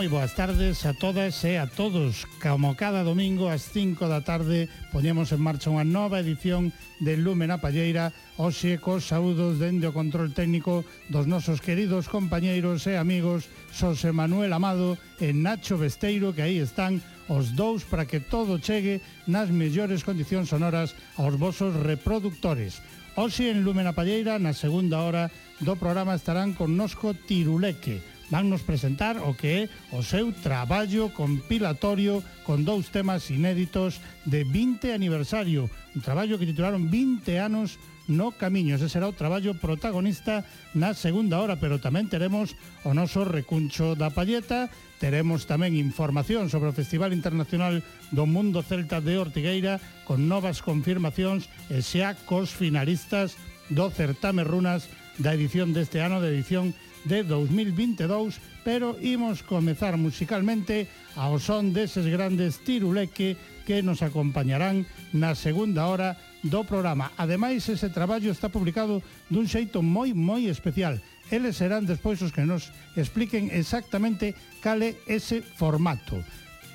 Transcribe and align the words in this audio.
moi 0.00 0.08
boas 0.08 0.32
tardes 0.32 0.88
a 0.88 0.96
todas 0.96 1.44
e 1.44 1.60
a 1.60 1.68
todos. 1.68 2.24
Como 2.40 2.72
cada 2.72 3.04
domingo 3.04 3.52
ás 3.52 3.68
5 3.68 4.08
da 4.08 4.24
tarde 4.24 4.72
poñemos 4.96 5.28
en 5.28 5.44
marcha 5.44 5.68
unha 5.68 5.84
nova 5.84 6.24
edición 6.24 6.72
de 7.04 7.20
Lumen 7.20 7.52
a 7.52 7.60
Palleira 7.60 8.08
Oxe 8.40 8.80
cos 8.80 9.12
saúdos 9.12 9.60
dende 9.60 9.84
o 9.84 9.92
control 9.92 10.32
técnico 10.32 10.88
dos 11.12 11.28
nosos 11.28 11.60
queridos 11.60 12.08
compañeiros 12.08 12.88
e 12.88 12.96
amigos 12.96 13.52
Xosé 13.76 14.08
Manuel 14.08 14.56
Amado 14.56 14.96
e 15.20 15.36
Nacho 15.36 15.76
Besteiro 15.76 16.32
que 16.32 16.48
aí 16.48 16.64
están 16.64 17.04
os 17.28 17.52
dous 17.52 17.84
para 17.84 18.08
que 18.08 18.24
todo 18.24 18.56
chegue 18.56 19.04
nas 19.28 19.52
mellores 19.52 20.00
condicións 20.00 20.48
sonoras 20.48 20.96
aos 21.20 21.36
vosos 21.36 21.76
reproductores. 21.76 22.80
Oxe 23.20 23.52
en 23.52 23.68
Lumen 23.68 23.84
a 23.84 23.92
Palleira 23.92 24.40
na 24.40 24.56
segunda 24.56 25.04
hora 25.04 25.28
do 25.60 25.76
programa 25.76 26.16
estarán 26.16 26.56
connosco 26.56 27.12
Tiruleque, 27.12 28.00
vannos 28.30 28.62
presentar 28.62 29.18
o 29.18 29.34
que 29.34 29.66
é 29.66 29.68
o 29.90 30.00
seu 30.06 30.30
traballo 30.30 31.10
compilatorio 31.10 32.22
con 32.46 32.62
dous 32.62 32.88
temas 32.88 33.28
inéditos 33.28 33.98
de 34.24 34.46
20 34.46 34.94
aniversario, 34.94 35.68
un 35.92 36.00
traballo 36.00 36.38
que 36.38 36.46
titularon 36.46 36.88
20 36.88 37.26
anos 37.42 37.76
no 38.10 38.32
camiño. 38.32 38.74
Ese 38.74 38.90
será 38.90 39.06
o 39.06 39.14
traballo 39.14 39.54
protagonista 39.54 40.46
na 40.74 40.94
segunda 40.94 41.38
hora, 41.38 41.58
pero 41.58 41.82
tamén 41.82 42.10
teremos 42.10 42.58
o 42.82 42.94
noso 42.94 43.22
recuncho 43.26 43.94
da 43.94 44.10
palleta, 44.10 44.70
teremos 44.98 45.46
tamén 45.46 45.78
información 45.78 46.50
sobre 46.50 46.70
o 46.70 46.76
Festival 46.76 47.14
Internacional 47.14 47.82
do 48.10 48.24
Mundo 48.26 48.62
Celta 48.66 48.98
de 49.02 49.18
Ortigueira 49.18 49.78
con 50.06 50.26
novas 50.26 50.62
confirmacións 50.62 51.46
e 51.70 51.82
xa 51.82 52.18
cos 52.26 52.50
finalistas 52.50 53.38
do 53.70 53.90
certame 53.94 54.42
runas 54.42 54.90
da 55.22 55.34
edición 55.36 55.70
deste 55.70 56.02
ano, 56.02 56.18
da 56.18 56.28
edición 56.28 56.74
de 57.04 57.24
2022, 57.24 58.40
pero 58.64 58.96
imos 59.00 59.42
comezar 59.42 59.96
musicalmente 59.96 60.88
ao 61.16 61.40
son 61.40 61.72
deses 61.72 62.04
grandes 62.08 62.60
tiruleque 62.60 63.36
que 63.64 63.80
nos 63.80 64.02
acompañarán 64.02 64.84
na 65.14 65.32
segunda 65.38 65.86
hora 65.88 66.18
do 66.42 66.64
programa. 66.64 67.12
Ademais, 67.16 67.68
ese 67.68 67.92
traballo 67.92 68.32
está 68.32 68.48
publicado 68.48 69.04
dun 69.28 69.46
xeito 69.46 69.84
moi, 69.84 70.12
moi 70.16 70.48
especial. 70.48 71.00
Eles 71.30 71.56
serán 71.60 71.86
despois 71.86 72.18
os 72.24 72.34
que 72.34 72.42
nos 72.42 72.74
expliquen 72.98 73.52
exactamente 73.54 74.34
cale 74.58 74.98
ese 75.06 75.44
formato. 75.44 76.18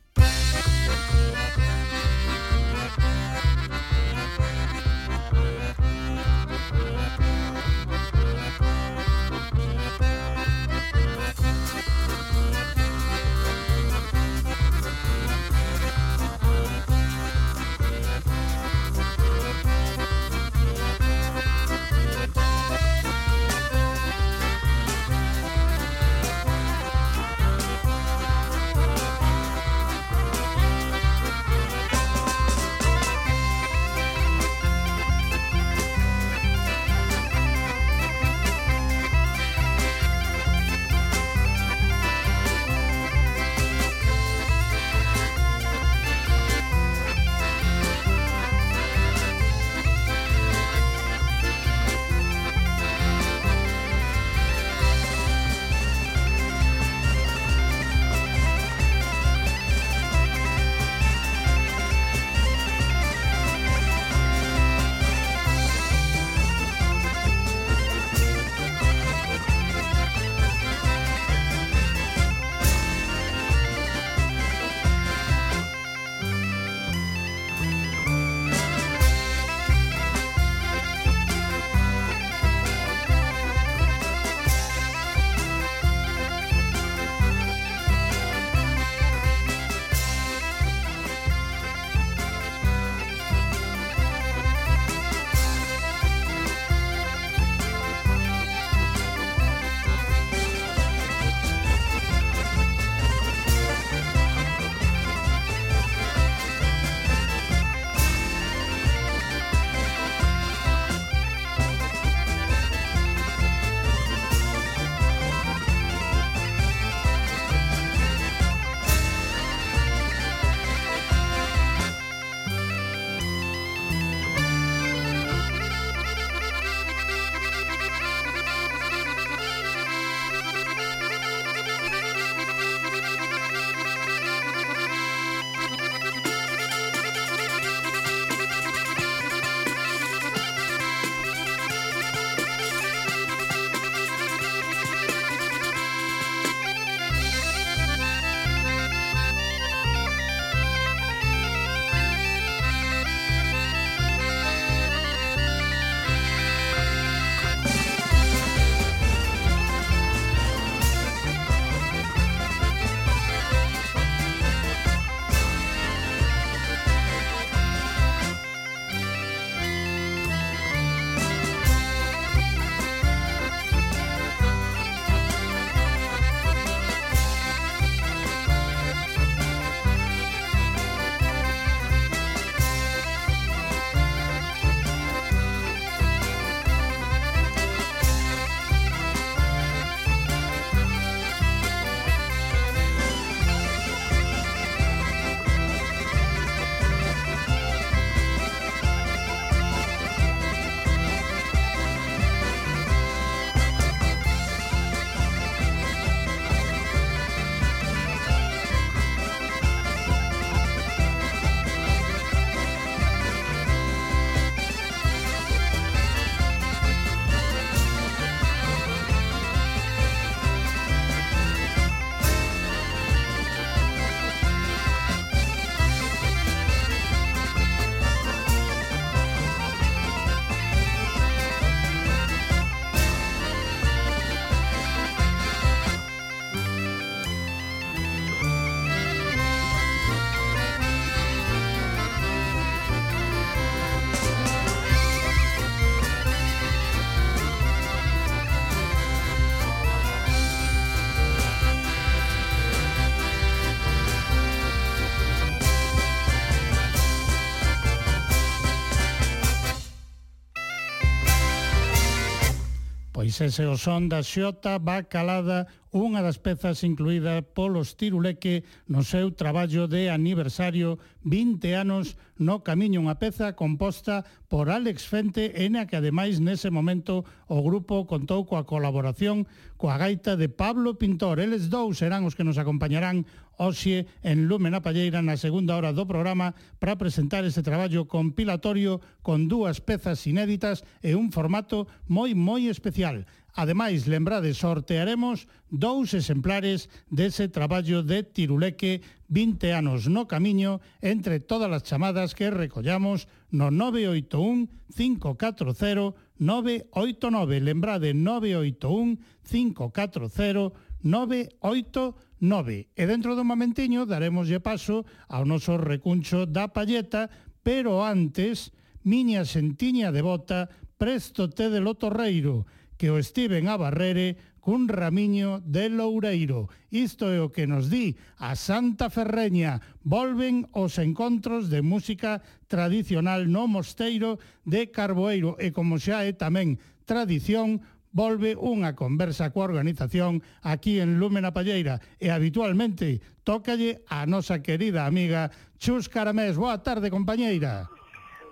Ese 263.40 263.70
o 263.70 263.79
son 263.79 264.11
da 264.11 264.19
Xota 264.26 264.82
Bacalada, 264.82 265.70
unha 265.94 266.26
das 266.26 266.43
pezas 266.43 266.82
incluída 266.82 267.38
polos 267.40 267.94
Tiruleque 267.94 268.67
no 268.90 269.06
seu 269.06 269.31
traballo 269.31 269.87
de 269.87 270.11
aniversario 270.11 270.99
20 271.23 271.62
anos 271.79 272.19
no 272.35 272.67
camiño. 272.67 272.99
Unha 272.99 273.23
peza 273.23 273.55
composta 273.55 274.26
por 274.50 274.75
Alex 274.75 275.06
Fente 275.06 275.55
e 275.55 275.70
na 275.70 275.87
que 275.87 275.94
ademais 275.94 276.43
nese 276.43 276.75
momento 276.75 277.23
o 277.46 277.62
grupo 277.62 278.11
contou 278.11 278.43
coa 278.43 278.67
colaboración 278.67 279.46
coa 279.78 279.96
gaita 279.96 280.34
de 280.34 280.50
Pablo 280.50 280.98
Pintor. 280.98 281.38
Eles 281.38 281.70
dous 281.70 282.02
serán 282.02 282.26
os 282.26 282.34
que 282.34 282.42
nos 282.42 282.58
acompañarán 282.58 283.25
hoxe 283.56 284.10
en 284.26 284.50
Lume 284.50 284.75
na 284.75 284.82
Palleira 284.82 285.22
na 285.22 285.38
segunda 285.38 285.78
hora 285.78 285.94
do 285.94 286.02
programa 286.02 286.52
para 286.82 286.98
presentar 286.98 287.46
ese 287.46 287.62
traballo 287.62 288.10
compilatorio 288.10 288.98
con 289.22 289.46
dúas 289.46 289.78
pezas 289.78 290.26
inéditas 290.26 290.82
e 290.98 291.14
un 291.14 291.30
formato 291.30 291.86
moi 292.10 292.34
moi 292.34 292.66
especial. 292.66 293.22
Ademais, 293.58 294.06
lembrade, 294.06 294.54
sortearemos 294.54 295.50
dous 295.70 296.14
exemplares 296.14 296.90
dese 297.10 297.50
traballo 297.50 298.06
de 298.06 298.22
Tiruleque 298.22 299.02
20 299.30 299.75
anos 299.75 300.06
no 300.06 300.30
camiño 300.30 300.82
entre 301.02 301.38
todas 301.38 301.70
as 301.70 301.86
chamadas 301.86 302.34
que 302.34 302.50
recollamos 302.50 303.26
no 303.50 303.71
981 303.71 304.69
540 304.95 306.15
989. 306.39 307.61
Lembrade 307.61 308.15
981 308.15 309.19
540 309.43 310.73
989. 311.03 312.89
E 312.95 313.06
dentro 313.06 313.35
do 313.35 313.45
momentiño 313.45 314.06
daremoslle 314.06 314.61
paso 314.61 315.06
ao 315.29 315.45
noso 315.45 315.79
recuncho 315.79 316.47
da 316.47 316.69
palleta, 316.71 317.31
pero 317.62 318.03
antes, 318.03 318.71
miña 319.03 319.45
sentiña 319.45 320.11
devota, 320.11 320.69
presto 320.99 321.49
te 321.50 321.71
de 321.71 321.81
lotorreiro, 321.81 322.67
que 322.99 323.11
o 323.11 323.19
estiven 323.19 323.71
a 323.71 323.79
barrere, 323.79 324.39
cun 324.60 324.88
ramiño 324.88 325.62
de 325.64 325.88
loureiro. 325.88 326.69
Isto 326.90 327.31
é 327.32 327.40
o 327.40 327.50
que 327.52 327.66
nos 327.66 327.88
di 327.88 328.19
a 328.38 328.55
Santa 328.55 329.08
Ferreña. 329.08 329.81
Volven 330.05 330.69
os 330.76 330.99
encontros 330.99 331.70
de 331.72 331.81
música 331.82 332.43
tradicional 332.69 333.49
no 333.49 333.66
Mosteiro 333.66 334.38
de 334.66 334.90
Carboeiro 334.93 335.56
e 335.56 335.72
como 335.72 335.96
xa 335.96 336.22
é 336.25 336.32
tamén 336.37 336.78
tradición, 337.08 337.81
volve 338.12 338.56
unha 338.56 338.96
conversa 338.96 339.52
coa 339.52 339.69
organización 339.69 340.40
aquí 340.64 341.00
en 341.00 341.20
Lúmena 341.20 341.52
Palleira 341.52 342.00
e 342.16 342.32
habitualmente 342.32 343.20
tócalle 343.44 344.04
a 344.08 344.25
nosa 344.25 344.61
querida 344.64 345.04
amiga 345.04 345.52
Chus 345.81 346.08
Caramés. 346.08 346.56
Boa 346.56 346.81
tarde, 346.81 347.12
compañeira. 347.12 347.98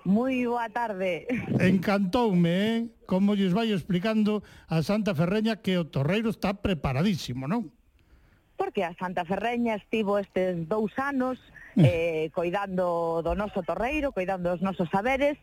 Moi 0.07 0.47
boa 0.47 0.71
tarde. 0.71 1.27
Encantoume, 1.59 2.47
eh? 2.47 2.75
Como 3.03 3.35
lles 3.35 3.51
vai 3.51 3.75
explicando 3.75 4.39
a 4.71 4.79
Santa 4.79 5.11
Ferreña 5.11 5.59
que 5.59 5.75
o 5.75 5.83
Torreiro 5.83 6.31
está 6.31 6.55
preparadísimo, 6.55 7.43
non? 7.43 7.67
Porque 8.55 8.87
a 8.87 8.95
Santa 8.95 9.27
Ferreña 9.27 9.75
estivo 9.75 10.15
estes 10.15 10.63
dous 10.71 10.95
anos 10.95 11.43
mm. 11.75 11.83
eh, 11.83 12.25
coidando 12.31 13.19
do 13.19 13.35
noso 13.35 13.59
torreiro, 13.67 14.15
coidando 14.15 14.55
os 14.55 14.63
nosos 14.63 14.87
saberes, 14.87 15.35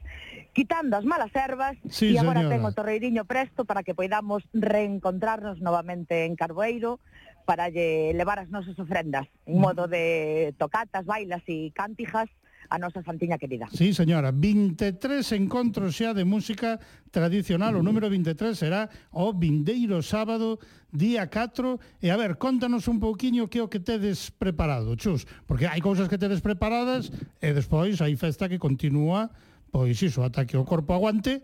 quitando 0.56 0.96
as 0.96 1.04
malas 1.04 1.36
ervas 1.36 1.76
sí, 1.92 2.16
e 2.16 2.18
agora 2.18 2.40
señora. 2.40 2.56
ten 2.56 2.64
o 2.64 2.72
torreiriño 2.72 3.28
presto 3.28 3.68
para 3.68 3.84
que 3.84 3.92
poidamos 3.92 4.48
reencontrarnos 4.56 5.60
novamente 5.60 6.24
en 6.24 6.40
Carboeiro 6.40 7.04
para 7.44 7.68
lle 7.68 8.16
levar 8.16 8.40
as 8.40 8.48
nosas 8.48 8.80
ofrendas, 8.80 9.28
en 9.44 9.60
mm. 9.60 9.62
modo 9.62 9.92
de 9.92 10.56
tocatas, 10.56 11.04
bailas 11.04 11.44
e 11.52 11.68
cántijas 11.76 12.32
a 12.68 12.78
nosa 12.78 13.02
Santiña 13.02 13.38
querida. 13.38 13.68
Sí, 13.72 13.92
señora, 13.92 14.32
23 14.32 15.24
encontros 15.36 15.96
xa 15.96 16.14
de 16.14 16.24
música 16.24 16.80
tradicional, 17.10 17.76
o 17.76 17.82
mm. 17.82 17.86
número 17.86 18.06
23 18.08 18.56
será 18.56 18.88
o 19.12 19.32
vindeiro 19.34 20.00
sábado, 20.00 20.58
día 20.90 21.26
4, 21.26 21.80
e 22.00 22.08
a 22.08 22.16
ver, 22.16 22.38
contanos 22.38 22.86
un 22.86 22.98
pouquiño 23.02 23.50
que 23.50 23.60
o 23.60 23.68
que 23.68 23.82
tedes 23.82 24.30
preparado, 24.30 24.94
Chus, 24.94 25.26
porque 25.44 25.66
hai 25.66 25.82
cousas 25.82 26.08
que 26.08 26.20
tedes 26.20 26.40
preparadas 26.40 27.10
e 27.42 27.50
despois 27.52 28.00
hai 28.00 28.14
festa 28.14 28.48
que 28.48 28.62
continúa, 28.62 29.30
pois 29.74 29.98
iso, 30.00 30.22
ata 30.22 30.46
que 30.46 30.54
o 30.54 30.62
corpo 30.62 30.94
aguante, 30.94 31.42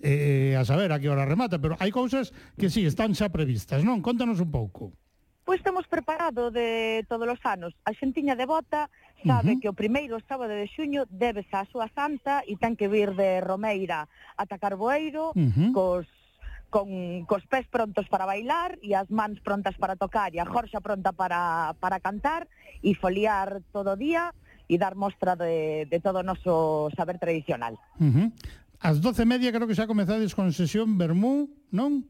eh, 0.00 0.56
a 0.56 0.64
saber 0.64 0.92
a 0.92 1.00
que 1.00 1.08
hora 1.08 1.28
remata, 1.28 1.60
pero 1.60 1.76
hai 1.80 1.92
cousas 1.92 2.32
que 2.56 2.72
sí, 2.72 2.84
están 2.84 3.12
xa 3.12 3.28
previstas, 3.28 3.84
non? 3.84 4.00
Contanos 4.00 4.40
un 4.40 4.52
pouco. 4.52 4.99
Pois 5.50 5.66
temos 5.66 5.82
preparado 5.88 6.52
de 6.52 7.04
todos 7.08 7.26
os 7.26 7.42
anos. 7.42 7.74
A 7.82 7.90
xentiña 7.90 8.38
devota 8.38 8.86
sabe 9.26 9.50
uh 9.50 9.54
-huh. 9.58 9.60
que 9.60 9.66
o 9.66 9.74
primeiro 9.74 10.22
sábado 10.30 10.54
de 10.54 10.70
xuño 10.70 11.10
débese 11.10 11.58
a 11.58 11.66
súa 11.66 11.90
santa 11.90 12.46
e 12.46 12.54
ten 12.54 12.78
que 12.78 12.86
vir 12.86 13.18
de 13.18 13.42
Romeira 13.42 14.06
ata 14.38 14.62
Carboeiro 14.62 15.34
uh 15.34 15.50
-huh. 15.50 15.74
cos 15.74 16.06
con 16.70 16.86
cos 17.26 17.42
pés 17.50 17.66
prontos 17.66 18.06
para 18.06 18.30
bailar 18.30 18.78
e 18.78 18.94
as 18.94 19.10
mans 19.10 19.42
prontas 19.42 19.74
para 19.74 19.98
tocar 19.98 20.30
e 20.30 20.38
a 20.38 20.46
jorxa 20.46 20.78
pronta 20.78 21.10
para, 21.10 21.74
para 21.82 21.98
cantar 21.98 22.46
e 22.78 22.94
foliar 22.94 23.58
todo 23.74 23.98
o 23.98 23.98
día 23.98 24.30
e 24.70 24.78
dar 24.78 24.94
mostra 24.94 25.34
de, 25.34 25.82
de 25.90 25.98
todo 25.98 26.22
o 26.22 26.26
noso 26.30 26.94
saber 26.94 27.18
tradicional. 27.18 27.74
Uh 27.98 28.06
-huh. 28.06 28.26
As 28.78 29.02
doce 29.02 29.26
e 29.26 29.30
media 29.34 29.50
creo 29.50 29.66
que 29.66 29.74
xa 29.74 29.90
comezades 29.90 30.30
con 30.30 30.54
sesión 30.54 30.94
Bermú, 30.94 31.50
non? 31.74 32.06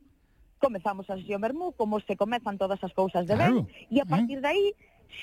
comezamos 0.61 1.09
a 1.09 1.17
sesión 1.17 1.41
Bermú, 1.41 1.73
como 1.73 1.99
se 2.05 2.15
comezan 2.15 2.61
todas 2.61 2.79
as 2.85 2.93
cousas 2.93 3.25
de 3.25 3.35
ben, 3.35 3.65
claro. 3.65 3.67
ben, 3.67 3.89
e 3.89 3.97
a 3.99 4.07
partir 4.07 4.39
de 4.45 4.49
aí 4.49 4.67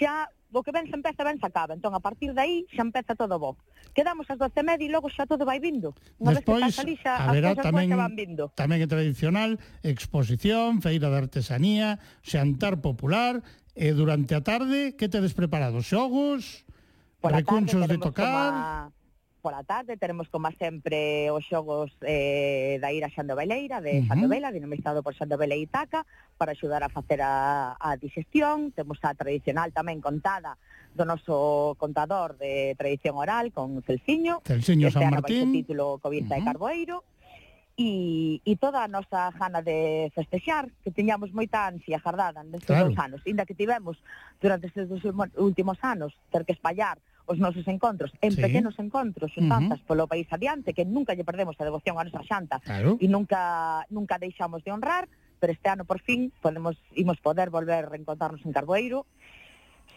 xa 0.01 0.27
o 0.51 0.63
que 0.63 0.71
ben 0.71 0.87
se 0.87 0.95
empeza, 0.95 1.23
ben 1.23 1.37
se 1.39 1.45
acaba. 1.45 1.75
Entón, 1.75 1.93
a 1.93 1.99
partir 1.99 2.33
de 2.33 2.41
aí, 2.41 2.55
xa 2.71 2.81
empeza 2.81 3.13
todo 3.15 3.35
bo. 3.37 3.59
Quedamos 3.91 4.25
as 4.31 4.39
12 4.39 4.63
media 4.63 4.87
e 4.87 4.91
logo 4.91 5.11
xa 5.11 5.27
todo 5.27 5.43
vai 5.43 5.59
vindo. 5.59 5.91
Unha 6.17 6.39
Despois, 6.39 6.63
vez 6.63 6.75
que 6.75 6.81
ali, 6.81 6.95
xa 6.97 7.13
haberá, 7.27 7.51
as 7.51 7.61
tamén, 7.61 7.91
xa 7.91 7.99
van 7.99 8.15
vindo. 8.15 8.43
Tamén 8.55 8.79
é 8.79 8.87
tradicional, 8.87 9.59
exposición, 9.83 10.79
feira 10.79 11.11
de 11.11 11.17
artesanía, 11.19 11.99
xantar 12.23 12.79
popular, 12.79 13.43
e 13.77 13.93
durante 13.93 14.33
a 14.33 14.41
tarde, 14.41 14.97
que 14.97 15.11
tedes 15.11 15.35
preparado? 15.37 15.83
Xogos, 15.83 16.65
Por 17.21 17.31
recunchos 17.35 17.85
tarde, 17.85 17.95
de 17.95 17.97
tocar... 18.01 18.33
Como 18.33 18.96
pola 19.41 19.63
tarde 19.63 19.97
teremos 19.97 20.29
como 20.29 20.51
sempre 20.57 21.29
os 21.31 21.45
xogos 21.45 21.93
eh, 22.01 22.77
da 22.81 22.91
Ira 22.91 23.07
Xando 23.07 23.37
Xandoveleira 23.37 23.81
de 23.81 23.99
uh 23.99 24.01
-huh. 24.01 24.07
Xandovela, 24.07 24.51
dinamizado 24.51 25.03
por 25.03 25.13
Xandovela 25.13 25.55
e 25.55 25.63
Itaca 25.63 26.05
para 26.37 26.51
axudar 26.51 26.83
a 26.83 26.89
facer 26.89 27.21
a, 27.21 27.77
a 27.79 27.95
digestión 27.97 28.71
temos 28.71 28.97
a 29.03 29.13
tradicional 29.13 29.71
tamén 29.71 30.01
contada 30.01 30.57
do 30.97 31.05
noso 31.05 31.77
contador 31.77 32.37
de 32.41 32.73
tradición 32.79 33.15
oral 33.17 33.53
con 33.53 33.79
Celsiño 33.85 34.41
Celsiño 34.43 34.89
San 34.89 35.13
Martín 35.13 35.53
título 35.53 36.01
Covista 36.01 36.33
uh 36.33 36.39
-huh. 36.39 36.43
e 36.43 36.47
Carboeiro 36.47 36.97
e, 37.77 38.41
e 38.41 38.53
toda 38.57 38.81
a 38.81 38.89
nosa 38.89 39.29
gana 39.37 39.61
de 39.61 40.09
festexar, 40.17 40.65
que 40.81 40.89
tiñamos 40.89 41.29
moita 41.29 41.69
ansia 41.69 42.01
jardada 42.01 42.41
nestes 42.41 42.73
claro. 42.73 42.89
dos 42.89 42.97
anos, 42.97 43.21
inda 43.29 43.45
que 43.45 43.53
tivemos 43.53 44.01
durante 44.41 44.65
estes 44.65 44.89
dos 44.89 45.05
últimos 45.37 45.77
anos 45.85 46.17
ter 46.33 46.41
que 46.41 46.57
espallar 46.57 46.97
os 47.27 47.37
nosos 47.37 47.67
encontros, 47.67 48.15
en 48.23 48.31
sí. 48.31 48.41
pequenos 48.41 48.79
encontros, 48.79 49.35
xuntanzas 49.35 49.79
uh 49.79 49.83
-huh. 49.83 49.87
polo 49.87 50.07
país 50.07 50.27
adiante, 50.31 50.71
que 50.71 50.87
nunca 50.87 51.13
lle 51.13 51.27
perdemos 51.27 51.59
a 51.59 51.67
devoción 51.67 51.99
a 51.99 52.07
nosa 52.07 52.23
xanta 52.23 52.63
claro. 52.63 52.95
e 52.97 53.05
nunca 53.11 53.83
nunca 53.91 54.15
deixamos 54.15 54.63
de 54.63 54.71
honrar, 54.71 55.11
pero 55.37 55.51
este 55.51 55.67
ano 55.67 55.83
por 55.83 55.99
fin 55.99 56.31
podemos 56.39 56.79
imos 56.95 57.19
poder 57.19 57.51
volver 57.51 57.83
a 57.83 57.89
reencontrarnos 57.91 58.41
en 58.47 58.55
Carboeiro 58.55 59.05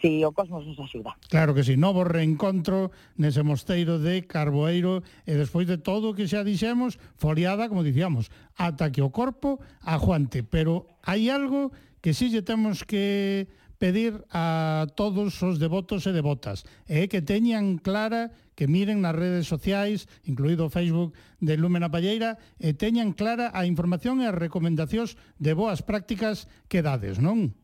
si 0.01 0.25
o 0.25 0.33
cosmos 0.33 0.65
nos 0.65 0.79
axuda. 0.81 1.15
Claro 1.29 1.53
que 1.53 1.63
si, 1.63 1.73
sí, 1.73 1.77
novo 1.77 2.03
reencontro 2.03 2.91
nese 3.15 3.45
mosteiro 3.45 4.01
de 4.01 4.25
Carboeiro 4.25 5.05
e 5.23 5.37
despois 5.37 5.69
de 5.69 5.77
todo 5.77 6.11
o 6.11 6.15
que 6.17 6.27
xa 6.27 6.43
dixemos, 6.43 6.99
foliada, 7.15 7.69
como 7.69 7.85
dicíamos, 7.85 8.33
ata 8.57 8.91
que 8.91 9.05
o 9.05 9.13
corpo 9.13 9.61
aguante, 9.85 10.43
pero 10.43 10.89
hai 11.05 11.29
algo 11.29 11.71
que 12.01 12.17
si 12.17 12.33
lle 12.33 12.41
temos 12.41 12.83
que 12.83 13.47
pedir 13.81 14.21
a 14.29 14.85
todos 14.93 15.41
os 15.41 15.57
devotos 15.57 16.05
e 16.05 16.13
devotas 16.13 16.69
eh, 16.85 17.09
que 17.09 17.25
teñan 17.25 17.81
clara 17.81 18.29
que 18.53 18.69
miren 18.69 19.01
nas 19.01 19.17
redes 19.17 19.49
sociais, 19.49 20.05
incluído 20.21 20.69
o 20.69 20.73
Facebook 20.73 21.17
de 21.41 21.57
Lúmena 21.57 21.89
Palleira, 21.89 22.37
e 22.61 22.77
teñan 22.77 23.17
clara 23.17 23.49
a 23.49 23.65
información 23.65 24.21
e 24.21 24.29
as 24.29 24.37
recomendacións 24.37 25.17
de 25.41 25.57
boas 25.57 25.81
prácticas 25.81 26.45
que 26.69 26.85
dades, 26.85 27.17
non? 27.17 27.57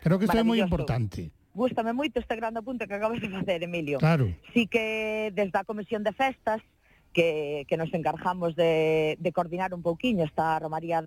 Creo 0.00 0.16
que 0.16 0.24
isto 0.24 0.40
é 0.40 0.46
moi 0.46 0.56
importante. 0.56 1.28
Gústame 1.52 1.92
moito 1.92 2.16
este 2.16 2.32
grande 2.32 2.64
apunte 2.64 2.88
que 2.88 2.96
acabas 2.96 3.20
de 3.20 3.28
facer, 3.28 3.60
Emilio. 3.60 4.00
Claro. 4.00 4.32
Sí 4.56 4.64
que 4.72 5.28
desde 5.36 5.58
a 5.60 5.68
Comisión 5.68 6.00
de 6.00 6.16
Festas, 6.16 6.64
que, 7.12 7.68
que 7.68 7.76
nos 7.76 7.92
encargamos 7.92 8.56
de, 8.56 9.20
de 9.20 9.30
coordinar 9.36 9.76
un 9.76 9.84
pouquiño 9.84 10.24
esta 10.24 10.56
romaría 10.56 11.04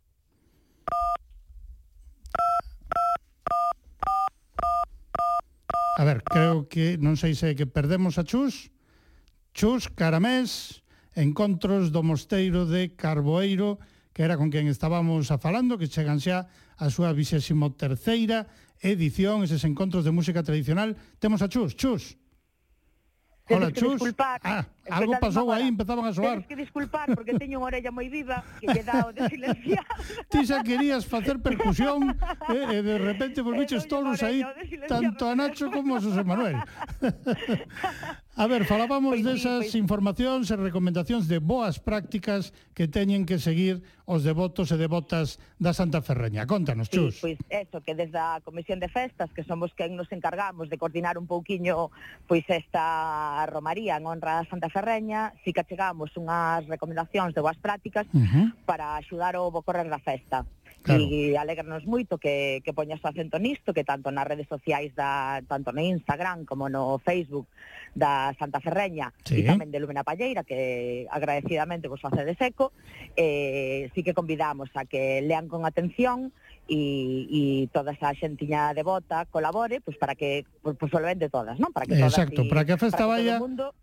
A 5.97 6.03
ver, 6.05 6.23
creo 6.23 6.71
que 6.71 6.95
non 6.95 7.19
sei 7.19 7.35
se 7.35 7.51
é 7.51 7.57
que 7.57 7.67
perdemos 7.67 8.15
a 8.15 8.23
Chus. 8.23 8.71
Chus 9.51 9.91
Caramés, 9.91 10.79
encontros 11.19 11.91
do 11.91 11.99
mosteiro 11.99 12.63
de 12.63 12.95
Carboeiro, 12.95 13.75
que 14.15 14.23
era 14.23 14.39
con 14.39 14.47
quen 14.47 14.71
estábamos 14.71 15.35
a 15.35 15.37
falando, 15.37 15.75
que 15.75 15.91
chegan 15.91 16.23
xa 16.23 16.47
a 16.79 16.87
súa 16.87 17.11
23ª 17.11 18.47
edición, 18.79 19.43
eses 19.43 19.67
encontros 19.67 20.07
de 20.07 20.15
música 20.15 20.39
tradicional. 20.39 20.95
Temos 21.19 21.43
a 21.43 21.51
Chus, 21.51 21.75
Chus. 21.75 22.15
Hola, 23.55 23.71
que 23.71 23.79
Chus. 23.79 23.91
disculpar. 23.99 24.39
Ah, 24.43 24.65
algo 24.89 25.19
pasou 25.19 25.51
aí, 25.51 25.67
empezaban 25.67 26.05
a 26.05 26.13
soar. 26.13 26.41
Tedes 26.41 26.47
que 26.47 26.55
disculpar 26.55 27.07
porque 27.15 27.35
teño 27.35 27.59
unha 27.59 27.67
orella 27.71 27.91
moi 27.91 28.07
viva 28.07 28.43
que 28.59 28.67
lle 28.67 28.83
dá 28.83 29.05
o 29.07 29.11
de 29.11 29.27
silenciar. 29.27 29.85
Ti 30.31 30.39
xa 30.47 30.63
querías 30.63 31.03
facer 31.05 31.39
percusión 31.39 32.15
e, 32.49 32.57
e 32.57 32.77
de 32.81 32.95
repente 32.97 33.43
volviches 33.43 33.87
tolos 33.87 34.23
aí, 34.23 34.43
tanto 34.87 35.27
a 35.27 35.35
Nacho 35.35 35.69
como 35.69 35.95
a 35.95 35.99
José 35.99 36.23
Manuel. 36.23 36.57
A 38.35 38.47
ver, 38.47 38.63
falábamos 38.63 39.19
pois, 39.19 39.27
desas 39.27 39.67
pois... 39.67 39.75
informacións 39.75 40.47
e 40.47 40.55
recomendacións 40.55 41.27
de 41.27 41.43
boas 41.43 41.83
prácticas 41.83 42.55
que 42.71 42.87
teñen 42.87 43.27
que 43.27 43.35
seguir 43.35 43.83
os 44.07 44.23
devotos 44.23 44.71
e 44.71 44.79
devotas 44.79 45.35
da 45.59 45.75
Santa 45.75 45.99
Ferreña. 45.99 46.47
Contanos, 46.47 46.87
sí, 46.87 46.95
Chus. 46.95 47.19
Pois 47.19 47.35
eso, 47.51 47.83
que 47.83 47.91
desde 47.91 48.15
a 48.15 48.39
Comisión 48.39 48.79
de 48.79 48.87
Festas, 48.87 49.27
que 49.35 49.43
somos 49.43 49.75
quen 49.75 49.99
nos 49.99 50.07
encargamos 50.15 50.71
de 50.71 50.79
coordinar 50.79 51.19
un 51.19 51.27
pouquiño 51.27 51.91
pois 52.23 52.47
esta 52.47 53.43
romaría 53.51 53.99
en 53.99 54.07
honra 54.07 54.39
a 54.39 54.47
Santa 54.47 54.71
Ferreña, 54.71 55.35
si 55.43 55.51
que 55.51 55.67
chegamos 55.67 56.15
unhas 56.15 56.63
recomendacións 56.71 57.35
de 57.35 57.43
boas 57.43 57.59
prácticas 57.59 58.07
uh 58.15 58.23
-huh. 58.23 58.47
para 58.63 58.95
axudar 58.95 59.35
o 59.35 59.51
bo 59.51 59.59
correr 59.59 59.91
da 59.91 59.99
festa. 59.99 60.47
Claro. 60.81 61.05
E 61.05 61.37
alegranos 61.37 61.85
moito 61.85 62.17
que, 62.17 62.65
que 62.65 62.73
poñas 62.73 62.97
o 63.05 63.07
acento 63.07 63.37
nisto, 63.37 63.69
que 63.69 63.85
tanto 63.85 64.09
nas 64.09 64.25
redes 64.25 64.49
sociais, 64.49 64.89
da, 64.97 65.41
tanto 65.45 65.69
no 65.69 65.81
Instagram 65.81 66.49
como 66.49 66.73
no 66.73 66.97
Facebook 66.97 67.45
da 67.93 68.33
Santa 68.41 68.57
Ferreña 68.57 69.13
sí. 69.21 69.41
e 69.41 69.45
tamén 69.45 69.69
de 69.69 69.77
Lumena 69.77 70.01
Palleira, 70.01 70.41
que 70.41 71.05
agradecidamente 71.13 71.85
vos 71.85 72.01
facedes 72.01 72.39
eco, 72.41 72.73
eh, 73.13 73.93
sí 73.93 74.01
que 74.01 74.17
convidamos 74.17 74.73
a 74.73 74.89
que 74.89 75.21
lean 75.21 75.45
con 75.45 75.69
atención 75.69 76.33
e, 76.71 77.27
e 77.27 77.43
toda 77.75 77.91
esa 77.91 78.15
xentiña 78.15 78.71
devota 78.71 79.27
colabore 79.27 79.83
pois 79.83 79.99
pues, 79.99 79.99
para 79.99 80.15
que 80.15 80.47
pois, 80.63 80.79
pues, 80.79 80.87
solamente 80.87 81.27
todas, 81.27 81.59
non? 81.59 81.75
Para 81.75 81.83
que 81.83 81.99
todas 81.99 82.15
Exacto, 82.15 82.47
y, 82.47 82.49
para 82.49 82.63
que 82.63 82.71
a 82.71 82.79
festa 82.79 83.03
para 83.03 83.19
vaya 83.19 83.35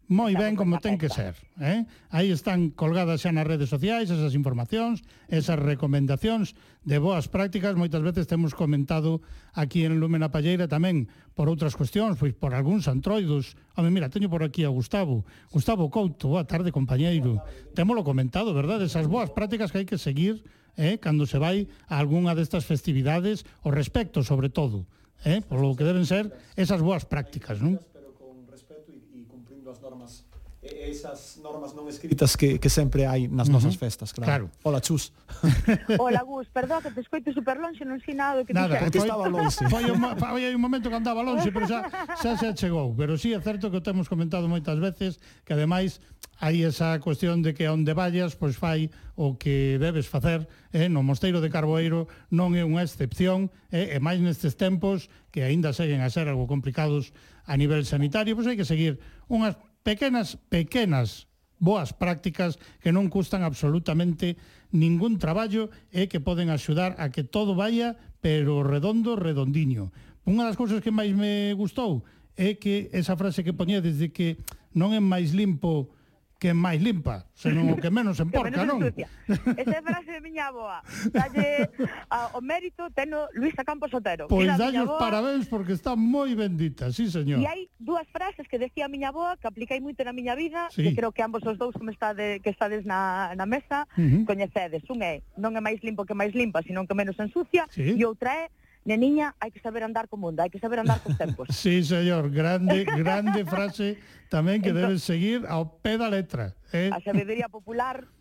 moi 0.09 0.33
ben 0.33 0.57
como 0.57 0.81
ten 0.81 0.97
que 0.97 1.13
ser, 1.13 1.37
eh? 1.61 1.85
Aí 2.09 2.33
están 2.33 2.73
colgadas 2.73 3.21
xa 3.21 3.29
nas 3.29 3.45
redes 3.45 3.69
sociais 3.69 4.09
esas 4.09 4.33
informacións, 4.33 5.05
esas 5.29 5.61
recomendacións 5.61 6.57
de 6.89 6.97
boas 6.97 7.29
prácticas, 7.29 7.77
moitas 7.77 8.01
veces 8.01 8.25
temos 8.25 8.57
comentado 8.57 9.21
aquí 9.53 9.85
en 9.85 10.01
Lúmena 10.01 10.33
Palleira 10.33 10.65
tamén 10.65 11.13
por 11.37 11.53
outras 11.53 11.77
cuestións, 11.77 12.17
pois 12.17 12.33
por 12.33 12.57
algúns 12.57 12.89
antroidos. 12.89 13.53
Home, 13.77 13.93
mira, 13.93 14.09
teño 14.09 14.33
por 14.33 14.41
aquí 14.41 14.65
a 14.65 14.73
Gustavo, 14.73 15.29
Gustavo 15.53 15.93
Couto, 15.93 16.33
boa 16.33 16.49
tarde, 16.49 16.73
compañeiro. 16.73 17.45
Temolo 17.77 18.01
comentado, 18.01 18.57
verdade? 18.57 18.89
Esas 18.89 19.05
boas 19.05 19.29
prácticas 19.29 19.69
que 19.69 19.85
hai 19.85 19.89
que 19.89 20.01
seguir 20.01 20.41
eh, 20.79 20.97
cando 21.03 21.27
se 21.27 21.37
vai 21.37 21.67
a 21.91 21.99
algunha 21.99 22.39
destas 22.39 22.65
festividades, 22.65 23.43
o 23.67 23.75
respecto 23.75 24.23
sobre 24.23 24.49
todo, 24.49 24.87
eh, 25.27 25.43
por 25.43 25.59
lo 25.59 25.75
que 25.75 25.85
deben 25.85 26.07
ser 26.07 26.31
esas 26.55 26.81
boas 26.81 27.05
prácticas, 27.05 27.59
non? 27.59 27.83
esas 30.89 31.39
normas 31.43 31.73
non 31.73 31.89
escritas 31.89 32.37
que, 32.37 32.59
que 32.61 32.71
sempre 32.71 33.09
hai 33.09 33.27
nas 33.29 33.49
nosas 33.49 33.75
uh 33.75 33.79
-huh. 33.79 33.85
festas, 33.85 34.13
claro. 34.13 34.49
claro. 34.53 34.65
Hola, 34.65 34.81
Chus. 34.81 35.13
Hola, 36.03 36.23
Gus, 36.23 36.49
perdón 36.53 36.83
que 36.83 36.91
te 36.91 37.01
escoito 37.01 37.33
super 37.33 37.57
longe, 37.57 37.85
non 37.85 37.99
sei 38.05 38.15
nada 38.15 38.45
que 38.45 38.53
Nada, 38.53 38.79
porque 38.79 39.01
estaba 39.01 39.29
longe. 39.29 39.65
Foi 39.73 39.85
un, 39.89 40.01
foi 40.19 40.43
un 40.55 40.63
momento 40.63 40.89
que 40.89 40.99
andaba 40.99 41.23
longe, 41.23 41.49
pero 41.53 41.67
xa, 41.67 41.87
xa 42.17 42.37
se 42.37 42.53
chegou. 42.55 42.95
Pero 42.97 43.17
sí 43.17 43.33
é 43.33 43.41
certo 43.41 43.71
que 43.71 43.79
o 43.79 43.85
temos 43.85 44.09
comentado 44.09 44.49
moitas 44.49 44.79
veces, 44.81 45.21
que 45.45 45.53
ademais 45.57 46.01
hai 46.39 46.63
esa 46.63 46.95
cuestión 47.03 47.43
de 47.43 47.51
que 47.53 47.67
onde 47.67 47.99
vayas 47.99 48.39
pois 48.39 48.55
fai 48.55 48.95
o 49.19 49.35
que 49.35 49.75
debes 49.83 50.07
facer 50.07 50.47
eh? 50.71 50.87
no 50.87 51.03
Mosteiro 51.03 51.43
de 51.43 51.51
Carboeiro 51.51 52.07
non 52.31 52.55
é 52.55 52.63
unha 52.63 52.87
excepción 52.87 53.51
eh? 53.75 53.91
e 53.91 53.99
máis 53.99 54.23
nestes 54.23 54.55
tempos 54.55 55.11
que 55.35 55.43
aínda 55.43 55.75
seguen 55.75 55.99
a 55.99 56.11
ser 56.15 56.31
algo 56.31 56.47
complicados 56.47 57.11
a 57.43 57.59
nivel 57.59 57.83
sanitario 57.83 58.39
pois 58.39 58.47
hai 58.47 58.55
que 58.55 58.63
seguir 58.63 59.03
unhas 59.27 59.59
pequenas, 59.83 60.39
pequenas 60.49 61.29
boas 61.59 61.91
prácticas 61.93 62.57
que 62.79 62.95
non 62.95 63.11
custan 63.11 63.43
absolutamente 63.43 64.39
ningún 64.71 65.19
traballo 65.19 65.75
e 65.91 66.07
que 66.07 66.23
poden 66.23 66.55
axudar 66.55 66.95
a 67.03 67.11
que 67.11 67.27
todo 67.27 67.59
vaya 67.59 67.99
pero 68.23 68.63
redondo, 68.63 69.19
redondiño. 69.19 69.91
Unha 70.27 70.47
das 70.47 70.59
cousas 70.59 70.83
que 70.83 70.95
máis 70.95 71.15
me 71.15 71.51
gustou 71.59 72.07
é 72.39 72.55
que 72.55 72.91
esa 72.95 73.19
frase 73.19 73.43
que 73.43 73.57
poñía 73.57 73.83
desde 73.83 74.15
que 74.15 74.39
non 74.75 74.95
é 74.95 75.03
máis 75.03 75.35
limpo 75.35 75.91
que 76.39 76.55
máis 76.55 76.79
limpa, 76.79 77.27
senón 77.35 77.67
o 77.75 77.77
que 77.83 77.91
menos 77.91 78.15
emporca, 78.25 78.63
non? 78.63 78.79
Esa 79.59 79.75
é 79.75 79.83
frase 79.83 80.11
de 80.15 80.23
miña 80.23 80.55
aboa. 80.55 80.87
Dalle 81.11 81.67
a, 82.07 82.39
o 82.39 82.41
mérito 82.41 82.87
teno 82.95 83.27
Luisa 83.35 83.67
Campos 83.67 83.91
Otero. 83.91 84.31
Pois 84.31 84.47
dalle 84.55 84.79
os 84.79 84.95
parabéns 85.03 85.51
porque 85.51 85.75
está 85.75 85.99
moi 85.99 86.31
bendita, 86.39 86.95
sí, 86.95 87.11
señor. 87.11 87.43
E 87.43 87.47
hai 87.51 87.67
dúas 87.83 88.07
frases 88.15 88.47
que 88.47 88.63
decía 88.63 88.87
a 88.87 88.93
miña 88.93 89.11
aboa 89.11 89.35
que 89.35 89.51
apliquei 89.51 89.83
moito 89.83 90.07
na 90.07 90.15
miña 90.15 90.39
vida, 90.39 90.71
sí. 90.71 90.87
que 90.87 90.95
creo 90.95 91.11
que 91.11 91.27
ambos 91.27 91.43
os 91.43 91.59
dous 91.59 91.75
como 91.75 91.91
estade, 91.91 92.39
que 92.39 92.55
estades 92.55 92.87
na, 92.87 93.35
na 93.35 93.45
mesa, 93.45 93.91
uh 93.99 93.99
-huh. 93.99 94.23
coñecedes. 94.23 94.87
Un 94.87 95.03
é, 95.03 95.27
non 95.35 95.59
é 95.59 95.61
máis 95.61 95.83
limpo 95.83 96.07
que 96.07 96.15
máis 96.15 96.31
limpa, 96.39 96.63
senón 96.63 96.87
que 96.87 96.95
menos 96.95 97.19
ensucia, 97.19 97.67
sí. 97.75 97.99
e 97.99 98.03
outra 98.07 98.31
é, 98.31 98.47
neniña, 98.85 99.35
hai 99.41 99.51
que 99.51 99.59
saber 99.63 99.83
andar 99.83 100.07
co 100.07 100.21
mundo, 100.21 100.43
hai 100.43 100.51
que 100.51 100.61
saber 100.61 100.83
andar 100.83 101.01
cos 101.01 101.17
tempos. 101.17 101.49
sí, 101.55 101.83
señor, 101.83 102.31
grande, 102.31 102.85
grande 102.85 103.43
frase 103.53 103.99
tamén 104.29 104.61
que 104.61 104.71
Entonces, 104.71 105.01
debes 105.01 105.01
seguir 105.03 105.39
ao 105.49 105.81
pé 105.81 105.97
da 105.97 106.13
letra. 106.13 106.55
Eh? 106.71 106.93
A 106.93 107.01
sabedoría 107.01 107.49
popular 107.49 108.05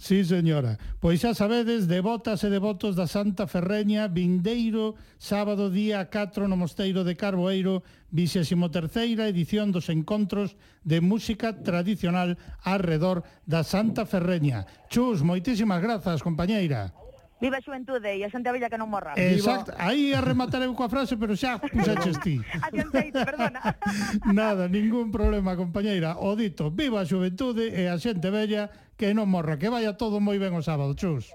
Sí, 0.00 0.24
señora. 0.24 0.80
Pois 0.96 1.20
xa 1.20 1.36
sabedes, 1.36 1.84
devotas 1.84 2.40
e 2.40 2.48
devotos 2.48 2.96
da 2.96 3.04
Santa 3.04 3.44
Ferreña, 3.44 4.08
vindeiro, 4.08 4.96
sábado 5.20 5.68
día 5.68 6.08
4 6.08 6.48
no 6.48 6.56
Mosteiro 6.56 7.04
de 7.04 7.20
Carboeiro, 7.20 7.84
23ª 8.08 9.28
edición 9.28 9.76
dos 9.76 9.92
encontros 9.92 10.56
de 10.88 11.04
música 11.04 11.52
tradicional 11.60 12.40
alrededor 12.64 13.28
da 13.44 13.60
Santa 13.60 14.08
Ferreña. 14.08 14.64
Chus, 14.88 15.20
moitísimas 15.20 15.84
grazas, 15.84 16.24
compañeira. 16.24 16.96
Viva 17.40 17.56
a 17.56 17.64
xuventude 17.64 18.12
e 18.12 18.20
a 18.20 18.28
xente 18.28 18.52
bella 18.52 18.68
que 18.68 18.76
non 18.76 18.92
morra. 18.92 19.16
Exacto, 19.16 19.72
aí 19.80 20.12
a 20.12 20.20
rematar 20.20 20.60
eu 20.60 20.76
coa 20.76 20.92
frase, 20.92 21.16
pero 21.16 21.32
xa 21.32 21.56
puxaches 21.56 22.20
ti. 22.20 22.36
Adianteite, 22.68 23.16
perdona. 23.24 23.60
Nada, 24.28 24.68
ningún 24.68 25.08
problema, 25.08 25.56
compañeira. 25.56 26.20
O 26.20 26.36
dito, 26.36 26.68
viva 26.68 27.00
a 27.00 27.08
xuventude 27.08 27.72
e 27.72 27.88
a 27.88 27.96
xente 27.96 28.28
bella 28.28 28.68
que 29.00 29.16
non 29.16 29.32
morra. 29.32 29.56
Que 29.56 29.72
vaya 29.72 29.96
todo 29.96 30.20
moi 30.20 30.36
ben 30.36 30.52
o 30.52 30.60
sábado, 30.60 30.92
chus 30.92 31.32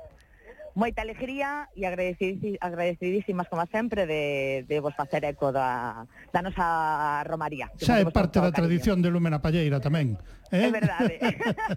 moita 0.75 1.01
alegría 1.01 1.71
e 1.71 1.87
agradecidísimas 1.87 3.47
como 3.47 3.63
sempre 3.71 4.03
de, 4.03 4.67
de 4.67 4.77
vos 4.83 4.91
facer 4.93 5.23
eco 5.23 5.55
da, 5.55 6.03
da 6.35 6.43
nosa 6.43 7.23
romaría. 7.23 7.71
Xa 7.79 8.03
é 8.03 8.05
parte 8.11 8.43
da 8.43 8.51
tradición 8.51 8.99
de 8.99 9.07
Lúmena 9.07 9.39
Palleira 9.39 9.79
tamén. 9.79 10.19
Eh? 10.51 10.67
É 10.67 10.69
verdade. 10.69 11.15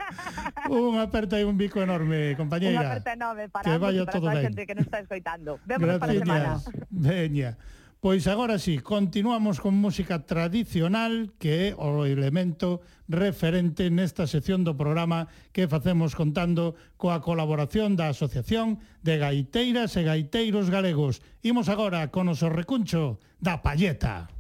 un 0.74 0.98
aperta 0.98 1.38
e 1.38 1.46
un 1.46 1.54
bico 1.54 1.78
enorme, 1.78 2.34
compañeira. 2.34 2.98
Aperta 2.98 3.14
enorme 3.14 3.46
para, 3.48 3.64
que 3.70 3.78
vaya 3.78 4.02
para 4.02 4.14
todo 4.18 4.26
a 4.28 4.42
xente 4.42 4.66
que 4.66 4.74
nos 4.74 4.84
está 4.90 4.98
escoitando. 4.98 5.62
Vemos 5.62 5.96
para 6.02 6.12
a 6.12 6.18
semana. 6.18 6.50
Veña. 6.90 7.54
Pois 8.00 8.30
agora 8.30 8.62
sí, 8.62 8.78
continuamos 8.78 9.58
con 9.58 9.74
música 9.74 10.22
tradicional 10.22 11.34
que 11.34 11.74
é 11.74 11.74
o 11.74 12.06
elemento 12.06 12.78
referente 13.10 13.90
nesta 13.90 14.30
sección 14.30 14.62
do 14.62 14.78
programa 14.78 15.26
que 15.50 15.66
facemos 15.66 16.14
contando 16.14 16.78
coa 16.94 17.18
colaboración 17.18 17.98
da 17.98 18.14
Asociación 18.14 18.78
de 19.02 19.18
Gaiteiras 19.18 19.98
e 19.98 20.06
Gaiteiros 20.06 20.70
Galegos. 20.70 21.26
Imos 21.42 21.66
agora 21.66 22.14
con 22.14 22.30
o 22.30 22.36
recuncho 22.54 23.18
da 23.42 23.66
Palleta. 23.66 24.30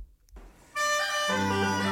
Música 1.28 1.87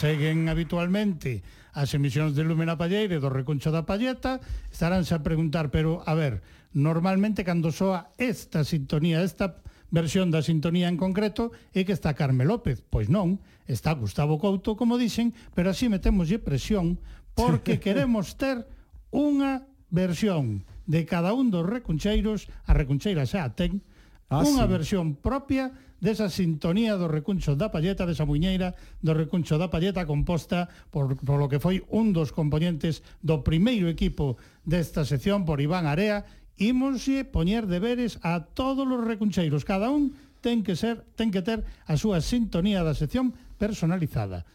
seguen 0.00 0.48
habitualmente 0.48 1.44
as 1.76 1.92
emisións 1.92 2.32
de 2.32 2.40
Lumena 2.40 2.80
Palleira 2.80 3.12
e 3.12 3.20
do 3.20 3.28
Reconcho 3.28 3.68
da 3.68 3.84
Palleta, 3.84 4.40
estaránse 4.72 5.12
a 5.12 5.20
preguntar, 5.20 5.68
pero, 5.68 6.00
a 6.08 6.16
ver, 6.16 6.40
normalmente 6.72 7.44
cando 7.44 7.68
soa 7.68 8.08
esta 8.16 8.64
sintonía, 8.64 9.20
esta 9.20 9.60
versión 9.92 10.32
da 10.32 10.40
sintonía 10.40 10.88
en 10.88 10.96
concreto 10.96 11.52
é 11.76 11.84
que 11.84 11.92
está 11.92 12.16
Carme 12.16 12.48
López. 12.48 12.80
Pois 12.80 13.12
non, 13.12 13.44
está 13.68 13.92
Gustavo 13.92 14.40
Couto, 14.40 14.72
como 14.72 14.96
dixen, 14.96 15.36
pero 15.52 15.68
así 15.68 15.92
metemoslle 15.92 16.40
presión 16.40 16.96
porque 17.36 17.76
queremos 17.84 18.40
ter 18.40 18.64
unha 19.12 19.68
versión 19.92 20.64
de 20.88 21.04
cada 21.04 21.36
un 21.36 21.52
dos 21.52 21.68
recuncheiros, 21.68 22.48
a 22.64 22.72
recuncheira 22.72 23.28
xa 23.28 23.44
a 23.44 23.52
ten, 23.52 23.84
ah, 24.32 24.40
unha 24.48 24.64
sí. 24.64 24.72
versión 24.72 25.06
propia 25.20 25.76
desa 26.00 26.32
sintonía 26.32 26.96
do 26.96 27.06
recuncho 27.06 27.54
da 27.54 27.68
Palleta, 27.68 28.08
desa 28.08 28.24
muñeira 28.24 28.74
do 29.04 29.12
recuncho 29.12 29.60
da 29.60 29.68
Palleta 29.68 30.08
composta 30.08 30.72
por, 30.88 31.14
por 31.20 31.36
lo 31.36 31.46
que 31.46 31.60
foi 31.60 31.84
un 31.92 32.16
dos 32.16 32.32
componentes 32.32 33.04
do 33.20 33.44
primeiro 33.44 33.86
equipo 33.86 34.40
desta 34.64 35.04
sección 35.04 35.44
por 35.44 35.60
Iván 35.60 35.84
Area, 35.84 36.24
ímonse 36.56 37.28
poñer 37.28 37.68
deberes 37.68 38.16
a 38.24 38.48
todos 38.52 38.88
os 38.88 39.04
recuncheiros, 39.04 39.68
cada 39.68 39.92
un 39.92 40.16
ten 40.40 40.64
que 40.64 40.74
ser, 40.76 41.04
ten 41.14 41.28
que 41.28 41.44
ter 41.44 41.64
a 41.84 41.94
súa 42.00 42.24
sintonía 42.24 42.80
da 42.80 42.96
sección 42.96 43.36
personalizada. 43.60 44.48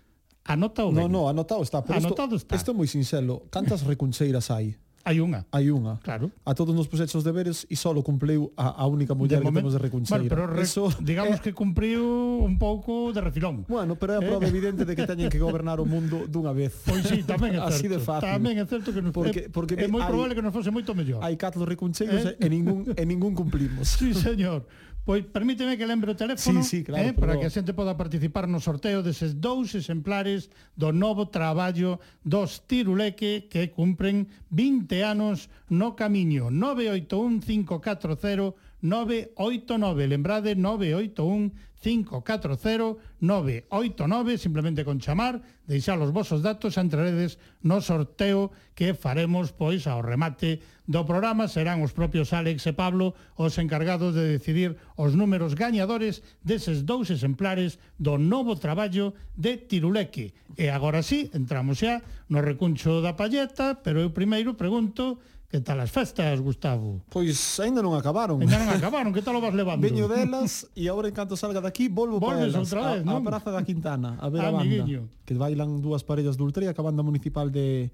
Anota 0.45 0.85
o 0.85 0.93
ben. 0.93 1.09
No, 1.09 1.25
no, 1.25 1.29
anotado 1.29 1.61
está, 1.61 1.81
pero 1.81 1.97
anotado 1.97 2.37
isto, 2.37 2.45
está. 2.45 2.57
isto 2.57 2.69
é 2.73 2.75
moi 2.77 2.89
sinxelo. 2.89 3.49
Cantas 3.49 3.81
recuncheiras 3.85 4.49
hai? 4.53 4.77
Hai 5.05 5.21
unha. 5.21 5.45
Hai 5.53 5.69
unha. 5.69 6.01
Claro. 6.01 6.33
A 6.41 6.57
todos 6.57 6.73
nos 6.73 6.89
puseches 6.89 7.13
os 7.13 7.21
deberes 7.21 7.69
e 7.69 7.77
só 7.77 7.93
cumpliu 8.01 8.49
a, 8.57 8.81
a 8.81 8.89
única 8.89 9.13
muller 9.13 9.37
que 9.37 9.53
temos 9.53 9.77
de 9.77 9.79
Recuncheira. 9.79 10.17
Bueno, 10.17 10.33
pero 10.33 10.43
re, 10.49 10.65
Eso, 10.65 10.89
digamos 10.97 11.37
eh, 11.37 11.41
que 11.45 11.53
cumpriu 11.53 12.01
un 12.41 12.57
pouco 12.57 13.13
de 13.13 13.21
refilón. 13.21 13.69
Bueno, 13.69 13.93
pero 14.01 14.13
é 14.13 14.17
a 14.17 14.25
prova 14.25 14.41
eh. 14.41 14.49
evidente 14.49 14.81
de 14.81 14.97
que 14.97 15.05
teñen 15.05 15.29
que 15.29 15.37
gobernar 15.37 15.77
o 15.77 15.85
mundo 15.85 16.25
dunha 16.25 16.57
vez. 16.57 16.81
Pois 16.89 17.05
sí, 17.05 17.21
tamén 17.21 17.53
é 17.53 17.61
certo. 17.61 17.69
Así 17.77 17.85
de 17.85 18.01
fácil. 18.01 18.33
Tamén 18.33 18.57
é 18.57 18.65
certo 18.65 18.89
que 18.89 19.05
nos 19.05 19.13
porque, 19.13 19.45
porque 19.53 19.77
é, 19.77 19.85
é 19.85 19.87
moi 19.87 20.01
probable 20.01 20.33
que 20.33 20.41
nos 20.41 20.49
fose 20.49 20.73
moito 20.73 20.97
mellor. 20.97 21.21
Hai 21.21 21.37
catro 21.37 21.61
recuncheiros 21.69 22.25
eh? 22.25 22.41
e 22.41 22.47
ningún 22.49 22.89
e 22.97 23.03
ningún 23.05 23.37
cumplimos. 23.37 23.85
Sí, 23.85 24.09
señor. 24.17 24.65
Pois 25.05 25.21
permíteme 25.21 25.77
que 25.77 25.85
lembre 25.85 26.11
o 26.11 26.17
teléfono 26.17 26.65
sí, 26.65 26.81
sí, 26.81 26.83
claro, 26.83 27.05
eh, 27.05 27.13
pero... 27.13 27.29
para 27.29 27.33
que 27.37 27.45
a 27.45 27.53
xente 27.53 27.77
poda 27.77 27.93
participar 27.93 28.49
no 28.49 28.57
sorteo 28.57 29.05
deses 29.05 29.37
dous 29.37 29.77
exemplares 29.77 30.49
do 30.73 30.89
novo 30.89 31.29
traballo 31.29 32.01
dos 32.25 32.65
Tiruleque 32.65 33.45
que 33.45 33.69
cumpren 33.69 34.25
20 34.49 35.05
anos 35.05 35.53
no 35.69 35.93
camiño. 35.93 36.49
981 36.49 37.37
540 37.37 38.57
989, 38.85 40.07
lembrade 40.07 40.53
981 40.53 41.51
540 41.85 42.97
989, 43.19 44.37
simplemente 44.37 44.85
con 44.85 44.97
chamar, 44.97 45.41
deixar 45.69 46.01
os 46.01 46.09
vosos 46.09 46.41
datos 46.41 46.77
e 46.77 46.81
entraredes 46.81 47.37
no 47.61 47.77
sorteo 47.77 48.49
que 48.73 48.97
faremos 48.97 49.53
pois 49.53 49.85
ao 49.85 50.01
remate 50.01 50.65
do 50.89 51.05
programa. 51.05 51.45
Serán 51.45 51.85
os 51.85 51.93
propios 51.93 52.33
Alex 52.33 52.65
e 52.65 52.73
Pablo 52.73 53.13
os 53.37 53.57
encargados 53.61 54.17
de 54.17 54.33
decidir 54.33 54.77
os 54.97 55.13
números 55.13 55.53
gañadores 55.53 56.25
deses 56.41 56.81
dous 56.81 57.13
exemplares 57.13 57.77
do 58.01 58.17
novo 58.17 58.57
traballo 58.57 59.13
de 59.37 59.61
Tiruleque. 59.69 60.33
E 60.57 60.73
agora 60.73 61.05
sí, 61.05 61.29
entramos 61.37 61.81
xa 61.81 62.01
no 62.33 62.41
recuncho 62.41 62.97
da 63.05 63.13
palleta, 63.13 63.77
pero 63.85 64.01
eu 64.01 64.09
primeiro 64.09 64.57
pregunto 64.57 65.21
Que 65.55 65.63
tal 65.63 65.79
as 65.79 65.87
festas, 65.87 66.43
Gustavo? 66.43 66.99
Pois 67.07 67.31
aínda 67.63 67.79
non 67.79 67.95
acabaron. 67.95 68.43
Aínda 68.43 68.59
non 68.59 68.67
acabaron, 68.75 69.15
que 69.15 69.23
tal 69.23 69.39
o 69.39 69.39
vas 69.39 69.55
levando? 69.55 69.79
Veño 69.79 70.11
delas 70.11 70.67
e 70.75 70.91
agora 70.91 71.07
en 71.07 71.15
canto 71.15 71.39
salga 71.39 71.63
daqui 71.63 71.87
volvo 71.87 72.19
Volves 72.19 72.51
para 72.51 72.59
elas, 72.59 72.59
outra 72.59 72.81
vez, 72.91 72.99
a, 72.99 73.07
non? 73.07 73.23
a 73.23 73.31
Praza 73.31 73.55
da 73.55 73.63
Quintana, 73.63 74.19
a 74.19 74.27
ver 74.27 74.43
ah, 74.43 74.51
a 74.51 74.59
banda, 74.59 74.67
amiguinho. 74.67 75.07
que 75.23 75.31
bailan 75.31 75.79
dúas 75.79 76.03
parellas 76.03 76.35
de 76.35 76.43
Ultra 76.43 76.67
e 76.67 76.67
a 76.67 76.75
banda 76.75 76.99
municipal 77.07 77.47
de 77.47 77.87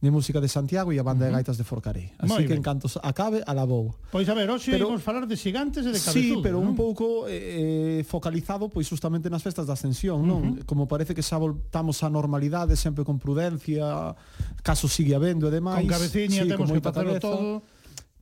de 0.00 0.10
música 0.10 0.40
de 0.40 0.48
Santiago 0.48 0.92
e 0.92 0.98
a 0.98 1.04
banda 1.04 1.24
uh 1.24 1.28
-huh. 1.28 1.36
de 1.36 1.36
gaitas 1.44 1.56
de 1.60 1.64
Forcaré. 1.64 2.16
Así 2.16 2.32
Moi 2.32 2.48
que 2.48 2.56
ben. 2.56 2.60
en 2.60 2.64
canto 2.64 2.88
acabe, 3.04 3.44
alabou. 3.44 3.92
Pois 4.08 4.24
a 4.28 4.34
ver, 4.34 4.48
hoxe 4.48 4.72
pero, 4.72 4.88
imos 4.88 5.04
falar 5.04 5.28
de 5.28 5.36
xigantes 5.36 5.84
e 5.84 5.92
de 5.92 6.00
cabezudos. 6.00 6.40
Sí, 6.40 6.40
pero 6.40 6.56
non? 6.56 6.72
un 6.72 6.74
pouco 6.74 7.28
eh, 7.28 8.00
eh 8.00 8.08
focalizado 8.08 8.72
pois 8.72 8.88
justamente 8.88 9.28
nas 9.28 9.44
festas 9.44 9.68
da 9.68 9.76
Ascensión, 9.76 10.24
non? 10.24 10.40
Uh 10.40 10.44
-huh. 10.56 10.64
Como 10.64 10.88
parece 10.88 11.12
que 11.12 11.20
xa 11.20 11.36
voltamos 11.36 12.00
á 12.00 12.08
normalidade, 12.08 12.80
sempre 12.80 13.04
con 13.04 13.20
prudencia, 13.20 14.16
caso 14.64 14.88
sigue 14.88 15.12
habendo 15.12 15.46
e 15.48 15.52
demais. 15.52 15.84
Con 15.84 15.92
cabeciña 15.92 16.42
sí, 16.44 16.48
temos 16.48 16.72
que 16.72 16.80
facelo 16.80 17.20
todo. 17.20 17.60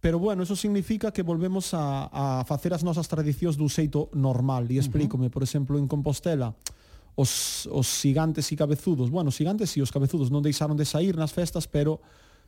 Pero 0.00 0.18
bueno, 0.18 0.42
eso 0.42 0.54
significa 0.54 1.10
que 1.10 1.22
volvemos 1.22 1.74
a, 1.74 2.40
a 2.40 2.44
facer 2.46 2.70
as 2.70 2.86
nosas 2.86 3.10
tradicións 3.10 3.58
do 3.58 3.66
xeito 3.66 4.10
normal. 4.14 4.66
E 4.70 4.78
explícome, 4.78 5.26
uh 5.26 5.30
-huh. 5.30 5.34
por 5.34 5.42
exemplo, 5.42 5.74
en 5.78 5.90
Compostela, 5.90 6.54
os, 7.18 7.66
os 7.74 7.88
gigantes 7.98 8.46
e 8.52 8.54
cabezudos, 8.54 9.10
bueno, 9.10 9.34
os 9.34 9.34
gigantes 9.34 9.74
e 9.74 9.82
os 9.82 9.90
cabezudos 9.90 10.30
non 10.30 10.38
deixaron 10.38 10.78
de 10.78 10.86
sair 10.86 11.18
nas 11.18 11.34
festas, 11.34 11.66
pero 11.66 11.98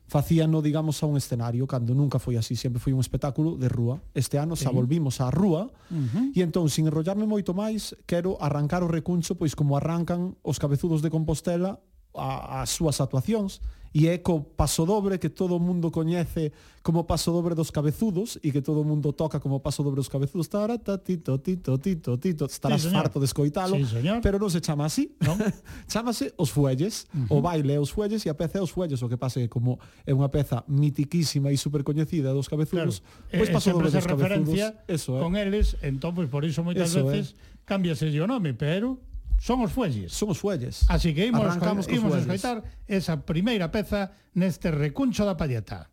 facíano, 0.07 0.63
digamos, 0.63 1.03
a 1.03 1.11
un 1.11 1.19
escenario, 1.19 1.67
cando 1.67 1.91
nunca 1.91 2.23
foi 2.23 2.39
así, 2.39 2.55
sempre 2.55 2.79
foi 2.79 2.95
un 2.95 3.03
espectáculo 3.03 3.59
de 3.59 3.67
rúa. 3.67 3.99
Este 4.15 4.39
ano 4.39 4.55
xa 4.55 4.71
volvimos 4.71 5.19
á 5.19 5.27
rúa, 5.35 5.67
uh 5.67 5.95
-huh. 5.95 6.31
e 6.31 6.39
entón, 6.47 6.71
sin 6.71 6.87
enrollarme 6.87 7.27
moito 7.27 7.51
máis, 7.51 7.99
quero 8.07 8.39
arrancar 8.39 8.87
o 8.87 8.91
recuncho, 8.91 9.35
pois 9.35 9.59
como 9.59 9.75
arrancan 9.75 10.39
os 10.47 10.63
cabezudos 10.63 11.03
de 11.03 11.11
Compostela 11.11 11.83
a, 12.15 12.63
as 12.63 12.71
súas 12.71 13.03
actuacións, 13.03 13.59
e 13.93 14.07
é 14.07 14.19
co 14.19 14.43
paso 14.55 14.87
dobre 14.87 15.19
que 15.19 15.29
todo 15.29 15.57
o 15.57 15.61
mundo 15.61 15.91
coñece 15.91 16.53
como 16.83 17.05
paso 17.05 17.33
dobre 17.33 17.55
dos 17.59 17.71
cabezudos 17.75 18.39
e 18.39 18.55
que 18.55 18.63
todo 18.63 18.81
o 18.81 18.87
mundo 18.87 19.13
toca 19.13 19.43
como 19.43 19.59
paso 19.59 19.83
dobre 19.83 19.99
dos 19.99 20.09
cabezudos 20.09 20.47
tara 20.47 20.79
ta, 20.79 20.97
tito 20.97 21.43
tito 21.43 21.77
tito 21.79 22.15
tito 22.17 22.47
estarás 22.47 22.87
sí, 22.87 22.91
farto 22.91 23.19
de 23.19 23.27
escoitalo 23.27 23.75
sí, 23.77 23.85
señor. 23.85 24.23
pero 24.23 24.39
non 24.39 24.47
se 24.47 24.63
chama 24.63 24.87
así 24.87 25.11
non? 25.19 25.35
chamase 25.91 26.31
os 26.39 26.55
fuelles 26.55 27.11
uh 27.11 27.27
-huh. 27.27 27.35
o 27.35 27.43
baile 27.43 27.75
é 27.75 27.81
os 27.83 27.91
fuelles 27.91 28.23
e 28.23 28.31
a 28.31 28.37
peza 28.39 28.59
é 28.59 28.63
os 28.63 28.71
fuelles 28.71 29.03
o 29.03 29.11
que 29.11 29.19
pase 29.19 29.43
que 29.43 29.51
como 29.51 29.83
é 30.07 30.15
unha 30.15 30.31
peza 30.31 30.63
mitiquísima 30.71 31.51
e 31.51 31.59
super 31.59 31.83
coñecida 31.83 32.31
dos 32.31 32.47
cabezudos 32.47 33.03
claro. 33.03 33.43
pois 33.43 33.49
eh, 33.51 33.53
paso 33.53 33.75
dobre 33.75 33.91
dos 33.91 34.07
cabezudos 34.07 34.55
eso, 34.87 35.19
eh? 35.19 35.21
con 35.21 35.35
eles 35.35 35.75
entón 35.83 36.15
pois 36.15 36.31
por 36.31 36.47
iso 36.47 36.63
moitas 36.63 36.95
eso, 36.95 37.11
veces 37.11 37.35
eh? 37.35 37.67
cámbiase 37.67 38.07
o 38.07 38.27
nome 38.31 38.55
pero 38.55 39.10
son 39.41 39.65
os 39.65 39.73
fuelles. 39.73 40.13
Son 40.13 40.29
os 40.29 40.39
fuelles. 40.39 40.85
Así 40.93 41.17
que 41.17 41.25
imos, 41.25 41.41
Arrancamos 41.41 41.89
imos 41.89 42.13
escoitar 42.15 42.61
esa 42.85 43.25
primeira 43.25 43.73
peza 43.73 44.13
neste 44.37 44.69
recuncho 44.69 45.25
da 45.25 45.41
palleta. 45.41 45.89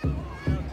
Música 0.00 0.63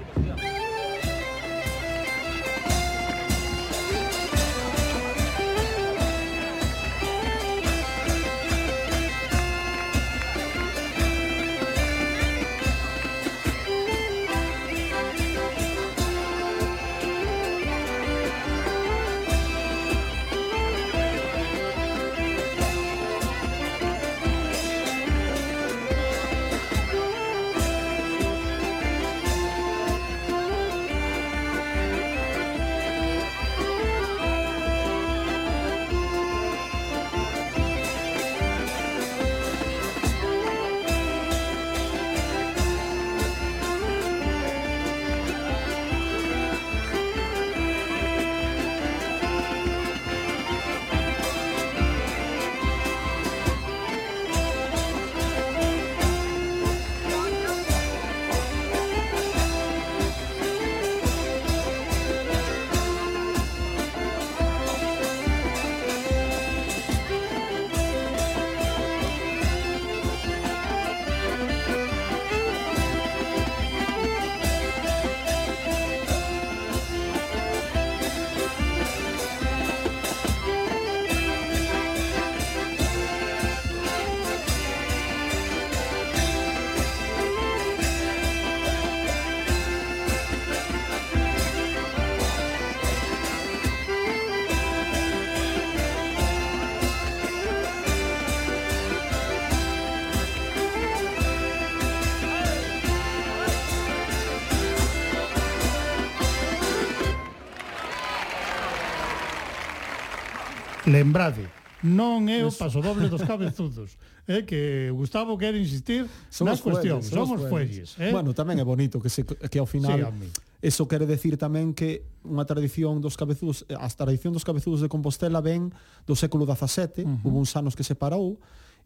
Lembrade, 110.91 111.47
non 111.82 112.27
é 112.27 112.43
o 112.43 112.51
paso 112.51 112.84
doble 112.84 113.08
dos 113.08 113.23
cabezudos. 113.23 113.95
É 114.30 114.38
eh, 114.38 114.41
que 114.45 114.91
Gustavo 114.93 115.34
quer 115.39 115.56
insistir 115.56 116.06
somos 116.30 116.54
nas 116.54 116.62
cuestións, 116.62 117.10
somos 117.10 117.41
fuelles, 117.49 117.97
eh? 117.97 118.13
Bueno, 118.13 118.36
tamén 118.38 118.62
é 118.62 118.65
bonito 118.67 119.01
que 119.01 119.10
se 119.10 119.25
que 119.25 119.58
ao 119.58 119.65
final 119.65 120.13
sí, 120.13 120.51
Eso 120.62 120.86
quere 120.86 121.10
decir 121.10 121.41
tamén 121.41 121.73
que 121.73 122.06
unha 122.21 122.45
tradición 122.45 123.01
dos 123.01 123.17
cabezudos, 123.17 123.65
a 123.65 123.89
tradición 123.89 124.30
dos 124.30 124.45
cabezudos 124.45 124.77
de 124.86 124.93
Compostela 124.93 125.41
ven 125.41 125.73
do 126.06 126.13
século 126.13 126.45
XVII, 126.45 127.01
uh 127.01 127.10
-huh. 127.10 127.25
hubo 127.25 127.41
uns 127.41 127.58
anos 127.58 127.73
que 127.73 127.82
se 127.82 127.97
parou, 127.97 128.38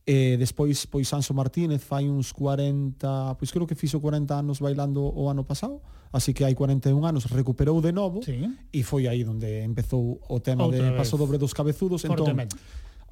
E 0.06 0.38
despois 0.38 0.86
pois 0.86 1.12
Anso 1.14 1.34
Martínez 1.34 1.82
fai 1.82 2.06
uns 2.06 2.32
40, 2.32 3.36
pois 3.40 3.50
creo 3.50 3.66
que 3.66 3.74
fixo 3.74 4.00
40 4.00 4.36
anos 4.38 4.60
bailando 4.60 5.02
o 5.02 5.30
ano 5.30 5.44
pasado, 5.44 5.82
así 6.14 6.32
que 6.32 6.46
hai 6.46 6.54
41 6.54 6.94
anos 7.04 7.26
recuperou 7.26 7.82
de 7.82 7.92
novo 7.92 8.22
sí. 8.22 8.46
e 8.72 8.84
foi 8.84 9.08
aí 9.10 9.26
onde 9.26 9.66
empezou 9.66 10.22
o 10.30 10.40
tema 10.40 10.70
Outra 10.70 10.78
de 10.78 10.86
vez. 10.94 10.98
Paso 11.02 11.18
dobre 11.18 11.42
dos 11.42 11.54
cabezudos, 11.58 12.06
entón 12.06 12.38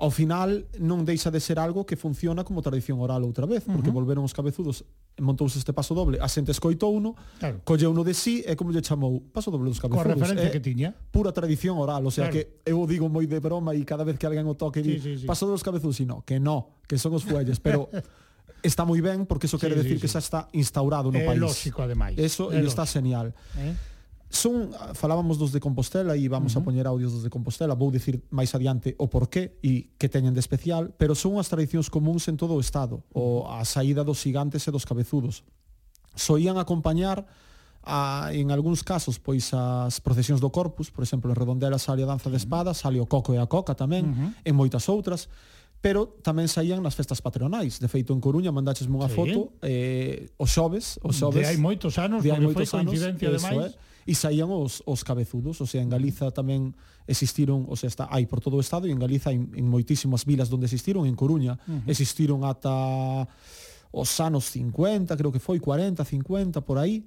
ao 0.03 0.11
final 0.11 0.67
non 0.83 1.07
deixa 1.07 1.31
de 1.31 1.39
ser 1.39 1.55
algo 1.63 1.87
que 1.87 1.95
funciona 1.95 2.43
como 2.43 2.59
tradición 2.59 2.99
oral 2.99 3.23
outra 3.23 3.47
vez, 3.47 3.63
porque 3.63 3.87
uh 3.87 3.95
-huh. 3.95 4.03
volveron 4.03 4.27
os 4.27 4.35
cabezudos 4.35 4.83
montouse 5.15 5.55
este 5.55 5.71
paso 5.71 5.95
doble, 5.95 6.19
a 6.19 6.27
xente 6.27 6.51
escoitou 6.51 6.91
uno, 6.91 7.15
claro. 7.39 7.63
colleu 7.63 7.87
uno 7.95 8.03
de 8.03 8.11
sí 8.11 8.43
e 8.43 8.59
como 8.59 8.75
lle 8.75 8.83
chamou 8.83 9.23
paso 9.31 9.47
doble 9.47 9.71
dos 9.71 9.79
cabezudos. 9.79 10.03
Con 10.03 10.19
referencia 10.19 10.51
é 10.51 10.51
que 10.51 10.59
tiña. 10.59 10.91
Pura 10.91 11.31
tradición 11.31 11.79
oral, 11.79 12.03
o 12.03 12.11
sea 12.11 12.27
claro. 12.27 12.35
que 12.35 12.67
eu 12.67 12.83
o 12.83 12.85
digo 12.89 13.07
moi 13.07 13.23
de 13.23 13.39
broma 13.39 13.71
e 13.71 13.87
cada 13.87 14.03
vez 14.03 14.19
que 14.19 14.27
alguén 14.27 14.43
o 14.43 14.59
toque 14.59 14.83
sí, 14.83 14.91
di, 14.91 14.95
sí, 14.99 15.11
sí. 15.23 15.25
paso 15.25 15.47
dos 15.47 15.63
cabezudos, 15.63 15.95
e 16.03 16.05
no, 16.05 16.27
que 16.27 16.35
no, 16.35 16.83
que 16.83 16.99
son 16.99 17.15
os 17.15 17.23
fuelles, 17.23 17.63
pero 17.63 17.87
está 18.59 18.83
moi 18.83 18.99
ben 18.99 19.23
porque 19.23 19.47
eso 19.47 19.55
sí, 19.55 19.63
quere 19.63 19.79
decir 19.79 19.95
sí, 19.95 19.97
sí. 19.99 20.03
que 20.03 20.11
xa 20.11 20.19
está 20.19 20.51
instaurado 20.51 21.15
no 21.15 21.19
é 21.19 21.23
país. 21.23 21.39
É 21.39 21.47
lógico 21.47 21.79
ademais. 21.79 22.19
Eso 22.19 22.51
é 22.51 22.59
lógico. 22.59 22.75
está 22.75 22.83
genial. 22.83 23.31
Eh? 23.55 23.92
Son, 24.33 24.73
falábamos 24.97 25.37
dos 25.37 25.53
de 25.53 25.61
Compostela 25.61 26.17
e 26.17 26.25
vamos 26.25 26.57
uh 26.57 26.57
-huh. 26.57 26.61
a 26.61 26.65
poñer 26.65 26.89
audios 26.89 27.13
dos 27.13 27.21
de 27.21 27.29
Compostela, 27.29 27.77
vou 27.77 27.93
dicir 27.93 28.25
máis 28.33 28.49
adiante 28.57 28.97
o 28.97 29.05
porqué 29.05 29.61
e 29.61 29.93
que 30.01 30.09
teñen 30.09 30.33
de 30.33 30.41
especial, 30.41 30.89
pero 30.97 31.13
son 31.13 31.37
as 31.37 31.53
tradicións 31.53 31.93
comuns 31.93 32.25
en 32.25 32.33
todo 32.33 32.57
o 32.57 32.59
Estado, 32.59 33.05
o 33.13 33.45
a 33.45 33.61
saída 33.61 34.01
dos 34.01 34.17
gigantes 34.25 34.65
e 34.65 34.73
dos 34.73 34.89
cabezudos. 34.89 35.45
Soían 36.17 36.57
acompañar 36.57 37.29
a, 37.85 38.33
en 38.33 38.49
algúns 38.49 38.81
casos 38.81 39.21
pois 39.21 39.53
as 39.53 40.01
procesións 40.01 40.41
do 40.41 40.49
corpus, 40.49 40.89
por 40.89 41.05
exemplo, 41.05 41.29
en 41.29 41.37
Redondela 41.37 41.77
sale 41.77 42.01
a 42.01 42.09
danza 42.09 42.33
de 42.33 42.41
espadas, 42.41 42.81
sale 42.81 42.97
o 42.97 43.05
coco 43.05 43.37
e 43.37 43.39
a 43.39 43.45
coca 43.45 43.77
tamén, 43.77 44.03
uh 44.09 44.13
-huh. 44.17 44.49
en 44.49 44.53
moitas 44.57 44.89
outras, 44.89 45.29
pero 45.83 46.15
tamén 46.23 46.47
saían 46.47 46.79
nas 46.79 46.95
festas 46.95 47.19
patronais. 47.19 47.75
De 47.75 47.91
feito, 47.91 48.15
en 48.15 48.23
Coruña 48.23 48.55
mandaches 48.55 48.87
unha 48.87 49.11
sí. 49.11 49.19
foto 49.19 49.51
eh, 49.59 50.31
os 50.39 50.47
xoves, 50.47 50.95
os 51.03 51.19
xoves. 51.19 51.43
De 51.43 51.51
hai 51.51 51.59
moitos 51.59 51.99
anos, 51.99 52.23
de 52.23 52.31
hai 52.31 52.39
moitos 52.39 52.71
foi 52.71 52.87
anos, 52.87 52.95
coincidencia 52.95 53.27
de 53.27 53.39
máis. 53.43 53.75
Eh, 53.75 53.91
e 54.07 54.15
saían 54.15 54.47
os, 54.47 54.79
os 54.87 55.03
cabezudos, 55.03 55.59
o 55.59 55.67
sea, 55.67 55.83
en 55.83 55.91
Galiza 55.91 56.31
tamén 56.31 56.71
existiron, 57.03 57.67
o 57.67 57.75
sea, 57.75 57.91
está, 57.91 58.07
hai 58.07 58.23
por 58.23 58.39
todo 58.39 58.55
o 58.55 58.63
estado 58.63 58.87
e 58.87 58.95
en 58.95 58.99
Galiza 58.99 59.35
en, 59.35 59.51
en 59.51 59.67
moitísimas 59.67 60.23
vilas 60.23 60.47
onde 60.47 60.71
existiron, 60.71 61.03
en 61.03 61.19
Coruña 61.19 61.59
uh 61.67 61.83
-huh. 61.83 61.91
existiron 61.91 62.47
ata 62.47 63.27
os 63.91 64.11
anos 64.23 64.47
50, 64.55 65.19
creo 65.19 65.35
que 65.35 65.43
foi 65.43 65.59
40, 65.59 65.99
50 65.99 66.63
por 66.63 66.79
aí 66.79 67.03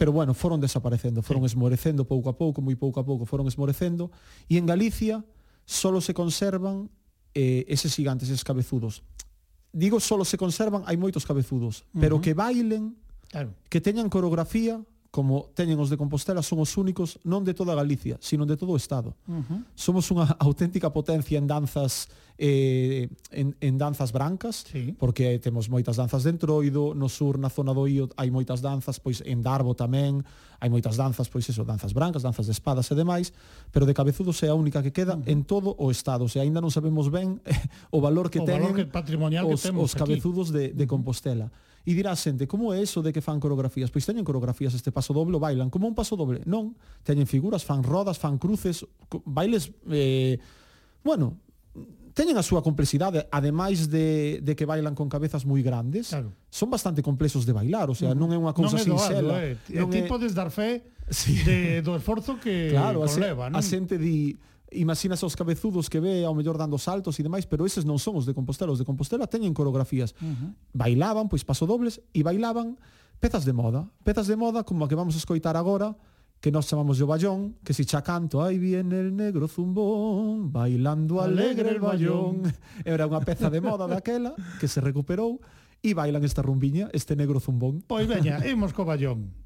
pero 0.00 0.10
bueno, 0.10 0.32
foron 0.32 0.64
desaparecendo, 0.64 1.20
foron 1.20 1.44
sí. 1.44 1.52
esmorecendo 1.54 2.08
pouco 2.08 2.32
a 2.32 2.34
pouco, 2.40 2.64
moi 2.64 2.74
pouco 2.74 2.98
a 3.00 3.04
pouco 3.04 3.28
foron 3.28 3.44
esmorecendo, 3.46 4.08
e 4.48 4.56
en 4.56 4.64
Galicia 4.64 5.20
solo 5.68 6.00
se 6.00 6.16
conservan 6.16 6.88
eh, 7.34 7.66
eses 7.68 7.94
gigantes, 7.94 8.28
eses 8.30 8.44
cabezudos. 8.44 9.02
Digo, 9.74 9.98
solo 9.98 10.24
se 10.24 10.38
conservan, 10.38 10.86
hai 10.86 10.94
moitos 10.96 11.26
cabezudos, 11.26 11.82
uh 11.82 11.98
-huh. 11.98 12.00
pero 12.00 12.22
que 12.22 12.32
bailen, 12.32 12.94
claro. 13.28 13.50
que 13.68 13.82
teñan 13.82 14.08
coreografía, 14.08 14.78
como 15.14 15.46
teñen 15.54 15.78
os 15.78 15.86
de 15.86 15.94
Compostela, 15.94 16.42
son 16.42 16.58
os 16.58 16.74
únicos 16.74 17.22
non 17.22 17.46
de 17.46 17.54
toda 17.54 17.70
Galicia, 17.78 18.18
sino 18.18 18.42
de 18.42 18.58
todo 18.58 18.74
o 18.74 18.78
Estado. 18.82 19.14
Uh 19.30 19.46
-huh. 19.46 19.60
Somos 19.78 20.10
unha 20.10 20.26
auténtica 20.42 20.90
potencia 20.90 21.38
en 21.38 21.46
danzas 21.46 22.10
eh, 22.34 23.06
en, 23.30 23.54
en 23.62 23.78
danzas 23.78 24.10
brancas, 24.10 24.66
sí. 24.66 24.90
porque 24.98 25.38
temos 25.38 25.70
moitas 25.70 26.02
danzas 26.02 26.26
de 26.26 26.34
Entroido, 26.34 26.98
no 26.98 27.06
sur, 27.06 27.38
na 27.38 27.46
zona 27.46 27.70
do 27.70 27.86
Ío, 27.86 28.10
hai 28.18 28.34
moitas 28.34 28.58
danzas, 28.58 28.98
pois 28.98 29.22
en 29.22 29.38
Darbo 29.38 29.78
tamén, 29.78 30.26
hai 30.58 30.66
moitas 30.66 30.98
danzas, 30.98 31.30
pois 31.30 31.46
eso, 31.46 31.62
danzas 31.62 31.94
brancas, 31.94 32.26
danzas 32.26 32.50
de 32.50 32.54
espadas 32.58 32.90
e 32.90 32.98
demais, 32.98 33.30
pero 33.70 33.86
de 33.86 33.94
cabezudos 33.94 34.42
é 34.42 34.50
a 34.50 34.58
única 34.58 34.82
que 34.82 34.90
queda 34.90 35.14
uh 35.14 35.22
-huh. 35.22 35.30
en 35.30 35.46
todo 35.46 35.78
o 35.78 35.94
Estado, 35.94 36.26
se 36.26 36.42
aínda 36.42 36.58
non 36.58 36.74
sabemos 36.74 37.06
ben 37.06 37.38
o 37.94 38.02
valor 38.02 38.34
que 38.34 38.42
o 38.42 38.46
teñen 38.50 38.74
valor 38.74 38.82
que 38.82 38.90
patrimonial 38.90 39.46
os, 39.46 39.62
que 39.62 39.70
temos 39.70 39.86
os 39.86 39.92
cabezudos 39.94 40.50
aquí. 40.50 40.74
de, 40.74 40.74
de 40.74 40.84
Compostela. 40.90 41.46
Uh 41.46 41.54
-huh 41.54 41.72
E 41.84 41.92
dirá 41.92 42.16
a 42.16 42.18
xente, 42.18 42.48
como 42.48 42.72
é 42.72 42.80
eso 42.80 43.04
de 43.04 43.12
que 43.12 43.20
fan 43.20 43.36
coreografías? 43.36 43.92
Pois 43.92 44.08
teñen 44.08 44.24
coreografías 44.24 44.72
este 44.72 44.88
paso 44.88 45.12
doble, 45.12 45.36
bailan 45.36 45.68
como 45.68 45.84
un 45.84 45.92
paso 45.92 46.16
doble. 46.16 46.40
Non, 46.48 46.72
teñen 47.04 47.28
figuras, 47.28 47.60
fan 47.60 47.84
rodas, 47.84 48.16
fan 48.16 48.40
cruces, 48.40 48.88
bailes... 49.28 49.68
Eh, 49.92 50.40
bueno, 51.04 51.36
teñen 52.14 52.38
a 52.38 52.44
súa 52.46 52.62
complexidade, 52.62 53.26
ademais 53.28 53.90
de, 53.90 54.40
de 54.40 54.52
que 54.54 54.64
bailan 54.64 54.94
con 54.94 55.10
cabezas 55.10 55.42
moi 55.44 55.60
grandes, 55.60 56.14
claro. 56.14 56.32
son 56.48 56.70
bastante 56.70 57.02
complexos 57.02 57.44
de 57.44 57.52
bailar, 57.52 57.90
o 57.90 57.96
sea, 57.98 58.14
non 58.14 58.30
é 58.30 58.38
unha 58.38 58.54
cousa 58.54 58.78
non 58.78 58.80
é 58.80 58.86
sinxela. 58.86 59.34
Doado, 59.34 59.50
eh. 59.68 59.76
Non 59.76 59.90
ti 59.90 60.00
é... 60.00 60.08
podes 60.08 60.32
dar 60.32 60.48
fe 60.54 60.86
sí. 61.10 61.42
de, 61.42 61.82
do 61.82 61.98
esforzo 61.98 62.38
que 62.38 62.72
claro, 62.72 63.02
conleva, 63.04 63.50
non? 63.50 63.58
a 63.58 63.60
xente 63.60 63.98
di 63.98 64.38
imaginas 64.74 65.22
os 65.22 65.38
cabezudos 65.38 65.88
que 65.88 66.00
ve 66.02 66.24
ao 66.26 66.34
mellor 66.34 66.58
dando 66.58 66.78
saltos 66.78 67.18
e 67.18 67.22
demais, 67.22 67.46
pero 67.46 67.64
eses 67.64 67.86
non 67.86 67.96
son 68.02 68.18
os 68.18 68.26
de 68.26 68.34
Compostela, 68.34 68.74
os 68.74 68.80
de 68.82 68.86
Compostela 68.86 69.30
teñen 69.30 69.54
coreografías. 69.54 70.12
Uh 70.18 70.26
-huh. 70.26 70.50
Bailaban 70.74 71.30
pois 71.30 71.46
pasodobles 71.46 72.02
e 72.12 72.20
bailaban 72.22 72.76
pezas 73.22 73.46
de 73.46 73.54
moda, 73.54 73.88
pezas 74.02 74.26
de 74.26 74.36
moda 74.36 74.66
como 74.66 74.84
a 74.84 74.88
que 74.88 74.98
vamos 74.98 75.14
a 75.14 75.20
escoitar 75.22 75.56
agora, 75.56 75.96
que 76.44 76.52
nós 76.52 76.68
chamamos 76.68 77.00
o 77.00 77.06
ballón, 77.08 77.56
que 77.64 77.72
se 77.72 77.88
xa 77.88 78.04
canto, 78.04 78.44
aí 78.44 78.60
viene 78.60 79.00
el 79.00 79.16
negro 79.16 79.48
zumbón, 79.48 80.52
bailando 80.52 81.24
alegre 81.24 81.72
el 81.72 81.80
ballón. 81.80 82.44
Era 82.84 83.08
unha 83.08 83.24
peza 83.24 83.48
de 83.48 83.64
moda 83.64 83.88
daquela 83.88 84.36
que 84.60 84.68
se 84.68 84.84
recuperou 84.84 85.40
e 85.80 85.96
bailan 85.96 86.20
esta 86.20 86.44
rumbiña, 86.44 86.92
este 86.92 87.16
negro 87.16 87.40
zumbón. 87.40 87.80
Pois 87.88 88.04
veña, 88.04 88.44
imos 88.44 88.76
co 88.76 88.84
ballón. 88.84 89.43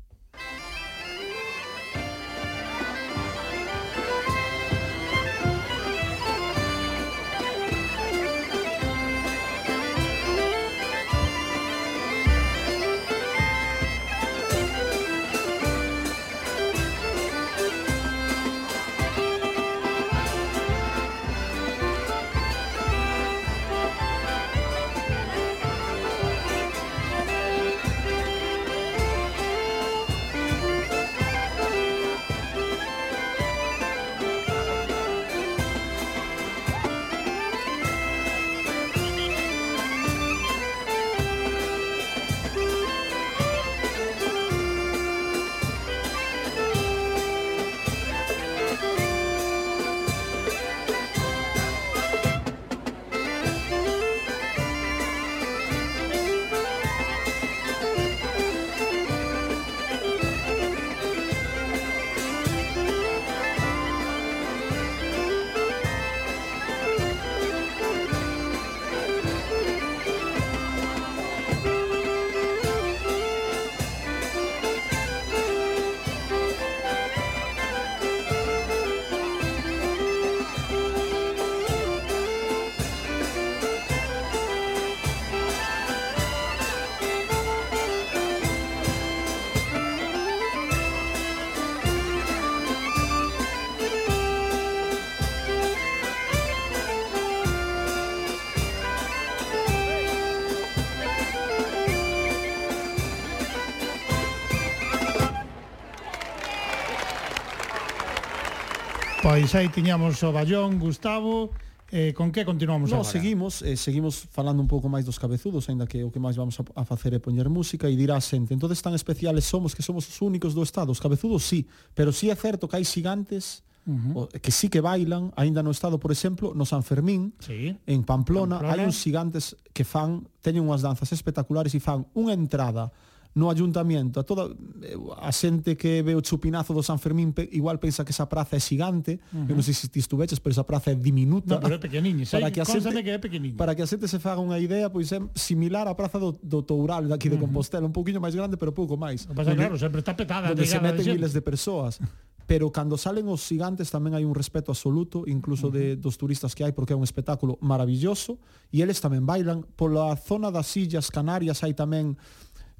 Pois 109.28 109.52
aí 109.52 109.68
tiñamos 109.68 110.24
o 110.24 110.32
Ballón, 110.32 110.80
Gustavo, 110.80 111.52
Eh, 111.92 112.12
con 112.12 112.32
que 112.32 112.44
continuamos 112.44 112.88
no, 112.88 113.00
agora? 113.00 113.12
seguimos, 113.12 113.60
eh, 113.60 113.76
seguimos 113.76 114.28
falando 114.32 114.60
un 114.60 114.68
pouco 114.68 114.88
máis 114.92 115.04
dos 115.08 115.16
cabezudos, 115.20 115.68
aínda 115.68 115.88
que 115.88 116.04
o 116.04 116.12
que 116.12 116.20
máis 116.20 116.36
vamos 116.36 116.56
a, 116.60 116.64
a 116.76 116.84
facer 116.84 117.16
é 117.16 117.20
poñer 117.20 117.48
música 117.48 117.88
e 117.88 117.96
dirá 117.96 118.16
a 118.16 118.24
xente, 118.24 118.52
entonces 118.52 118.80
tan 118.84 118.92
especiales 118.92 119.44
somos 119.44 119.72
que 119.72 119.80
somos 119.84 120.04
os 120.08 120.20
únicos 120.24 120.52
do 120.52 120.60
estado, 120.64 120.92
os 120.92 121.00
cabezudos 121.00 121.44
sí, 121.44 121.64
pero 121.96 122.12
sí 122.12 122.28
é 122.28 122.36
certo 122.36 122.68
que 122.68 122.76
hai 122.80 122.84
xigantes 122.88 123.64
Uh 123.88 124.28
-huh. 124.28 124.40
que 124.40 124.52
sí 124.52 124.68
que 124.68 124.84
bailan, 124.84 125.32
aínda 125.32 125.64
no 125.64 125.72
estado, 125.72 125.96
por 125.96 126.12
exemplo, 126.12 126.52
no 126.52 126.68
San 126.68 126.84
Fermín, 126.84 127.32
sí. 127.40 127.72
en 127.88 128.04
Pamplona, 128.04 128.60
Pamplona, 128.60 128.76
hai 128.76 128.84
uns 128.84 129.00
gigantes 129.00 129.56
que 129.72 129.84
fan, 129.84 130.28
teñen 130.44 130.68
unhas 130.68 130.84
danzas 130.84 131.08
espectaculares 131.12 131.72
e 131.72 131.80
fan 131.80 132.04
unha 132.12 132.36
entrada 132.36 132.92
no 133.38 133.50
ayuntamiento, 133.50 134.18
a 134.18 134.24
toda 134.26 134.50
eh, 134.82 134.98
a 135.22 135.30
xente 135.30 135.78
que 135.78 136.02
ve 136.02 136.18
o 136.18 136.22
chupinazo 136.22 136.74
do 136.74 136.82
San 136.82 136.98
Fermín 136.98 137.30
pe, 137.30 137.46
igual 137.54 137.78
pensa 137.78 138.02
que 138.02 138.10
esa 138.10 138.26
praza 138.26 138.58
é 138.58 138.60
xigante, 138.60 139.22
uh 139.30 139.46
-huh. 139.46 139.50
eu 139.50 139.54
non 139.54 139.62
sei 139.62 139.78
se 139.78 139.86
ti 139.86 140.02
estuveches, 140.02 140.42
pero 140.42 140.50
esa 140.58 140.66
praza 140.66 140.90
é 140.90 140.96
diminuta. 140.98 141.54
No, 141.54 141.62
pero 141.62 141.78
é 141.78 141.80
pequeniña, 141.80 142.26
sei 142.26 142.42
para 142.42 142.50
que, 142.50 142.58
a 142.58 142.66
xente, 142.66 142.90
que 142.90 143.12
é 143.14 143.22
pequeniña. 143.22 143.54
Para 143.54 143.78
que 143.78 143.82
a 143.82 143.88
xente 143.88 144.10
se 144.10 144.18
faga 144.18 144.42
unha 144.42 144.58
idea, 144.58 144.90
pois 144.90 145.14
é 145.14 145.22
similar 145.38 145.86
á 145.86 145.94
praza 145.94 146.18
do, 146.18 146.34
do 146.42 146.66
Toural 146.66 147.06
daqui 147.06 147.30
de 147.30 147.38
uh 147.38 147.38
-huh. 147.38 147.46
Compostela, 147.46 147.86
un 147.86 147.94
pouquiño 147.94 148.18
máis 148.18 148.34
grande, 148.34 148.58
pero 148.58 148.74
pouco 148.74 148.98
máis. 148.98 149.30
O 149.30 149.38
pasa, 149.38 149.54
donde, 149.54 149.62
claro, 149.62 149.78
sempre 149.78 150.02
está 150.02 150.18
petada. 150.18 150.50
Donde 150.50 150.66
se 150.66 150.82
meten 150.82 151.06
de 151.06 151.14
miles 151.14 151.30
de 151.30 151.40
persoas. 151.40 152.02
pero 152.48 152.72
cando 152.72 152.96
salen 152.96 153.28
os 153.28 153.44
gigantes 153.44 153.92
tamén 153.92 154.16
hai 154.16 154.24
un 154.24 154.32
respeto 154.32 154.72
absoluto, 154.72 155.28
incluso 155.28 155.68
uh 155.68 155.70
-huh. 155.70 156.00
de 156.00 156.00
dos 156.00 156.16
turistas 156.16 156.56
que 156.56 156.64
hai 156.64 156.72
porque 156.72 156.96
é 156.96 156.98
un 156.98 157.04
espectáculo 157.04 157.60
maravilloso 157.60 158.40
e 158.72 158.80
eles 158.80 159.04
tamén 159.04 159.28
bailan 159.28 159.68
pola 159.76 160.16
zona 160.16 160.48
das 160.48 160.72
Illas 160.72 161.12
Canarias 161.12 161.60
hai 161.60 161.76
tamén 161.76 162.16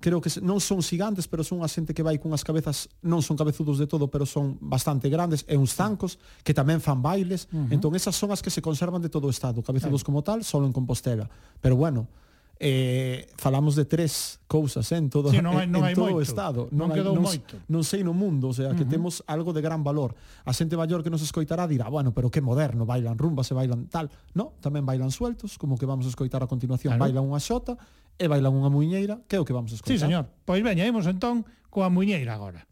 creo 0.01 0.21
que 0.21 0.31
non 0.41 0.63
son 0.63 0.83
xigantes, 0.83 1.27
pero 1.27 1.43
son 1.43 1.63
unha 1.63 1.71
xente 1.71 1.91
que 1.91 2.07
vai 2.07 2.19
cunhas 2.23 2.47
cabezas, 2.47 2.87
non 3.03 3.23
son 3.23 3.35
cabezudos 3.35 3.83
de 3.83 3.91
todo, 3.91 4.07
pero 4.07 4.25
son 4.25 4.59
bastante 4.63 5.11
grandes, 5.11 5.43
e 5.51 5.59
uns 5.59 5.75
zancos 5.75 6.19
que 6.47 6.55
tamén 6.55 6.79
fan 6.79 7.03
bailes. 7.03 7.51
Uh 7.51 7.67
-huh. 7.67 7.75
Entón 7.75 7.95
esas 7.99 8.15
son 8.15 8.31
as 8.31 8.41
que 8.41 8.51
se 8.51 8.63
conservan 8.63 9.03
de 9.03 9.11
todo 9.11 9.27
o 9.27 9.33
estado, 9.33 9.63
cabezudos 9.63 10.03
claro. 10.03 10.07
como 10.07 10.21
tal, 10.23 10.47
solo 10.47 10.67
en 10.67 10.73
Compostela. 10.73 11.27
Pero 11.61 11.75
bueno, 11.75 12.07
eh, 12.61 13.27
falamos 13.37 13.77
de 13.77 13.85
tres 13.85 14.41
cousas 14.47 14.91
eh, 14.93 14.97
en 14.97 15.11
todo, 15.11 15.31
sí, 15.31 15.39
non 15.39 15.55
hai, 15.55 15.71
non 15.71 15.87
en, 15.87 15.95
todo 15.95 16.11
moito. 16.11 16.19
o 16.19 16.23
estado 16.23 16.61
non, 16.75 16.91
non, 16.91 16.97
quedou 16.97 17.15
non, 17.15 17.23
moito. 17.23 17.55
non 17.71 17.83
sei 17.87 18.03
no 18.03 18.11
mundo 18.11 18.51
o 18.51 18.55
sea, 18.55 18.75
que 18.75 18.83
uh 18.83 18.87
-huh. 18.87 18.91
temos 18.91 19.23
algo 19.31 19.55
de 19.55 19.63
gran 19.63 19.87
valor 19.87 20.19
a 20.43 20.51
xente 20.51 20.75
maior 20.75 21.07
que 21.07 21.11
nos 21.13 21.23
escoitará 21.23 21.71
dirá 21.71 21.87
bueno, 21.87 22.11
pero 22.11 22.35
que 22.35 22.43
moderno, 22.43 22.83
bailan 22.83 23.15
rumba, 23.15 23.47
se 23.47 23.55
bailan 23.55 23.87
tal 23.87 24.11
no, 24.35 24.59
tamén 24.59 24.83
bailan 24.83 25.15
sueltos, 25.15 25.55
como 25.55 25.79
que 25.79 25.87
vamos 25.87 26.07
a 26.07 26.11
escoitar 26.11 26.43
a 26.43 26.51
continuación, 26.51 26.99
claro. 26.99 27.07
bailan 27.07 27.25
unha 27.31 27.39
xota 27.39 27.79
e 28.19 28.27
bailan 28.27 28.53
unha 28.53 28.69
muiñeira, 28.69 29.23
que 29.31 29.39
é 29.39 29.41
o 29.41 29.47
que 29.47 29.55
vamos 29.55 29.71
a 29.73 29.79
escoitar. 29.79 29.95
Sí, 29.95 30.03
señor. 30.03 30.27
Pois 30.43 30.61
veña, 30.61 30.85
imos 30.85 31.07
entón 31.07 31.47
coa 31.71 31.89
muiñeira 31.89 32.35
agora. 32.35 32.67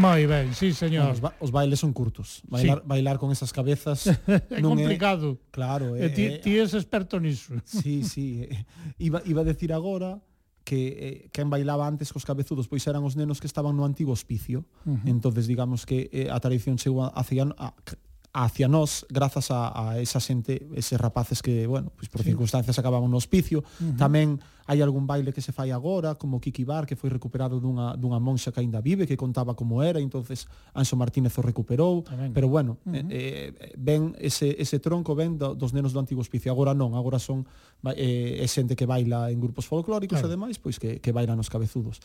Moi 0.00 0.24
ben, 0.24 0.54
sí, 0.56 0.72
señor. 0.72 1.12
Bueno, 1.12 1.12
os, 1.12 1.20
ba 1.20 1.30
os 1.44 1.50
bailes 1.52 1.78
son 1.78 1.92
curtos. 1.92 2.40
Bailar, 2.48 2.80
sí. 2.80 2.84
bailar 2.88 3.16
con 3.20 3.28
esas 3.30 3.52
cabezas 3.52 4.08
é 4.08 4.60
non 4.64 4.72
complicado. 4.72 5.36
É, 5.36 5.52
claro, 5.52 5.92
é, 5.92 6.08
ti, 6.08 6.24
eh, 6.24 6.34
eh, 6.34 6.38
ti 6.40 6.56
és 6.56 6.72
experto 6.72 7.20
niso. 7.20 7.60
Sí, 7.68 8.02
sí. 8.02 8.48
Iba, 8.96 9.20
iba 9.28 9.44
a 9.44 9.46
decir 9.46 9.76
agora 9.76 10.24
que 10.64 10.80
eh, 10.96 11.16
quen 11.32 11.52
bailaba 11.52 11.84
antes 11.84 12.08
cos 12.12 12.24
cabezudos 12.24 12.64
pois 12.64 12.84
eran 12.88 13.04
os 13.04 13.12
nenos 13.12 13.44
que 13.44 13.48
estaban 13.48 13.76
no 13.76 13.84
antigo 13.84 14.16
hospicio. 14.16 14.64
Uh 14.88 14.96
-huh. 14.96 15.12
Entonces 15.12 15.44
digamos 15.44 15.84
que 15.84 16.08
eh, 16.12 16.32
a 16.32 16.40
tradición 16.40 16.80
chegou 16.80 17.04
hacia 17.04 17.44
a, 17.44 17.68
a 17.68 17.74
hacia 18.32 18.68
nós 18.68 19.04
grazas 19.10 19.50
a, 19.50 19.74
a 19.74 20.00
esa 20.00 20.20
xente, 20.20 20.62
eses 20.78 21.00
rapaces 21.00 21.42
que, 21.42 21.66
bueno, 21.66 21.90
pois 21.96 22.08
por 22.08 22.22
sí. 22.22 22.30
circunstancias 22.30 22.78
acababan 22.78 23.10
no 23.10 23.18
hospicio. 23.18 23.66
Uh 23.82 23.90
-huh. 23.90 23.96
Tamén 23.98 24.38
hai 24.70 24.78
algún 24.86 25.02
baile 25.02 25.34
que 25.34 25.42
se 25.42 25.50
fai 25.50 25.74
agora, 25.74 26.14
como 26.14 26.38
Kiki 26.38 26.62
Bar, 26.62 26.86
que 26.86 26.94
foi 26.94 27.10
recuperado 27.10 27.58
dunha, 27.58 27.98
dunha 27.98 28.22
monxa 28.22 28.54
que 28.54 28.62
aínda 28.62 28.78
vive, 28.78 29.02
que 29.02 29.18
contaba 29.18 29.58
como 29.58 29.82
era, 29.82 29.98
entonces 29.98 30.46
Anxo 30.78 30.94
Martínez 30.94 31.34
o 31.34 31.42
recuperou, 31.42 32.06
Tamén. 32.06 32.30
pero 32.30 32.46
bueno, 32.46 32.78
uh 32.86 32.94
-huh. 32.94 33.10
eh, 33.10 33.50
eh 33.50 33.74
ben 33.74 34.14
ese, 34.22 34.54
ese 34.62 34.78
tronco 34.78 35.18
ben 35.18 35.34
do, 35.34 35.58
dos 35.58 35.74
nenos 35.74 35.90
do 35.90 35.98
antigo 35.98 36.22
hospicio. 36.22 36.54
Agora 36.54 36.70
non, 36.70 36.94
agora 36.94 37.18
son 37.18 37.42
eh, 37.98 38.46
xente 38.46 38.78
que 38.78 38.86
baila 38.86 39.26
en 39.34 39.42
grupos 39.42 39.66
folclóricos 39.66 40.22
claro. 40.22 40.30
e 40.30 40.34
demais, 40.38 40.56
pois 40.62 40.78
que, 40.78 41.02
que 41.02 41.10
bailan 41.10 41.42
os 41.42 41.50
cabezudos. 41.50 41.98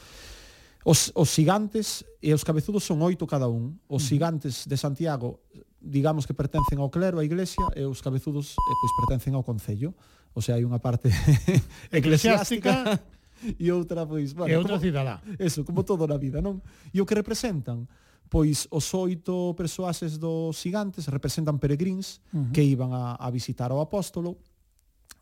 Os, 0.86 1.10
os 1.16 1.34
gigantes 1.34 2.06
e 2.22 2.30
os 2.30 2.46
cabezudos 2.46 2.86
son 2.86 3.02
oito 3.02 3.26
cada 3.26 3.50
un. 3.50 3.82
Os 3.90 4.06
gigantes 4.06 4.70
de 4.70 4.78
Santiago 4.78 5.42
digamos 5.86 6.26
que 6.26 6.34
pertencen 6.34 6.82
ao 6.82 6.90
clero, 6.90 7.22
á 7.22 7.24
iglesia, 7.24 7.62
e 7.78 7.86
os 7.86 8.02
cabezudos 8.02 8.58
eh, 8.58 8.76
pois 8.82 8.94
pertencen 9.06 9.38
ao 9.38 9.46
concello. 9.46 9.94
O 10.34 10.42
sea, 10.42 10.58
hai 10.58 10.66
unha 10.66 10.82
parte 10.82 11.14
eclesiástica 11.94 12.98
e 13.46 13.70
outra 13.70 14.10
pois, 14.10 14.34
bueno, 14.34 14.50
e 14.50 14.58
outra 14.58 14.82
como, 14.82 14.84
cidadá. 14.84 15.22
Eso, 15.38 15.62
como 15.62 15.86
todo 15.86 16.10
na 16.10 16.18
vida, 16.18 16.42
non? 16.42 16.66
E 16.90 16.98
o 17.00 17.06
que 17.06 17.14
representan? 17.14 17.86
pois 18.26 18.66
os 18.74 18.90
oito 18.98 19.54
persoaxes 19.54 20.18
dos 20.18 20.58
gigantes 20.58 21.06
representan 21.08 21.62
peregrins 21.62 22.26
uh 22.34 22.42
-huh. 22.42 22.52
que 22.52 22.66
iban 22.66 22.90
a, 22.90 23.14
a 23.16 23.30
visitar 23.30 23.70
ao 23.70 23.80
apóstolo 23.80 24.42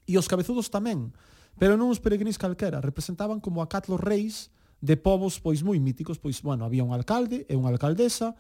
e 0.08 0.16
os 0.16 0.28
cabezudos 0.28 0.72
tamén, 0.72 1.12
pero 1.60 1.76
non 1.76 1.92
os 1.92 2.00
peregrins 2.00 2.40
calquera, 2.40 2.80
representaban 2.80 3.44
como 3.44 3.60
a 3.60 3.68
catlos 3.68 4.00
reis 4.00 4.50
de 4.84 5.00
povos 5.00 5.40
pois 5.40 5.64
moi 5.64 5.80
míticos, 5.80 6.20
pois 6.20 6.44
bueno, 6.44 6.68
había 6.68 6.84
un 6.84 6.92
alcalde 6.92 7.48
e 7.48 7.54
unha 7.56 7.72
alcaldesa, 7.72 8.36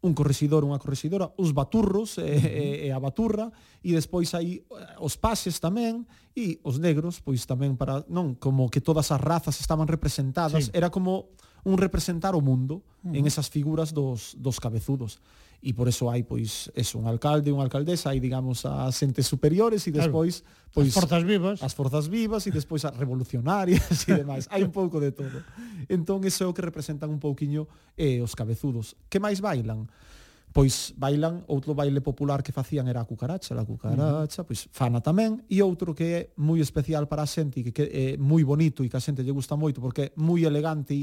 un 0.00 0.14
correxidor, 0.14 0.62
unha 0.62 0.78
correxidora, 0.78 1.34
os 1.34 1.50
baturros 1.50 2.22
eh, 2.22 2.22
e, 2.22 2.36
uh 2.36 2.38
-huh. 2.38 2.46
Eh, 2.46 2.54
e, 2.54 2.66
eh, 2.86 2.86
e 2.86 2.94
a 2.94 3.02
baturra, 3.02 3.50
e 3.82 3.90
despois 3.94 4.30
aí 4.34 4.62
os 5.02 5.18
pases 5.18 5.58
tamén, 5.58 6.06
e 6.38 6.62
os 6.62 6.78
negros, 6.78 7.18
pois 7.18 7.42
tamén 7.50 7.74
para, 7.74 8.06
non, 8.06 8.38
como 8.38 8.70
que 8.70 8.78
todas 8.78 9.10
as 9.10 9.18
razas 9.18 9.58
estaban 9.58 9.90
representadas, 9.90 10.70
sí. 10.70 10.74
era 10.74 10.90
como 10.94 11.34
un 11.66 11.76
representar 11.76 12.38
o 12.38 12.42
mundo 12.42 12.86
uh 13.02 13.10
-huh. 13.10 13.18
en 13.18 13.26
esas 13.26 13.50
figuras 13.50 13.90
dos, 13.90 14.38
dos 14.38 14.62
cabezudos 14.62 15.18
e 15.58 15.74
por 15.74 15.90
eso 15.90 16.06
hai 16.06 16.22
pois 16.22 16.70
es 16.70 16.94
un 16.94 17.10
alcalde 17.10 17.50
unha 17.50 17.66
alcaldesa, 17.66 18.14
hai 18.14 18.22
digamos 18.22 18.62
as 18.62 18.94
entes 19.02 19.26
superiores 19.26 19.82
e 19.86 19.90
despois 19.90 20.46
claro, 20.46 20.70
pois 20.70 20.88
as 20.90 20.94
forzas 20.94 21.24
vivas, 21.26 21.56
as 21.58 21.74
forzas 21.74 22.06
vivas 22.06 22.42
e 22.46 22.54
despois 22.54 22.86
as 22.86 22.94
revolucionarias 22.94 24.06
e 24.06 24.14
demais. 24.14 24.46
Hai 24.54 24.62
un 24.62 24.70
pouco 24.70 25.02
de 25.02 25.10
todo. 25.10 25.42
Entón 25.90 26.22
eso 26.22 26.46
é 26.46 26.46
o 26.46 26.54
que 26.54 26.62
representan 26.62 27.10
un 27.10 27.18
pouquiño 27.18 27.66
eh, 27.98 28.22
os 28.22 28.38
cabezudos. 28.38 28.94
Que 29.10 29.18
máis 29.18 29.42
bailan? 29.42 29.90
Pois 30.54 30.94
bailan 30.94 31.42
outro 31.50 31.74
baile 31.74 32.00
popular 32.00 32.46
que 32.46 32.54
facían 32.54 32.86
era 32.86 33.02
a 33.02 33.08
cucaracha, 33.10 33.58
a 33.58 33.66
cucaracha, 33.66 33.98
uh 33.98 34.26
-huh. 34.30 34.46
pois 34.46 34.70
fana 34.70 35.02
tamén 35.02 35.42
e 35.50 35.58
outro 35.58 35.90
que 35.90 36.06
é 36.06 36.20
moi 36.38 36.62
especial 36.62 37.10
para 37.10 37.26
a 37.26 37.28
xente 37.28 37.60
e 37.60 37.62
que, 37.66 37.72
que 37.74 37.84
é 37.90 38.06
moi 38.14 38.46
bonito 38.46 38.86
e 38.86 38.88
que 38.88 38.94
a 38.94 39.02
xente 39.02 39.26
lle 39.26 39.34
gusta 39.34 39.58
moito 39.58 39.82
porque 39.82 40.02
é 40.02 40.08
moi 40.14 40.38
elegante 40.46 40.94
e 40.94 41.02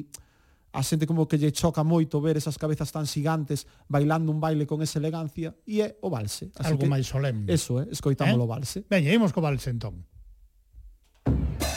a 0.76 0.84
xente 0.84 1.08
como 1.08 1.24
que 1.26 1.40
lle 1.40 1.56
choca 1.56 1.82
moito 1.88 2.20
ver 2.20 2.36
esas 2.36 2.60
cabezas 2.60 2.92
tan 2.92 3.08
gigantes 3.08 3.64
bailando 3.88 4.30
un 4.30 4.44
baile 4.44 4.68
con 4.68 4.84
esa 4.84 5.00
elegancia 5.00 5.56
e 5.64 5.80
é 5.80 5.96
o 6.04 6.12
valse. 6.12 6.52
Así 6.60 6.76
Algo 6.76 6.86
máis 6.92 7.08
solemne. 7.08 7.48
Eso, 7.48 7.80
eh? 7.80 7.88
escoitámoslo 7.88 8.44
eh? 8.44 8.48
o 8.48 8.50
valse. 8.52 8.78
Veña, 8.92 9.16
imos 9.16 9.32
co 9.32 9.40
valse 9.40 9.72
entón. 9.72 10.04
Thank 11.26 11.75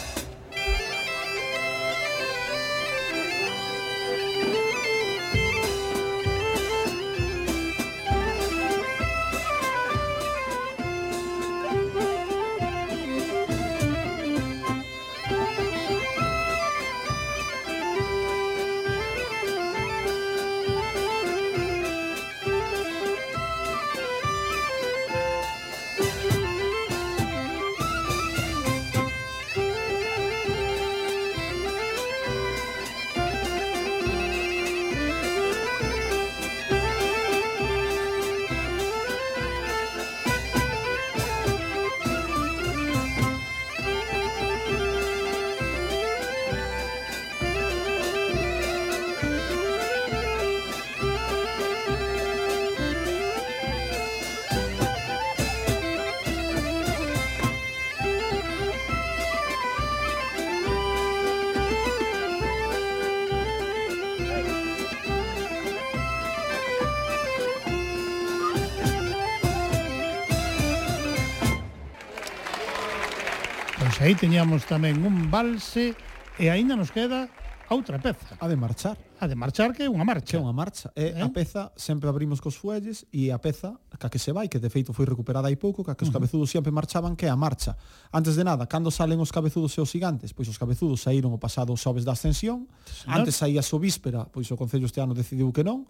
Aí 74.08 74.16
teñamos 74.16 74.64
tamén 74.64 75.04
un 75.04 75.28
valse 75.28 75.92
e 76.40 76.48
aínda 76.48 76.80
nos 76.80 76.88
queda 76.88 77.28
outra 77.68 78.00
peza. 78.00 78.40
A 78.40 78.48
de 78.48 78.56
marchar. 78.56 78.96
A 79.20 79.28
de 79.28 79.36
marchar 79.36 79.76
que 79.76 79.84
é 79.84 79.88
unha 79.92 80.00
marcha. 80.00 80.32
Que 80.32 80.36
é 80.36 80.40
unha 80.40 80.56
marcha. 80.56 80.88
E 80.96 81.12
eh? 81.12 81.20
a 81.20 81.28
peza, 81.28 81.68
sempre 81.76 82.08
abrimos 82.08 82.40
cos 82.40 82.56
fuelles 82.56 83.04
e 83.12 83.28
a 83.28 83.36
peza 83.36 83.76
ca 84.00 84.08
que 84.08 84.16
se 84.16 84.32
vai, 84.32 84.48
que 84.48 84.56
de 84.56 84.72
feito 84.72 84.96
foi 84.96 85.04
recuperada 85.04 85.52
hai 85.52 85.60
pouco, 85.60 85.84
ca 85.84 85.92
que 85.92 86.08
os 86.08 86.12
cabezudos 86.16 86.48
sempre 86.48 86.72
marchaban, 86.72 87.20
que 87.20 87.28
é 87.28 87.30
a 87.30 87.36
marcha. 87.36 87.76
Antes 88.08 88.32
de 88.32 88.48
nada, 88.48 88.64
cando 88.64 88.88
salen 88.88 89.20
os 89.20 89.28
cabezudos 89.28 89.76
e 89.76 89.84
os 89.84 89.92
gigantes? 89.92 90.32
Pois 90.32 90.48
os 90.48 90.56
cabezudos 90.56 91.04
saíron 91.04 91.28
o 91.36 91.36
pasado 91.36 91.76
xoves 91.76 92.08
da 92.08 92.16
ascensión, 92.16 92.64
Señor. 92.88 93.12
antes 93.12 93.36
saía 93.36 93.60
a 93.60 93.76
víspera, 93.76 94.24
pois 94.32 94.48
o 94.48 94.56
Concello 94.56 94.88
este 94.88 95.04
ano 95.04 95.12
decidiu 95.12 95.52
que 95.52 95.60
non, 95.60 95.84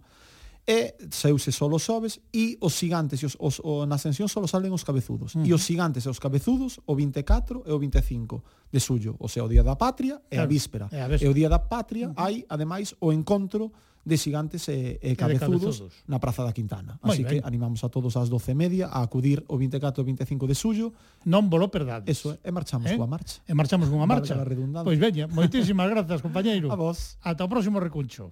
e 0.65 0.95
seuse 1.09 1.51
só 1.51 1.67
os 1.67 1.83
xoves 1.83 2.21
e 2.33 2.57
os 2.61 2.77
gigantes 2.77 3.21
e 3.21 3.25
os, 3.25 3.35
os, 3.39 3.59
o, 3.63 3.85
na 3.85 3.95
ascensión 3.95 4.27
só 4.29 4.41
salen 4.45 4.71
os 4.71 4.83
cabezudos. 4.83 5.35
Uh 5.35 5.41
-huh. 5.41 5.47
E 5.47 5.53
os 5.53 5.65
gigantes 5.65 6.05
e 6.05 6.09
os 6.09 6.19
cabezudos 6.19 6.79
o 6.85 6.93
24 6.95 7.63
e 7.65 7.71
o 7.71 7.79
25 7.79 8.71
de 8.71 8.79
suyo, 8.79 9.15
o 9.19 9.27
sea, 9.27 9.43
o 9.43 9.49
día 9.49 9.63
da 9.63 9.75
patria 9.75 10.21
claro. 10.21 10.33
e 10.33 10.37
a 10.37 10.45
víspera. 10.45 10.85
E, 10.91 10.99
a 11.01 11.07
e 11.09 11.27
o 11.27 11.33
día 11.33 11.49
da 11.49 11.59
patria 11.59 12.09
uh 12.09 12.13
-huh. 12.13 12.23
hai 12.23 12.45
ademais 12.49 12.93
o 13.01 13.11
encontro 13.11 13.73
de 14.05 14.17
xigantes 14.17 14.67
e, 14.69 14.97
e 15.01 15.15
cabezudos, 15.15 15.77
cabezudos 15.77 15.93
na 16.07 16.19
Praza 16.19 16.43
da 16.43 16.53
Quintana. 16.53 16.97
Moi 17.03 17.13
Así 17.13 17.23
ben. 17.23 17.29
que 17.29 17.37
animamos 17.45 17.83
a 17.83 17.89
todos 17.91 18.15
ás 18.15 18.29
12 18.31 18.51
e 18.51 18.55
media 18.55 18.85
a 18.87 19.03
acudir 19.03 19.43
o 19.47 19.55
24 19.59 20.01
e 20.01 20.05
25 20.05 20.47
de 20.47 20.55
suyo. 20.55 20.93
Non 21.29 21.51
volo 21.51 21.69
perdades. 21.69 22.09
Eso, 22.09 22.39
e 22.41 22.49
marchamos 22.49 22.89
eh? 22.89 22.97
coa 22.97 23.07
marcha. 23.07 23.43
E 23.45 23.53
marchamos 23.53 23.87
cunha 23.91 24.07
marcha. 24.07 24.39
Pois 24.81 24.97
veña, 24.97 25.27
moitísimas 25.29 25.87
grazas, 25.91 26.23
compañeiro. 26.23 26.71
A 26.73 26.77
vos. 26.79 27.19
Ata 27.21 27.45
o 27.45 27.49
próximo 27.51 27.77
recuncho. 27.77 28.31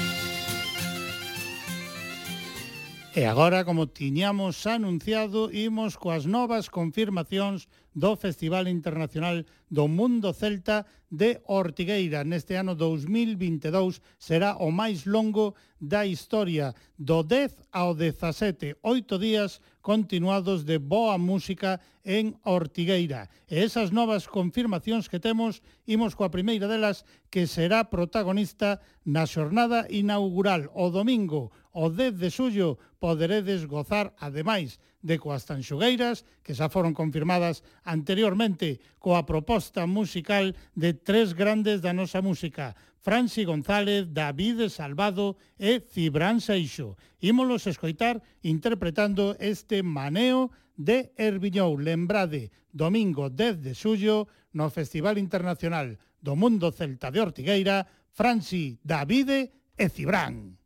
E 3.13 3.27
agora, 3.27 3.67
como 3.67 3.91
tiñamos 3.91 4.63
anunciado, 4.63 5.51
imos 5.51 5.99
coas 5.99 6.23
novas 6.23 6.71
confirmacións 6.71 7.67
do 7.91 8.15
Festival 8.15 8.71
Internacional 8.71 9.43
do 9.67 9.91
Mundo 9.91 10.31
Celta 10.31 10.87
de 11.11 11.43
Ortigueira. 11.43 12.23
Neste 12.23 12.55
ano 12.55 12.71
2022 12.71 13.99
será 14.15 14.55
o 14.63 14.71
máis 14.71 15.03
longo 15.03 15.59
da 15.75 16.07
historia, 16.07 16.71
do 16.95 17.19
10 17.19 17.51
ao 17.75 17.91
17, 17.99 18.79
oito 18.79 19.19
días 19.19 19.59
continuados 19.83 20.63
de 20.63 20.79
boa 20.79 21.19
música 21.19 21.83
en 22.07 22.39
Ortigueira. 22.47 23.27
E 23.51 23.59
esas 23.59 23.91
novas 23.91 24.23
confirmacións 24.23 25.11
que 25.11 25.19
temos, 25.19 25.59
imos 25.83 26.15
coa 26.15 26.31
primeira 26.31 26.63
delas 26.63 27.03
que 27.27 27.43
será 27.43 27.91
protagonista 27.91 28.79
na 29.03 29.27
xornada 29.27 29.83
inaugural 29.91 30.71
o 30.71 30.87
domingo 30.87 31.51
o 31.71 31.89
10 31.89 32.19
de 32.19 32.29
xullo 32.29 32.79
poderedes 32.99 33.65
gozar, 33.65 34.13
ademais 34.19 34.79
de 35.01 35.17
coas 35.17 35.47
tanxugueiras, 35.49 36.23
que 36.45 36.53
xa 36.53 36.69
foron 36.69 36.93
confirmadas 36.93 37.65
anteriormente, 37.83 38.79
coa 39.01 39.25
proposta 39.25 39.89
musical 39.89 40.53
de 40.77 40.93
tres 40.93 41.33
grandes 41.33 41.81
da 41.81 41.95
nosa 41.95 42.21
música, 42.21 42.77
Franci 43.01 43.43
González, 43.49 44.13
David 44.13 44.69
Salvado 44.69 45.33
e 45.57 45.81
Cibran 45.81 46.37
Seixo. 46.37 46.93
Ímolos 47.17 47.65
escoitar 47.65 48.21
interpretando 48.45 49.33
este 49.41 49.81
maneo 49.81 50.53
de 50.77 51.09
Herbiñou. 51.17 51.81
Lembrade, 51.81 52.53
domingo 52.69 53.33
10 53.33 53.65
de 53.65 53.73
xullo, 53.73 54.29
no 54.53 54.69
Festival 54.69 55.17
Internacional 55.17 55.97
do 56.21 56.37
Mundo 56.37 56.69
Celta 56.69 57.09
de 57.09 57.19
Ortigueira, 57.25 57.89
Franci, 58.13 58.77
Davide 58.85 59.73
e 59.73 59.89
Cibran. 59.89 60.60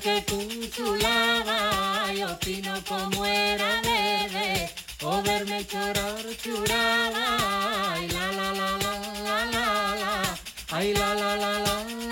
Que 0.00 0.22
tú 0.22 0.38
chulaba, 0.74 2.12
yo 2.12 2.32
opino 2.32 2.74
como 2.88 3.24
era 3.24 3.80
verde, 3.82 4.70
o 5.02 5.22
verme 5.22 5.64
llorar 5.64 6.24
churaba, 6.42 7.94
ay 7.94 8.08
la 8.08 8.32
la 8.32 8.52
la 8.52 8.70
la 8.78 8.94
la 9.24 9.44
la 9.54 9.94
la, 10.02 10.38
ay 10.72 10.92
la 10.94 11.14
la 11.14 11.36
la 11.36 11.58
la 11.58 11.84
la 11.84 12.05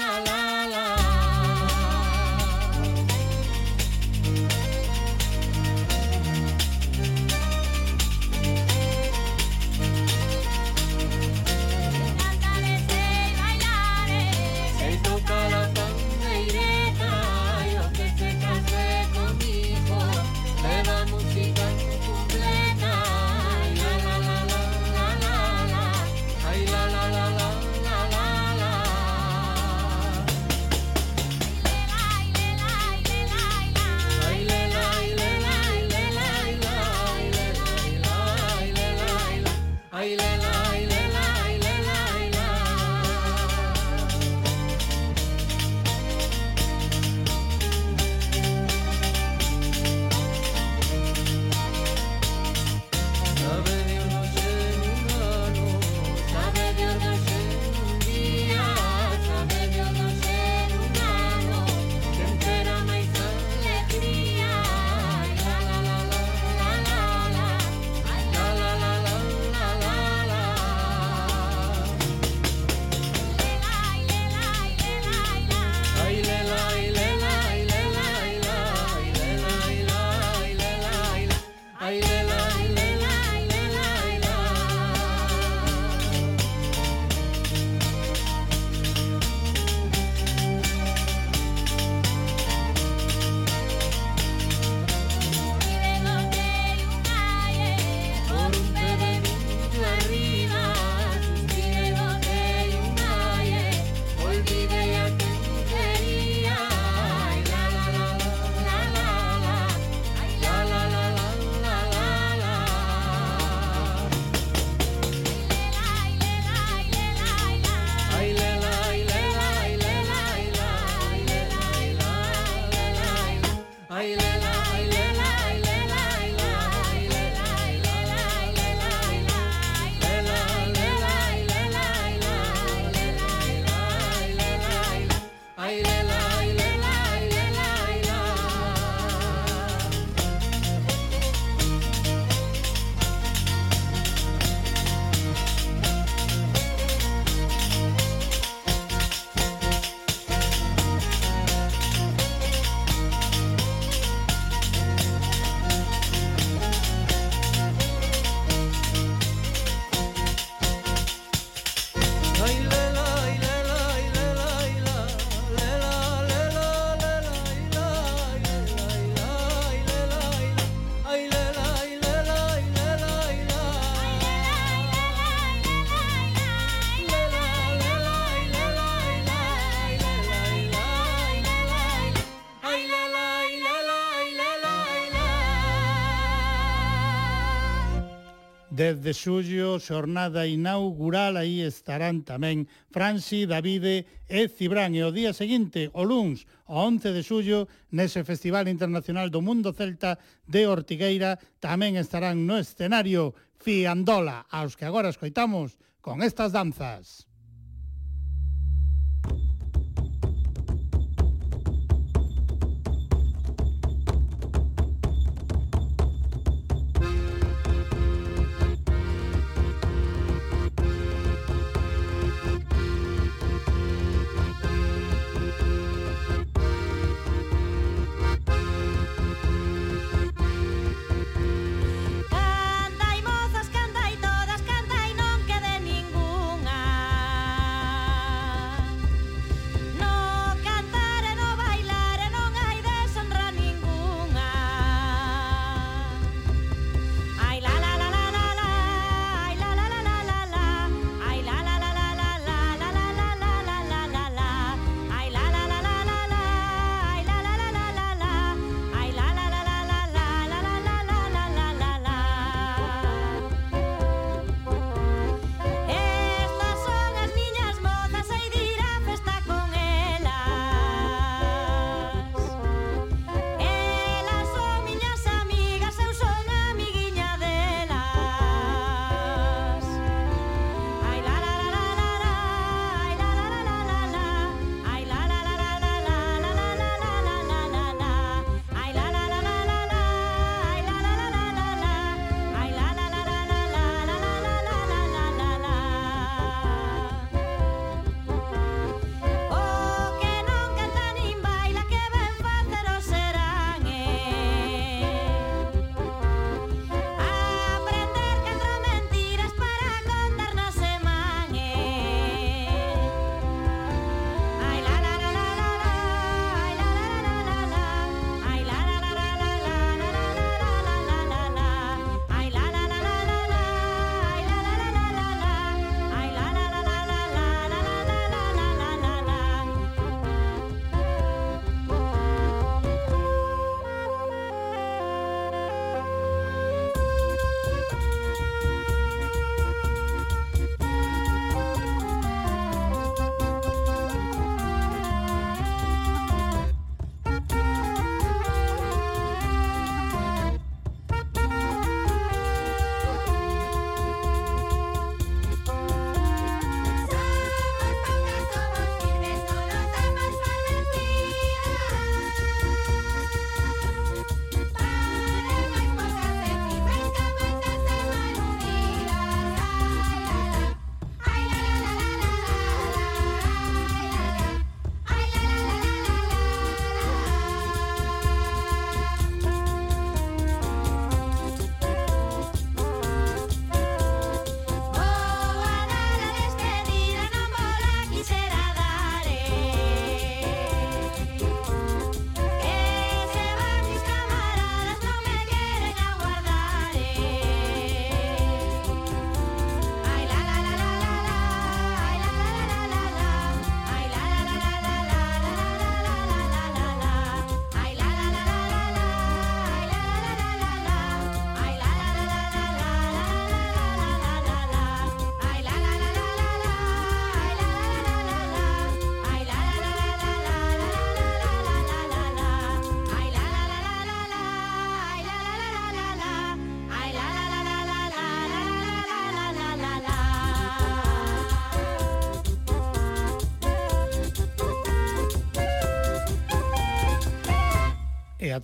10 188.85 189.01
de 189.01 189.14
xullo, 189.16 189.80
xornada 189.80 190.45
inaugural, 190.45 191.41
aí 191.41 191.64
estarán 191.64 192.20
tamén 192.20 192.68
Franci, 192.93 193.49
Davide 193.49 194.05
e 194.28 194.45
Cibrán. 194.53 194.93
E 194.93 195.01
o 195.01 195.09
día 195.09 195.32
seguinte, 195.32 195.89
o 195.97 196.05
luns, 196.05 196.45
o 196.68 196.85
11 196.85 197.16
de 197.16 197.24
xullo, 197.24 197.64
nese 197.97 198.28
Festival 198.28 198.68
Internacional 198.68 199.32
do 199.32 199.41
Mundo 199.41 199.72
Celta 199.72 200.20
de 200.45 200.68
Ortigueira, 200.68 201.41
tamén 201.64 201.97
estarán 201.97 202.45
no 202.45 202.61
escenario 202.61 203.32
Fiandola, 203.57 204.45
aos 204.53 204.76
que 204.76 204.85
agora 204.85 205.09
escoitamos 205.09 205.80
con 206.05 206.20
estas 206.20 206.53
danzas. 206.53 207.24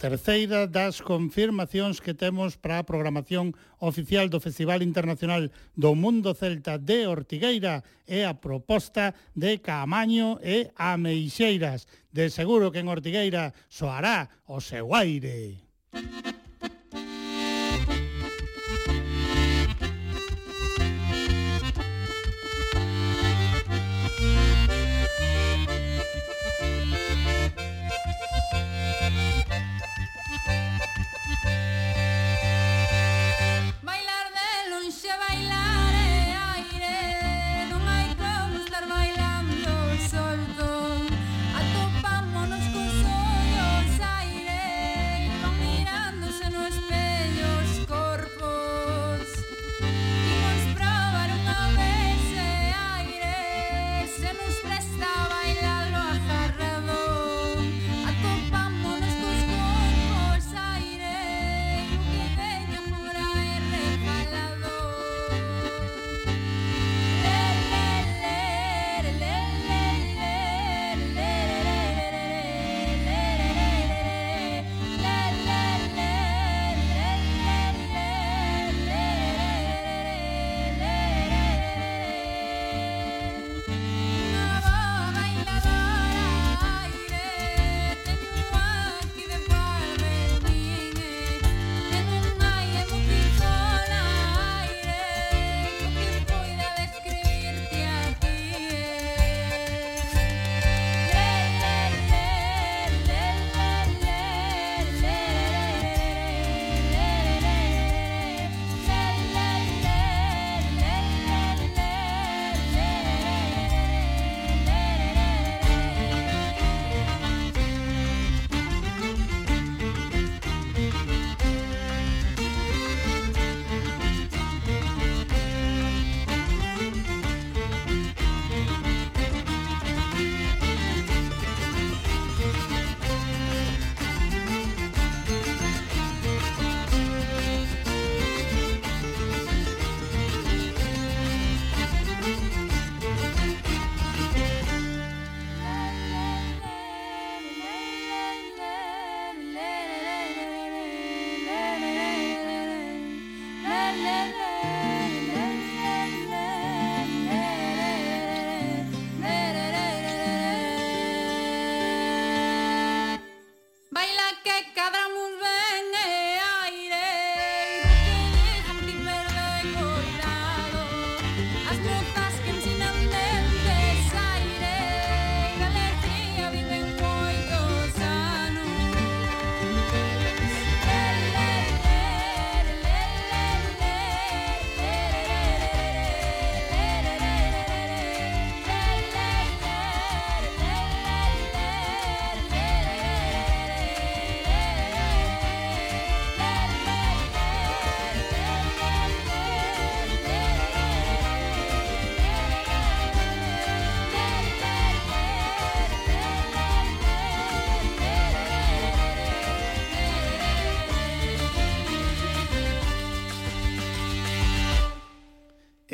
terceira 0.01 0.65
das 0.65 1.05
confirmacións 1.05 2.01
que 2.01 2.17
temos 2.17 2.57
para 2.57 2.81
a 2.81 2.89
programación 2.89 3.53
oficial 3.85 4.33
do 4.33 4.41
Festival 4.41 4.81
Internacional 4.81 5.53
do 5.77 5.93
Mundo 5.93 6.33
Celta 6.33 6.81
de 6.81 7.05
Ortigueira 7.05 7.85
é 8.09 8.25
a 8.25 8.33
proposta 8.33 9.13
de 9.37 9.61
Camaño 9.61 10.41
e 10.41 10.73
Ameixeiras. 10.81 11.85
De 12.09 12.33
seguro 12.33 12.73
que 12.73 12.81
en 12.81 12.89
Ortigueira 12.89 13.53
soará 13.69 14.25
o 14.49 14.65
seu 14.65 14.97
aire. 14.97 15.69
Música 15.93 16.40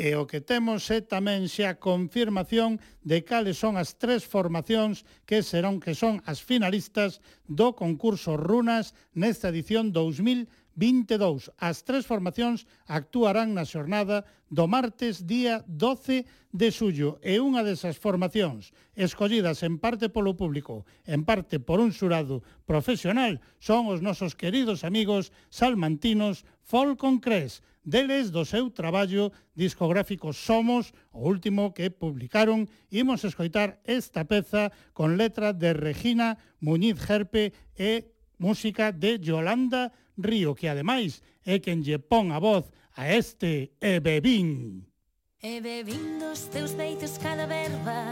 e 0.07 0.15
o 0.15 0.23
que 0.23 0.39
temos 0.39 0.87
é 0.87 1.03
tamén 1.03 1.51
xa 1.51 1.75
confirmación 1.75 2.79
de 3.03 3.27
cales 3.27 3.59
son 3.59 3.75
as 3.75 3.99
tres 3.99 4.23
formacións 4.23 5.03
que 5.27 5.43
serán 5.43 5.83
que 5.83 5.91
son 5.91 6.23
as 6.23 6.39
finalistas 6.39 7.19
do 7.43 7.75
concurso 7.75 8.39
Runas 8.39 8.95
nesta 9.11 9.51
edición 9.51 9.91
2022. 9.91 11.51
As 11.59 11.83
tres 11.83 12.07
formacións 12.07 12.63
actuarán 12.87 13.51
na 13.51 13.67
xornada 13.67 14.23
do 14.47 14.63
martes 14.71 15.27
día 15.27 15.67
12 15.67 16.23
de 16.55 16.69
xullo 16.71 17.19
e 17.19 17.43
unha 17.43 17.67
desas 17.67 17.99
formacións 17.99 18.71
escollidas 18.95 19.59
en 19.67 19.75
parte 19.75 20.07
polo 20.07 20.39
público, 20.39 20.87
en 21.03 21.27
parte 21.27 21.59
por 21.59 21.83
un 21.83 21.91
xurado 21.91 22.47
profesional, 22.63 23.43
son 23.59 23.91
os 23.91 23.99
nosos 23.99 24.39
queridos 24.39 24.87
amigos 24.87 25.35
salmantinos 25.51 26.47
Folcon 26.63 27.19
Cres, 27.19 27.59
deles 27.87 28.35
do 28.35 28.43
seu 28.43 28.67
traballo 28.67 29.31
discográfico 29.55 30.35
Somos, 30.35 30.91
o 31.15 31.23
último 31.23 31.71
que 31.71 31.87
publicaron. 31.87 32.67
Imos 32.91 33.23
escoitar 33.23 33.79
esta 33.87 34.27
peza 34.27 34.75
con 34.91 35.15
letra 35.15 35.55
de 35.55 35.71
Regina 35.71 36.35
Muñiz 36.59 36.99
Gerpe 36.99 37.55
e 37.79 38.11
música 38.43 38.91
de 38.91 39.23
Yolanda 39.23 39.95
Río, 40.19 40.51
que 40.51 40.67
ademais 40.67 41.23
é 41.47 41.63
quen 41.63 41.79
lle 41.79 41.95
pon 41.95 42.35
a 42.35 42.43
voz 42.43 42.67
a 42.99 43.07
este 43.07 43.71
Ebebín. 43.79 44.83
E 45.39 45.61
bebín 45.61 46.19
dos 46.19 46.49
teus 46.49 46.73
beitos 46.73 47.15
cada 47.21 47.45
verba 47.45 48.09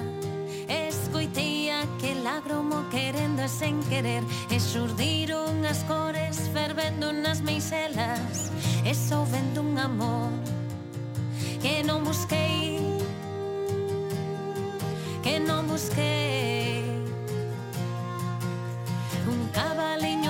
Escoitei 0.69 1.69
aquel 1.71 2.25
agromo 2.25 2.87
que 2.89 3.11
e 3.45 3.47
sen 3.47 3.79
querer. 3.89 4.23
E 4.49 4.59
xurdiron 4.59 5.63
as 5.69 5.83
cores 5.83 6.49
fervendo 6.51 7.13
nas 7.13 7.41
meiselas 7.41 8.51
E 8.83 8.93
soubendo 8.93 9.61
un 9.61 9.77
amor 9.77 10.31
que 11.61 11.83
non 11.83 12.03
busquei 12.03 12.81
Que 15.21 15.39
non 15.39 15.67
busquei 15.67 16.83
Un 19.27 19.39
cabaliño 19.53 20.24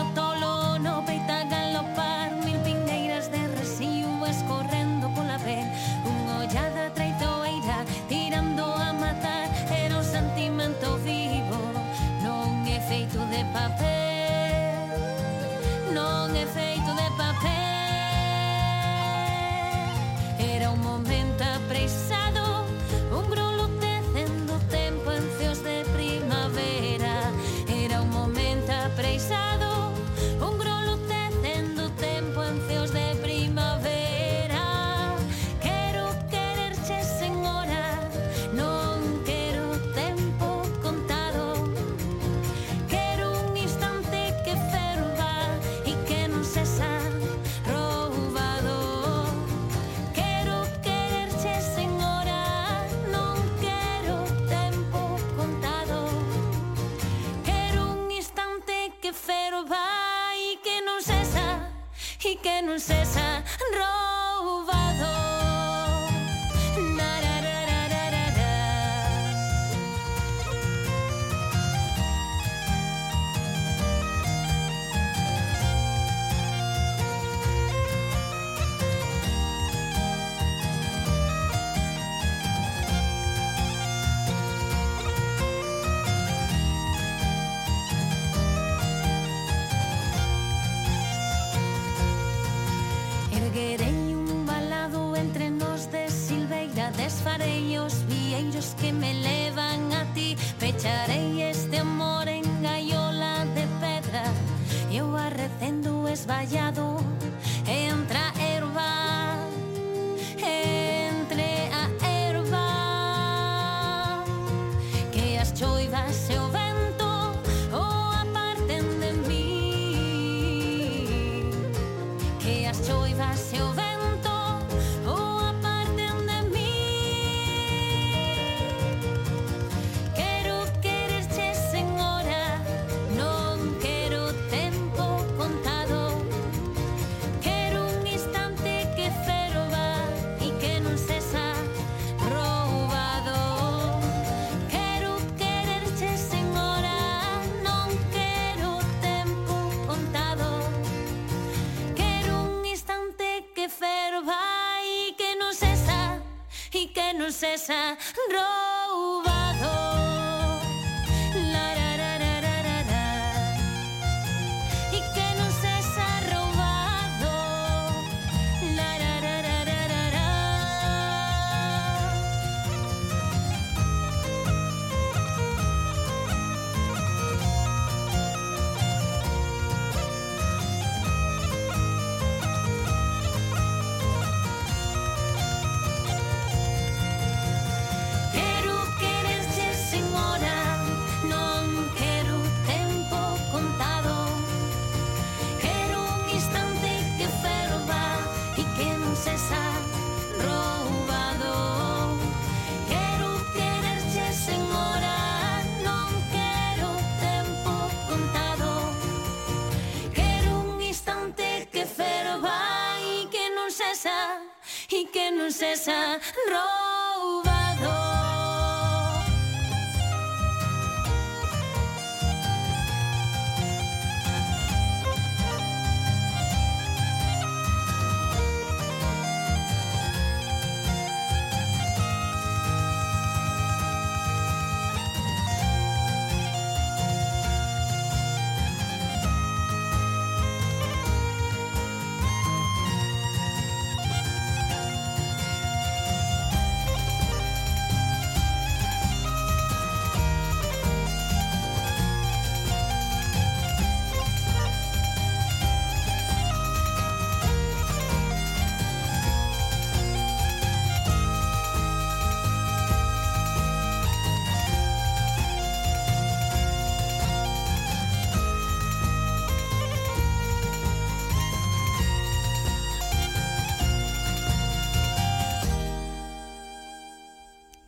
tormenta 21.05 21.59
presente. 21.67 22.04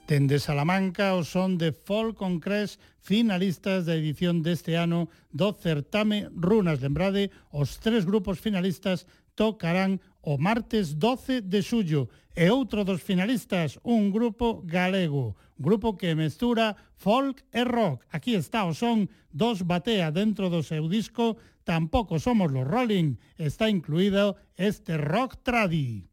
Dende 0.08 0.40
Salamanca 0.40 1.20
o 1.20 1.28
son 1.28 1.60
de 1.60 1.76
Folk 1.76 2.24
on 2.24 2.40
Cres 2.40 2.80
finalistas 3.04 3.84
da 3.84 4.00
edición 4.00 4.40
deste 4.40 4.80
ano 4.80 5.12
do 5.36 5.52
certame 5.52 6.32
Runas. 6.32 6.80
Lembrade, 6.80 7.28
os 7.52 7.76
tres 7.84 8.08
grupos 8.08 8.40
finalistas 8.40 9.04
tocarán 9.36 10.00
o 10.24 10.40
martes 10.40 10.96
12 10.96 11.44
de 11.44 11.60
xullo 11.60 12.08
e 12.40 12.48
outro 12.48 12.88
dos 12.88 13.04
finalistas, 13.04 13.84
un 13.84 14.08
grupo 14.16 14.64
galego, 14.64 15.36
grupo 15.60 16.00
que 16.00 16.16
mestura 16.16 16.80
folk 16.96 17.44
e 17.52 17.68
rock. 17.68 18.08
Aquí 18.08 18.40
está 18.40 18.64
o 18.64 18.72
son 18.72 19.12
dos 19.36 19.68
batea 19.68 20.08
dentro 20.16 20.48
do 20.48 20.64
seu 20.64 20.88
disco 20.88 21.36
Tampouco 21.68 22.16
somos 22.18 22.50
los 22.56 22.64
Rolling, 22.64 23.20
está 23.36 23.68
incluído 23.68 24.38
este 24.56 24.96
rock 24.96 25.36
tradi. 25.44 26.08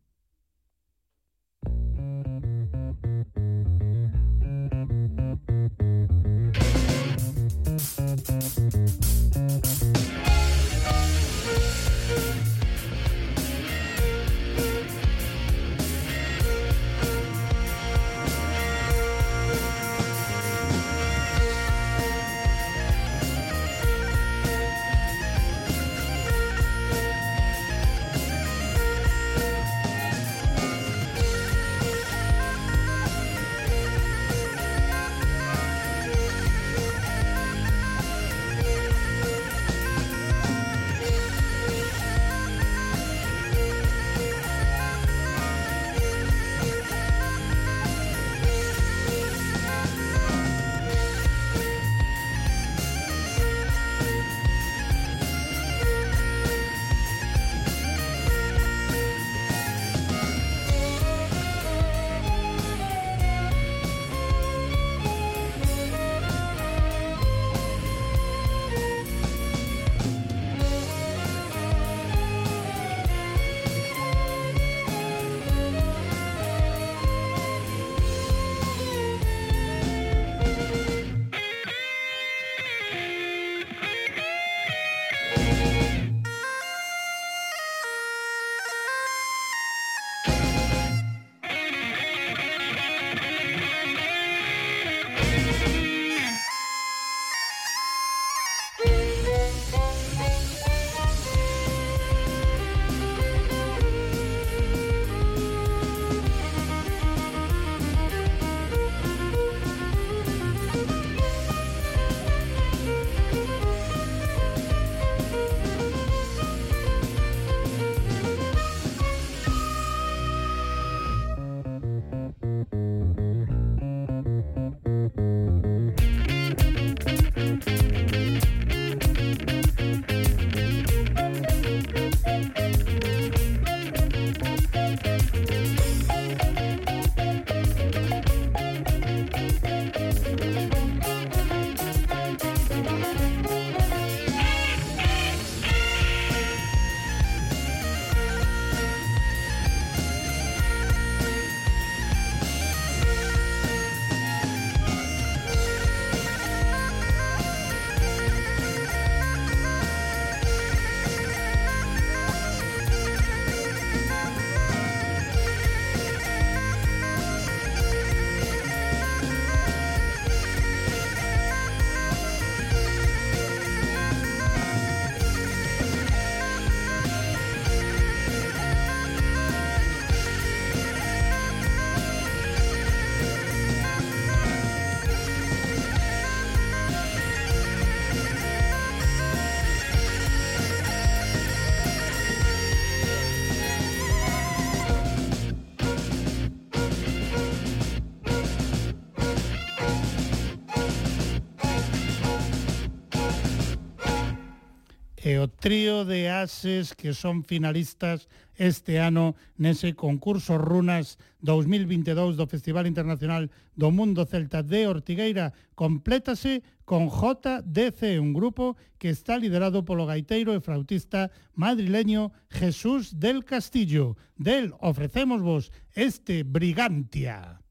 e 205.25 205.41
o 205.41 205.49
trío 205.49 206.05
de 206.05 206.29
ases 206.29 206.93
que 206.93 207.17
son 207.17 207.49
finalistas 207.49 208.29
este 208.61 209.01
ano 209.01 209.33
nese 209.57 209.97
concurso 209.97 210.61
Runas 210.61 211.17
2022 211.41 212.37
do 212.37 212.45
Festival 212.45 212.85
Internacional 212.85 213.49
do 213.73 213.89
Mundo 213.89 214.29
Celta 214.29 214.61
de 214.61 214.85
Ortigueira 214.85 215.57
complétase 215.73 216.61
con 216.85 217.09
JDC, 217.09 218.21
un 218.21 218.37
grupo 218.37 218.77
que 219.01 219.09
está 219.09 219.41
liderado 219.41 219.81
polo 219.89 220.05
gaiteiro 220.05 220.53
e 220.53 220.61
flautista 220.61 221.33
madrileño 221.57 222.29
Jesús 222.53 223.17
del 223.17 223.49
Castillo. 223.49 224.21
Del 224.37 224.77
ofrecemos 224.85 225.41
vos 225.41 225.73
este 225.97 226.45
Brigantia. 226.45 227.64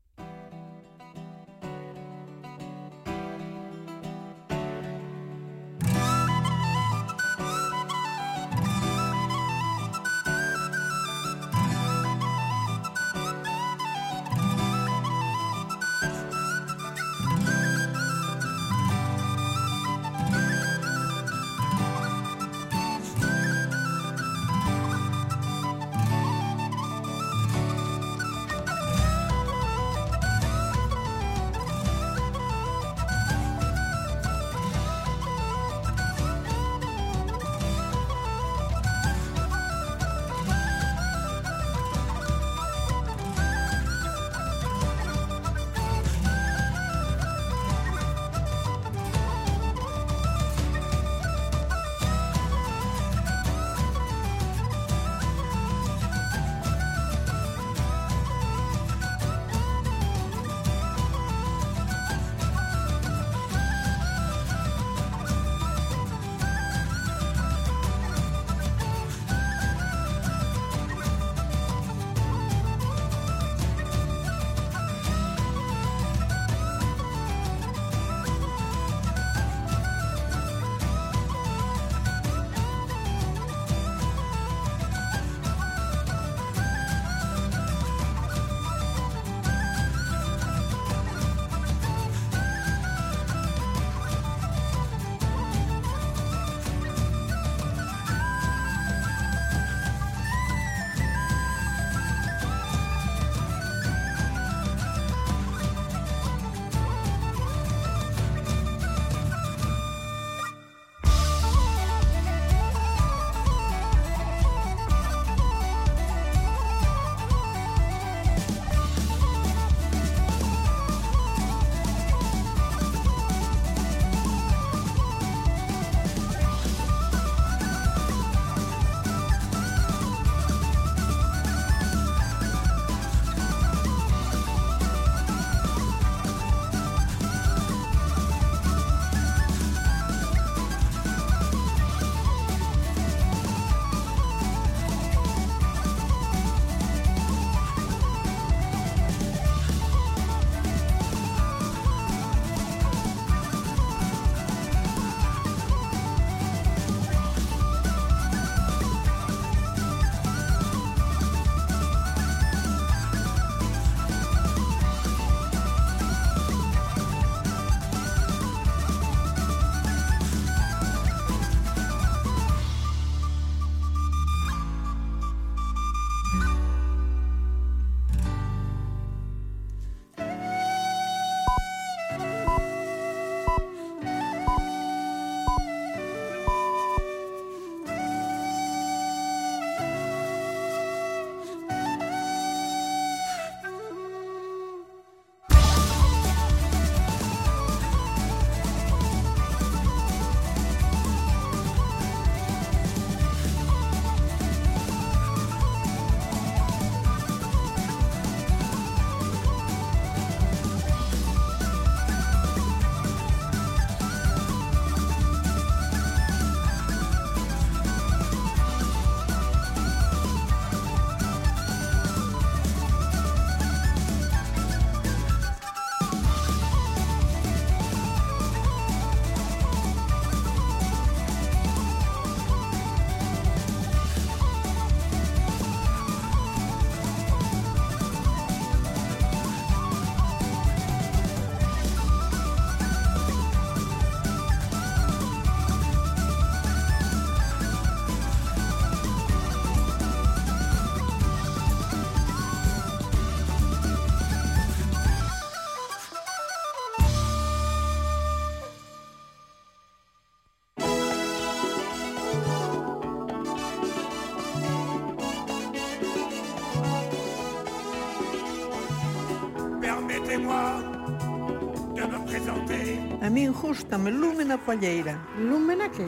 gústame 273.73 274.11
Lúmena 274.11 274.55
Palleira. 274.55 275.17
Lúmena 275.35 275.89
que? 275.89 276.05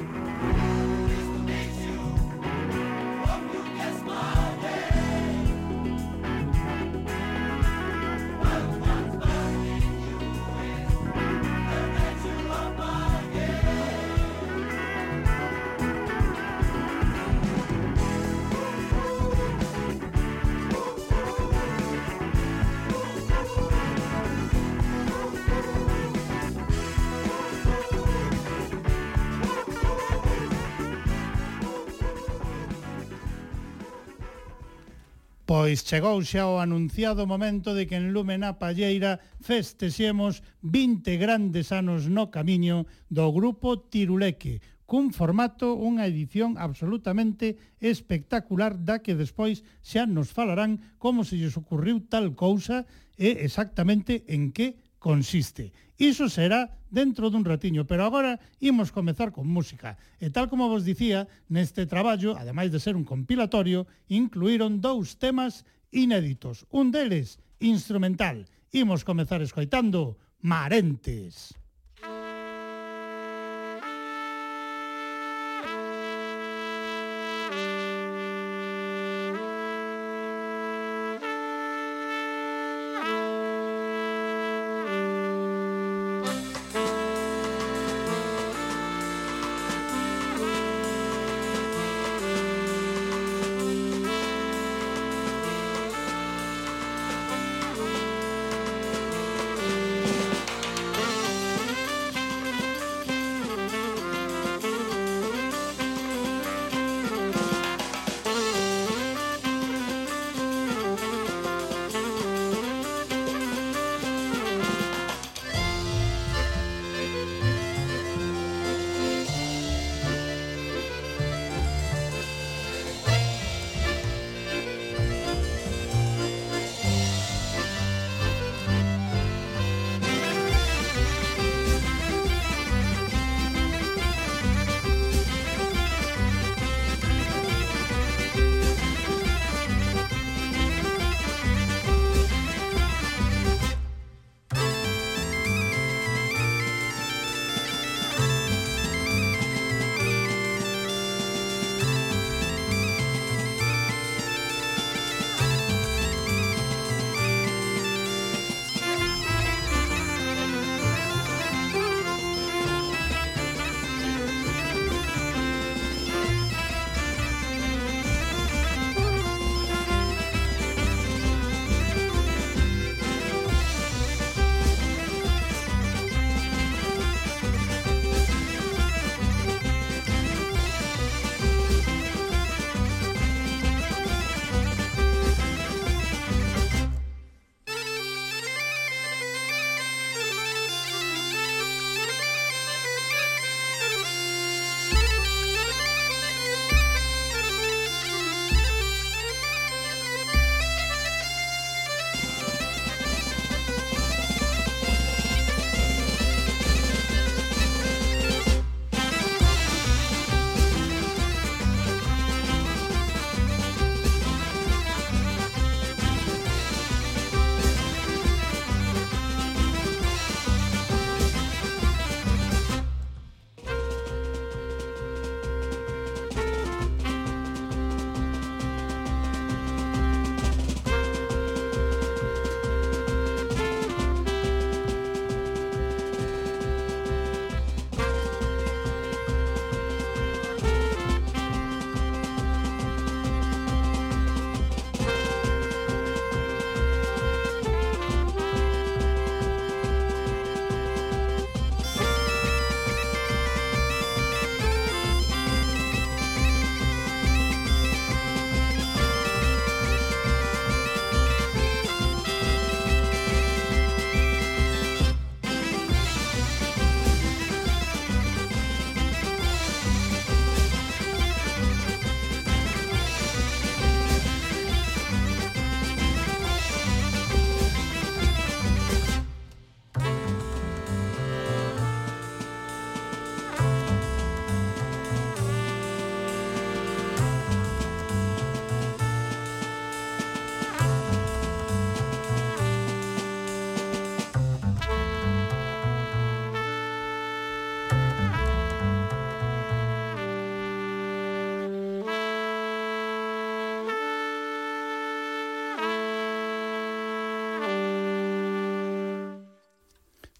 Pois 35.75 35.83
chegou 35.91 36.23
xa 36.23 36.47
o 36.47 36.63
anunciado 36.63 37.27
momento 37.27 37.75
de 37.75 37.83
que 37.83 37.99
en 37.99 38.15
Lume 38.15 38.39
na 38.39 38.55
Palleira 38.55 39.19
festexemos 39.43 40.39
20 40.63 41.19
grandes 41.19 41.75
anos 41.75 42.07
no 42.07 42.31
camiño 42.31 42.87
do 43.11 43.27
grupo 43.35 43.83
Tiruleque, 43.91 44.63
cun 44.87 45.11
formato, 45.11 45.75
unha 45.75 46.07
edición 46.07 46.55
absolutamente 46.55 47.59
espectacular 47.83 48.79
da 48.87 49.03
que 49.03 49.19
despois 49.19 49.67
xa 49.83 50.07
nos 50.07 50.31
falarán 50.31 50.79
como 50.95 51.27
se 51.27 51.35
lles 51.35 51.59
ocurriu 51.59 51.99
tal 52.07 52.39
cousa 52.39 52.87
e 53.19 53.43
exactamente 53.43 54.23
en 54.31 54.55
que 54.55 54.79
consiste. 54.95 55.75
Iso 55.99 56.31
será 56.31 56.71
dentro 56.95 57.27
dun 57.27 57.43
ratiño, 57.43 57.83
pero 57.83 58.07
agora 58.07 58.39
imos 58.63 58.95
comezar 58.95 59.35
con 59.35 59.51
música. 59.51 59.99
E 60.23 60.31
tal 60.31 60.47
como 60.47 60.71
vos 60.71 60.87
dicía, 60.87 61.27
neste 61.51 61.83
traballo, 61.83 62.39
ademais 62.39 62.71
de 62.71 62.79
ser 62.79 62.95
un 62.95 63.03
compilatorio, 63.03 63.83
incluíron 64.07 64.79
dous 64.79 65.19
temas 65.19 65.67
inéditos. 65.91 66.63
Un 66.71 66.95
deles, 66.95 67.43
instrumental. 67.59 68.47
Imos 68.71 69.03
comezar 69.03 69.43
escoitando 69.43 70.15
Marentes. 70.39 71.51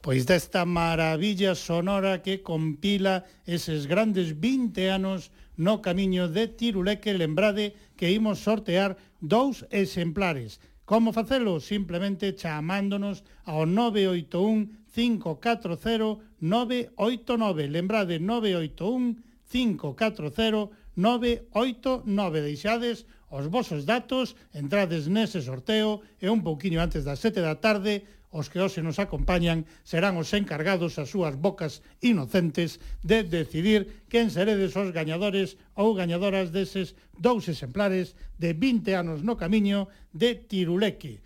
pois 0.05 0.29
desta 0.29 0.69
maravilla 0.69 1.57
sonora 1.57 2.21
que 2.21 2.45
compila 2.45 3.25
eses 3.41 3.89
grandes 3.89 4.37
20 4.37 4.77
anos 4.93 5.33
no 5.57 5.81
camiño 5.81 6.29
de 6.29 6.45
Tiruleque. 6.45 7.17
Lembrade 7.17 7.73
que 7.97 8.13
imos 8.13 8.45
sortear 8.45 9.01
dous 9.17 9.65
exemplares. 9.73 10.61
Como 10.85 11.09
facelo? 11.09 11.57
Simplemente 11.57 12.37
chamándonos 12.37 13.25
ao 13.49 13.65
981 13.65 14.85
540 14.93 16.21
989. 16.37 17.65
Lembrade 17.65 18.21
981 18.21 19.17
540 19.49 20.69
989. 20.93 22.45
Deixades 22.45 23.09
os 23.33 23.49
vosos 23.49 23.89
datos, 23.89 24.37
entrades 24.53 25.09
nese 25.09 25.41
sorteo 25.41 26.05
e 26.21 26.29
un 26.29 26.45
pouquiño 26.45 26.77
antes 26.77 27.01
das 27.01 27.25
7 27.25 27.41
da 27.41 27.57
tarde 27.57 28.05
Os 28.35 28.51
que 28.51 28.59
hoxe 28.59 28.83
nos 28.83 28.99
acompañan 28.99 29.63
serán 29.87 30.19
os 30.19 30.35
encargados 30.35 30.99
as 30.99 31.07
súas 31.07 31.39
bocas 31.39 31.79
inocentes 32.03 32.83
de 32.99 33.23
decidir 33.23 34.03
quen 34.11 34.27
seredes 34.27 34.75
os 34.75 34.91
gañadores 34.91 35.55
ou 35.71 35.95
gañadoras 35.95 36.51
deses 36.51 36.99
dous 37.15 37.47
exemplares 37.47 38.19
de 38.35 38.51
20 38.51 38.91
anos 38.91 39.23
no 39.23 39.39
camiño 39.39 39.87
de 40.11 40.35
Tiruleque. 40.35 41.23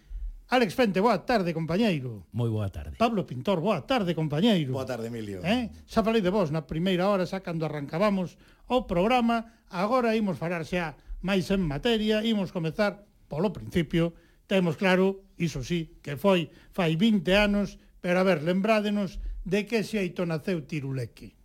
Alex 0.53 0.77
Fente, 0.77 1.01
boa 1.01 1.25
tarde, 1.25 1.49
compañeiro. 1.49 2.29
Moi 2.29 2.49
boa 2.53 2.69
tarde. 2.69 2.93
Pablo 3.01 3.25
Pintor, 3.25 3.57
boa 3.57 3.81
tarde, 3.89 4.13
compañeiro. 4.13 4.77
Boa 4.77 4.85
tarde, 4.85 5.09
Emilio. 5.09 5.41
Eh? 5.41 5.73
Xa 5.89 6.05
falei 6.05 6.21
de 6.21 6.29
vos 6.29 6.53
na 6.53 6.69
primeira 6.69 7.09
hora, 7.09 7.25
xa 7.25 7.41
cando 7.41 7.65
arrancábamos 7.65 8.37
o 8.69 8.85
programa, 8.85 9.65
agora 9.73 10.13
imos 10.13 10.37
falar 10.37 10.61
xa 10.61 10.93
máis 11.25 11.49
en 11.49 11.65
materia, 11.65 12.21
imos 12.21 12.53
comezar 12.53 13.01
polo 13.25 13.49
principio, 13.49 14.13
Temos 14.49 14.81
claro, 14.81 15.21
iso 15.37 15.61
sí, 15.61 16.01
que 16.01 16.17
foi 16.17 16.49
fai 16.73 16.97
20 16.97 17.21
anos, 17.37 17.77
pero 18.01 18.17
a 18.17 18.25
ver, 18.25 18.41
lembrádenos 18.41 19.21
de 19.45 19.69
que 19.69 19.85
xeito 19.85 20.25
naceu 20.25 20.65
Tiruleque. 20.65 21.37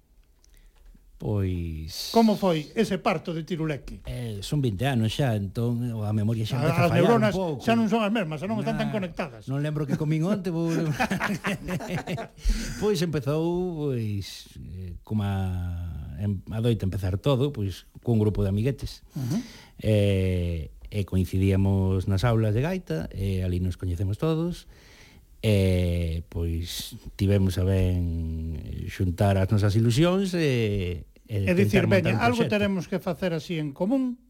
Pois... 1.20 2.08
Como 2.16 2.40
foi 2.40 2.64
ese 2.72 2.96
parto 2.96 3.36
de 3.36 3.44
Tiruleque? 3.44 4.00
Eh, 4.08 4.40
son 4.40 4.64
20 4.64 4.88
anos 4.88 5.12
xa, 5.12 5.36
entón 5.36 5.84
a 6.00 6.16
memoria 6.16 6.48
xa 6.48 6.56
empeza 6.56 6.80
a, 6.80 6.88
fallar 6.88 7.04
neuronas 7.04 7.34
un 7.36 7.36
pouco. 7.36 7.60
xa 7.60 7.76
non 7.76 7.92
son 7.92 8.00
as 8.00 8.12
mesmas, 8.12 8.40
xa 8.40 8.48
non 8.48 8.56
nah, 8.56 8.64
están 8.64 8.80
tan 8.80 8.88
conectadas. 8.88 9.44
Non 9.52 9.60
lembro 9.60 9.84
que 9.84 10.00
comín 10.00 10.24
onte, 10.24 10.48
vou... 10.48 10.72
pois 12.82 12.98
empezou, 13.04 13.92
pois, 13.92 14.48
eh, 14.64 14.96
como 15.04 15.28
a, 15.28 16.16
em, 16.24 16.40
a 16.50 16.58
doita 16.64 16.88
empezar 16.88 17.20
todo, 17.20 17.52
pois, 17.52 17.84
cun 18.00 18.16
grupo 18.16 18.40
de 18.42 18.48
amiguetes. 18.48 19.04
Uh 19.12 19.22
-huh. 19.22 19.40
eh, 19.84 20.73
e 20.90 21.04
coincidíamos 21.04 22.06
nas 22.10 22.24
aulas 22.24 22.52
de 22.52 22.62
gaita 22.64 23.08
e 23.12 23.40
ali 23.40 23.60
nos 23.60 23.76
coñecemos 23.76 24.16
todos 24.16 24.66
e 25.44 26.24
pois 26.32 26.96
tivemos 27.20 27.60
a 27.60 27.64
ben 27.68 28.88
xuntar 28.88 29.36
as 29.36 29.52
nosas 29.52 29.76
ilusións 29.76 30.32
e, 30.32 31.04
e 31.28 31.36
É 31.48 31.52
dicir, 31.52 31.84
veña, 31.84 32.16
algo 32.20 32.48
teremos 32.48 32.88
que 32.88 32.96
facer 33.00 33.36
así 33.36 33.60
en 33.60 33.76
común 33.76 34.20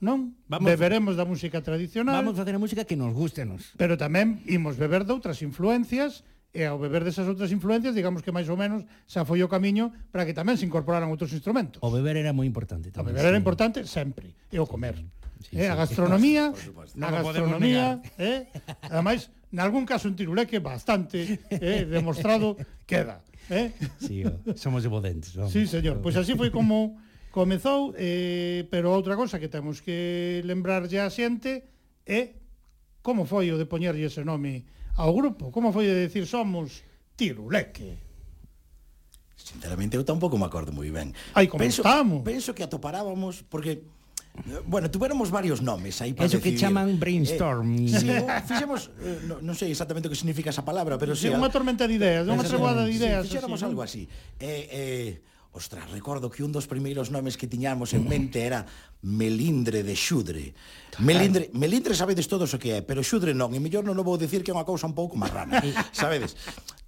non? 0.00 0.32
Vamos, 0.48 0.64
Beberemos 0.64 1.14
da 1.14 1.28
música 1.28 1.60
tradicional. 1.60 2.16
Vamos 2.16 2.32
facer 2.32 2.56
a 2.56 2.60
música 2.60 2.88
que 2.88 2.96
nos 2.96 3.12
guste 3.12 3.44
nos. 3.44 3.76
Pero 3.76 4.00
tamén 4.00 4.40
imos 4.48 4.80
beber 4.80 5.04
de 5.04 5.12
outras 5.12 5.44
influencias 5.44 6.24
e 6.50 6.66
ao 6.66 6.80
beber 6.80 7.04
desas 7.06 7.28
outras 7.28 7.52
influencias, 7.52 7.94
digamos 7.94 8.24
que 8.24 8.32
máis 8.32 8.48
ou 8.48 8.56
menos 8.56 8.88
xa 9.06 9.28
foi 9.28 9.44
o 9.44 9.48
camiño 9.52 9.92
para 10.10 10.24
que 10.24 10.32
tamén 10.32 10.56
se 10.56 10.64
incorporaran 10.64 11.12
outros 11.12 11.30
instrumentos. 11.36 11.78
O 11.84 11.92
beber 11.92 12.16
era 12.16 12.32
moi 12.32 12.48
importante. 12.48 12.88
Tamén, 12.90 13.04
o 13.04 13.08
beber 13.12 13.28
era 13.28 13.38
sí. 13.38 13.42
importante 13.44 13.78
sempre, 13.84 14.32
e 14.48 14.56
o 14.56 14.66
comer. 14.66 14.98
Sí. 14.98 15.19
Eh, 15.52 15.64
sí, 15.64 15.64
a 15.64 15.74
gastronomía, 15.74 16.52
na 16.94 17.08
gastronomía, 17.10 18.02
eh, 18.20 18.46
ademais, 18.86 19.32
nalgún 19.50 19.88
caso 19.88 20.06
en 20.06 20.14
Tiruleque 20.14 20.60
bastante 20.60 21.40
eh, 21.50 21.88
demostrado 21.88 22.56
queda. 22.86 23.24
Eh? 23.50 23.72
Sí, 23.98 24.22
somos 24.54 24.84
evidentes. 24.84 25.34
Vamos. 25.34 25.52
Sí, 25.52 25.66
señor. 25.66 25.98
Pois 25.98 26.14
pues 26.14 26.22
así 26.22 26.38
foi 26.38 26.54
como 26.54 27.00
comezou, 27.34 27.94
eh, 27.98 28.66
pero 28.70 28.94
outra 28.94 29.18
cousa 29.18 29.42
que 29.42 29.50
temos 29.50 29.82
que 29.82 30.42
lembrar 30.46 30.86
a 30.86 31.10
xente 31.10 31.66
é 32.06 32.20
eh, 32.20 32.26
como 33.02 33.24
foi 33.24 33.50
o 33.50 33.56
de 33.58 33.66
poñerlle 33.66 34.06
ese 34.06 34.22
nome 34.22 34.66
ao 34.98 35.10
grupo, 35.16 35.50
como 35.50 35.72
foi 35.72 35.88
de 35.88 36.06
decir 36.06 36.28
somos 36.28 36.84
Tiruleque. 37.16 37.96
Sinceramente, 39.40 39.96
eu 39.96 40.04
tampouco 40.04 40.36
me 40.36 40.46
acordo 40.46 40.70
moi 40.70 40.90
ben. 40.92 41.16
Ai, 41.34 41.48
como 41.48 41.64
penso, 41.64 41.80
estamos? 41.82 42.22
Penso 42.22 42.54
que 42.54 42.62
atoparábamos, 42.62 43.42
porque 43.48 43.82
Bueno, 44.66 44.90
tuveramos 44.90 45.30
varios 45.30 45.60
nomes 45.60 46.00
aí 46.00 46.14
para 46.14 46.26
Eso 46.26 46.38
decidir. 46.38 46.56
que 46.56 46.60
chaman 46.64 46.98
brainstorm. 46.98 47.76
Eh, 47.76 47.88
sí, 47.88 48.08
fixemos, 48.46 48.90
eh, 49.02 49.26
no, 49.28 49.42
non 49.44 49.52
sei 49.52 49.74
exactamente 49.74 50.08
o 50.08 50.10
que 50.10 50.16
significa 50.16 50.48
esa 50.48 50.64
palabra, 50.64 50.96
pero 50.96 51.12
sí, 51.12 51.28
sí 51.28 51.34
unha 51.34 51.50
tormenta 51.52 51.84
de 51.84 51.98
ideas, 51.98 52.24
unha 52.24 52.46
treboada 52.46 52.86
de 52.86 52.94
ideas. 52.94 53.26
Sí, 53.26 53.36
fixéramos 53.36 53.60
así, 53.60 53.68
algo 53.68 53.82
así. 53.84 54.02
Eh, 54.40 54.64
eh, 54.70 55.10
Ostras, 55.52 55.90
recordo 55.90 56.30
que 56.30 56.44
un 56.46 56.54
dos 56.54 56.70
primeiros 56.70 57.10
nomes 57.10 57.34
que 57.34 57.50
tiñamos 57.50 57.90
en 57.92 58.06
mente 58.12 58.46
era 58.46 58.66
melindre 59.02 59.82
de 59.82 59.96
xudre. 59.96 60.52
Melindre, 60.98 61.48
melindre 61.54 61.94
sabedes 61.94 62.28
todos 62.28 62.52
o 62.52 62.58
que 62.58 62.76
é, 62.76 62.82
pero 62.82 63.00
xudre 63.00 63.32
non, 63.32 63.54
e 63.54 63.58
mellor 63.62 63.86
non 63.86 63.96
o 63.96 64.04
vou 64.04 64.18
dicir 64.18 64.42
que 64.44 64.50
é 64.50 64.56
unha 64.56 64.66
cousa 64.66 64.84
un 64.84 64.92
pouco 64.92 65.16
máis 65.16 65.32
rana, 65.32 65.62
sabedes? 65.94 66.34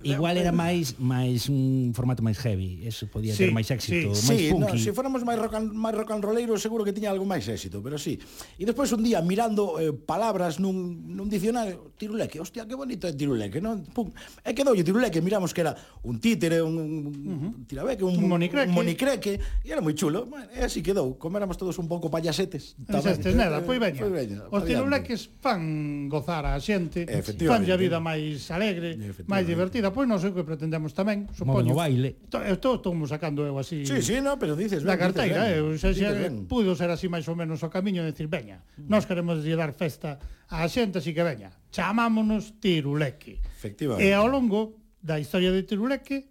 Igual 0.02 0.36
era 0.36 0.50
máis 0.50 0.98
máis 0.98 1.46
un 1.46 1.94
formato 1.94 2.26
máis 2.26 2.36
heavy, 2.42 2.82
eso 2.82 3.06
podía 3.06 3.32
sí, 3.32 3.46
ter 3.46 3.54
máis 3.54 3.70
éxito, 3.70 4.14
sí, 4.14 4.26
máis 4.26 4.40
sí, 4.42 4.50
funky. 4.50 4.58
No, 4.58 4.68
se 4.74 4.90
si 4.90 4.90
fóramos 4.90 5.22
máis 5.22 5.38
rock 5.38 5.54
and, 5.54 5.70
máis 5.70 5.94
rock 5.94 6.10
and 6.10 6.22
rolleiro, 6.26 6.58
seguro 6.58 6.82
que 6.82 6.90
tiña 6.90 7.14
algo 7.14 7.22
máis 7.22 7.46
éxito, 7.46 7.78
pero 7.78 7.96
sí. 7.96 8.18
E 8.58 8.66
despois 8.66 8.90
un 8.90 9.06
día 9.06 9.22
mirando 9.22 9.78
eh, 9.78 9.94
palabras 9.94 10.58
nun, 10.58 11.06
nun 11.06 11.30
dicionario, 11.30 11.94
tiruleque, 11.94 12.42
hostia, 12.42 12.66
que 12.66 12.74
bonito 12.74 13.06
é 13.06 13.14
tiruleque, 13.14 13.62
non? 13.62 13.86
Pum. 13.94 14.10
E 14.42 14.50
quedoulle 14.50 14.82
tiruleque, 14.82 15.22
miramos 15.22 15.54
que 15.54 15.62
era 15.62 15.78
un 16.02 16.18
títere, 16.18 16.58
un, 16.58 16.74
un 16.74 16.88
uh 17.06 17.38
-huh. 17.38 17.52
tirabeque, 17.70 18.02
un, 18.02 18.18
un 18.18 18.26
monicreque. 18.26 18.68
un 18.68 18.74
monicreque, 18.74 19.32
e 19.62 19.68
era 19.70 19.78
moi 19.78 19.94
chulo. 19.94 20.26
E 20.50 20.66
así 20.66 20.82
quedou, 20.82 21.14
como 21.14 21.38
éramos 21.38 21.54
todos 21.54 21.78
un 21.78 21.86
pouco 21.86 22.01
pouco 22.02 22.10
payasetes. 22.10 22.74
Xestes 22.90 23.38
nada, 23.38 23.62
pois 23.62 23.78
veña. 23.78 24.02
Pois 24.02 24.10
veña 24.10 24.42
Os 24.50 24.66
tiruleques 24.66 25.30
fan 25.38 26.10
gozar 26.10 26.42
a 26.50 26.58
xente, 26.58 27.06
fan 27.06 27.62
a 27.62 27.76
vida 27.78 28.02
máis 28.02 28.50
alegre, 28.50 28.98
máis 29.30 29.46
divertida. 29.46 29.94
Pois 29.94 30.10
non 30.10 30.18
sei 30.18 30.34
o 30.34 30.36
que 30.36 30.42
pretendemos 30.42 30.90
tamén, 30.90 31.30
supoño. 31.30 31.70
O 31.70 31.78
baile. 31.78 32.18
Estou 32.26 32.82
estamos 32.82 33.06
eh, 33.06 33.12
sacando 33.14 33.46
eu 33.46 33.54
así. 33.54 33.86
Sí, 33.86 34.02
sí, 34.02 34.18
no, 34.18 34.34
pero 34.34 34.58
dices, 34.58 34.82
ben, 34.82 34.90
da 34.90 34.98
carteira, 34.98 35.46
eh, 35.46 35.62
eu 35.62 35.78
se, 35.78 35.94
se 35.94 36.10
puido 36.50 36.74
ser 36.74 36.90
así 36.90 37.06
máis 37.06 37.22
ou 37.30 37.38
menos 37.38 37.62
o 37.62 37.70
camiño 37.70 38.02
de 38.02 38.10
decir, 38.10 38.26
veña, 38.26 38.66
mm. 38.74 38.90
nós 38.90 39.06
queremos 39.06 39.38
dar 39.46 39.70
festa 39.78 40.18
á 40.50 40.66
xente, 40.66 40.98
así 40.98 41.14
que 41.14 41.22
veña, 41.22 41.54
chamámonos 41.70 42.58
tiruleque. 42.58 43.38
Efectivamente. 43.38 44.02
E 44.02 44.10
ao 44.10 44.26
longo 44.26 44.74
da 44.98 45.22
historia 45.22 45.54
de 45.54 45.62
tiruleque 45.62 46.26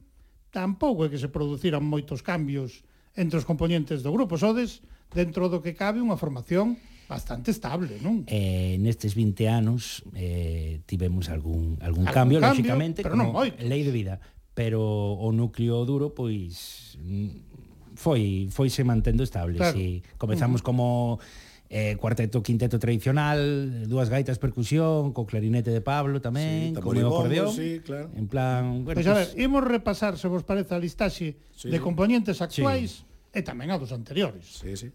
tampouco 0.52 1.08
é 1.08 1.10
que 1.10 1.16
se 1.16 1.32
produciran 1.32 1.80
moitos 1.80 2.20
cambios 2.20 2.84
entre 3.16 3.40
os 3.40 3.48
componentes 3.48 4.04
do 4.04 4.12
grupo, 4.12 4.36
sodes 4.36 4.84
dentro 5.14 5.52
do 5.52 5.60
que 5.60 5.76
cabe 5.76 6.00
unha 6.00 6.16
formación 6.16 6.80
bastante 7.12 7.52
estable, 7.52 8.00
non? 8.00 8.24
Eh, 8.32 8.80
nestes 8.80 9.20
20 9.20 9.52
anos 9.52 10.00
eh, 10.16 10.80
tivemos 10.88 11.28
algún, 11.28 11.76
algún, 11.84 12.08
algún 12.08 12.08
cambio, 12.08 12.40
cambio, 12.40 12.56
lógicamente, 12.56 13.04
pero 13.04 13.20
non 13.20 13.36
lei 13.60 13.84
de 13.84 13.92
vida, 13.92 14.24
pero 14.56 14.80
o 15.20 15.28
núcleo 15.36 15.84
duro, 15.84 16.16
pois, 16.16 16.96
mm, 17.04 18.00
foi, 18.00 18.48
foise 18.48 18.88
mantendo 18.88 19.28
estable. 19.28 19.60
Claro. 19.60 19.76
Si 19.76 20.00
comezamos 20.16 20.64
como 20.64 21.20
eh, 21.68 22.00
cuarteto, 22.00 22.40
quinteto 22.40 22.80
tradicional, 22.80 23.84
dúas 23.92 24.08
gaitas 24.08 24.40
percusión, 24.40 25.12
co 25.12 25.28
clarinete 25.28 25.76
de 25.76 25.84
Pablo 25.84 26.24
tamén, 26.24 26.72
sí, 26.72 26.80
o 26.80 26.92
meu 26.96 27.12
acordeón. 27.12 27.52
Sí, 27.52 27.84
claro. 27.84 28.08
En 28.16 28.32
plan, 28.32 28.88
bueno, 28.88 28.96
pues, 28.96 29.04
pues, 29.04 29.12
a 29.12 29.20
ver, 29.20 29.28
imos 29.36 29.68
repasar, 29.68 30.16
se 30.16 30.32
vos 30.32 30.48
parece, 30.48 30.72
a 30.72 30.80
listaxe 30.80 31.36
sí. 31.52 31.68
de 31.68 31.80
componentes 31.84 32.40
actuais. 32.40 33.04
Sí 33.04 33.11
e 33.32 33.40
tamén 33.48 33.72
a 33.72 33.80
dos 33.80 33.96
anteriores. 33.96 34.44
Sí, 34.44 34.76
sí. 34.76 34.92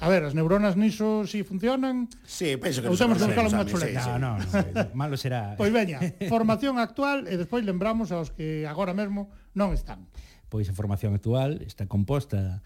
A 0.00 0.08
ver, 0.08 0.24
as 0.24 0.32
neuronas 0.32 0.72
niso 0.72 1.28
si 1.28 1.44
funcionan? 1.44 2.08
Sí, 2.24 2.56
penso 2.56 2.80
que 2.80 2.88
temos 2.88 3.20
que 3.20 3.28
buscar 3.28 3.44
unha 3.44 3.68
chuleta. 3.68 4.00
Sí, 4.00 4.08
sí. 4.08 4.16
No, 4.16 4.40
no, 4.40 4.40
no, 4.40 4.88
malo 4.96 5.20
será. 5.20 5.52
Eh. 5.52 5.60
Pois 5.60 5.68
veña, 5.68 6.00
formación 6.32 6.80
actual 6.80 7.28
e 7.28 7.36
despois 7.36 7.60
lembramos 7.60 8.08
aos 8.08 8.32
que 8.32 8.64
agora 8.64 8.96
mesmo 8.96 9.28
non 9.52 9.76
están. 9.76 10.08
Pois 10.48 10.64
a 10.72 10.74
formación 10.74 11.12
actual 11.12 11.60
está 11.60 11.84
composta 11.84 12.64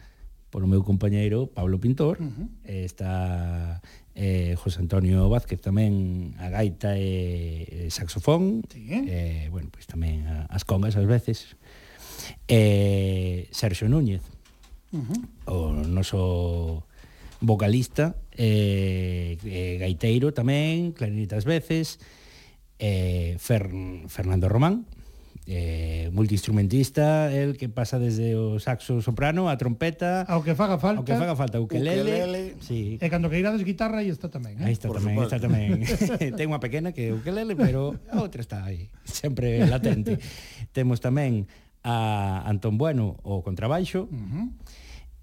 polo 0.55 0.71
meu 0.71 0.87
compañeiro 0.87 1.51
Pablo 1.51 1.83
Pintor, 1.83 2.23
uh 2.23 2.31
-huh. 2.31 2.47
está 2.63 3.83
eh, 4.15 4.55
José 4.55 4.81
Antonio 4.81 5.27
Vázquez 5.29 5.59
tamén 5.59 6.33
a 6.39 6.47
gaita 6.49 6.95
e, 6.95 7.91
e 7.91 7.91
saxofón, 7.91 8.63
sí. 8.71 8.87
eh, 8.87 9.51
bueno, 9.51 9.69
pois 9.75 9.85
tamén 9.85 10.25
as 10.49 10.63
congas 10.63 10.97
ás 10.97 11.05
veces, 11.05 11.59
eh, 12.49 13.51
Sergio 13.53 13.91
Núñez, 13.93 14.25
uh 14.93 15.03
-huh. 15.03 15.21
o 15.47 15.57
noso 15.87 16.89
vocalista, 17.41 18.17
eh, 18.35 19.39
eh, 19.45 19.77
gaiteiro 19.79 20.35
tamén, 20.35 20.91
clarinetas 20.91 21.47
veces, 21.47 22.03
eh, 22.79 23.39
Fer, 23.39 23.71
Fernando 24.11 24.49
Román, 24.51 24.87
eh, 25.49 26.11
multiinstrumentista, 26.13 27.33
el 27.33 27.57
que 27.57 27.69
pasa 27.69 27.99
desde 27.99 28.37
o 28.37 28.61
saxo 28.61 29.01
soprano 29.01 29.49
a 29.49 29.57
trompeta, 29.57 30.23
ao 30.29 30.45
que 30.45 30.53
faga 30.53 30.77
falta, 30.77 31.01
ao 31.01 31.07
que 31.09 31.17
faga 31.17 31.33
falta, 31.39 31.57
ukelele, 31.57 32.05
ukelele. 32.05 32.43
Sí. 32.61 33.01
E 33.01 33.07
cando 33.09 33.33
queirades 33.33 33.65
guitarra 33.65 34.05
aí 34.05 34.13
está 34.13 34.29
tamén, 34.29 34.61
eh? 34.61 34.69
Aí 34.69 34.75
está 34.77 34.93
Por 34.93 35.01
tamén, 35.01 35.17
está 35.25 35.41
tamén. 35.41 35.81
Ten 36.37 36.47
unha 36.53 36.61
pequena 36.61 36.93
que 36.93 37.09
é 37.09 37.17
ukelele, 37.17 37.57
pero 37.57 37.97
a 38.13 38.21
outra 38.21 38.45
está 38.45 38.67
aí, 38.67 38.93
sempre 39.09 39.65
latente. 39.65 40.21
Temos 40.77 41.01
tamén 41.01 41.49
a 41.83 42.43
Antón 42.47 42.79
Bueno 42.79 43.17
o 43.23 43.43
contrabaixo, 43.43 44.09
uh 44.09 44.17
-huh. 44.17 44.47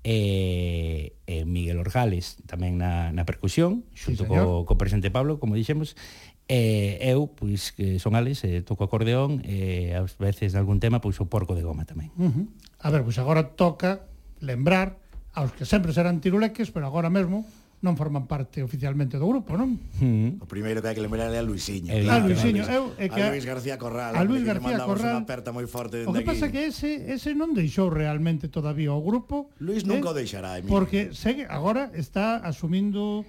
e, 0.03 1.17
e 1.25 1.45
Miguel 1.45 1.81
Orgales 1.81 2.39
tamén 2.45 2.77
na, 2.77 3.11
na 3.11 3.23
percusión, 3.25 3.83
xunto 3.97 4.23
sí, 4.23 4.29
co, 4.29 4.63
co 4.63 4.73
presente 4.77 5.09
Pablo, 5.09 5.41
como 5.41 5.57
dixemos, 5.57 5.97
e 6.45 7.01
eu, 7.01 7.25
pois, 7.33 7.73
que 7.73 7.97
son 7.97 8.13
Alex 8.13 8.45
e 8.45 8.61
toco 8.61 8.85
acordeón, 8.85 9.41
e 9.41 9.97
ás 9.97 10.13
veces 10.21 10.53
algún 10.53 10.77
tema, 10.77 11.01
pois, 11.01 11.17
o 11.17 11.25
porco 11.25 11.57
de 11.57 11.65
goma 11.65 11.89
tamén. 11.89 12.13
Uh 12.15 12.29
-huh. 12.29 12.45
A 12.85 12.93
ver, 12.93 13.01
pois 13.01 13.17
agora 13.17 13.57
toca 13.57 14.05
lembrar 14.39 15.01
aos 15.33 15.51
que 15.57 15.65
sempre 15.65 15.91
serán 15.91 16.21
tiruleques, 16.21 16.69
pero 16.69 16.85
agora 16.85 17.09
mesmo 17.09 17.49
non 17.85 17.93
forman 17.93 18.25
parte 18.25 18.65
oficialmente 18.65 19.21
do 19.21 19.29
grupo, 19.29 19.53
non? 19.53 19.77
Mm. 20.01 20.41
O 20.41 20.49
primeiro 20.49 20.81
que 20.81 20.89
hai 20.89 20.97
que 20.97 21.05
lembrar 21.05 21.29
é 21.29 21.37
a 21.37 21.45
Luisiño. 21.45 21.93
Eh, 21.93 22.01
claro, 22.01 22.25
a 22.25 22.33
Luisiño, 22.33 22.65
eu 22.65 22.97
é 22.97 23.05
que 23.05 23.21
a 23.21 23.29
Luis 23.29 23.45
García 23.45 23.77
Corral, 23.77 24.17
a 24.17 24.25
Luis 24.25 24.41
García 24.41 24.81
Corral 24.81 25.21
unha 25.21 25.21
aperta 25.21 25.53
moi 25.53 25.69
forte 25.69 26.01
dende 26.01 26.09
aquí. 26.09 26.17
O 26.17 26.25
que 26.25 26.25
pasa 26.25 26.49
que 26.49 26.73
ese 26.73 27.13
ese 27.13 27.37
non 27.37 27.53
deixou 27.53 27.93
realmente 27.93 28.49
todavía 28.49 28.89
o 28.89 29.05
grupo. 29.05 29.53
Luis 29.61 29.85
eh, 29.85 29.89
nunca 29.93 30.09
o 30.09 30.17
deixará, 30.17 30.57
Emilio. 30.57 30.73
Porque 30.73 31.13
segue 31.13 31.45
agora 31.45 31.93
está 31.93 32.41
asumindo 32.41 33.21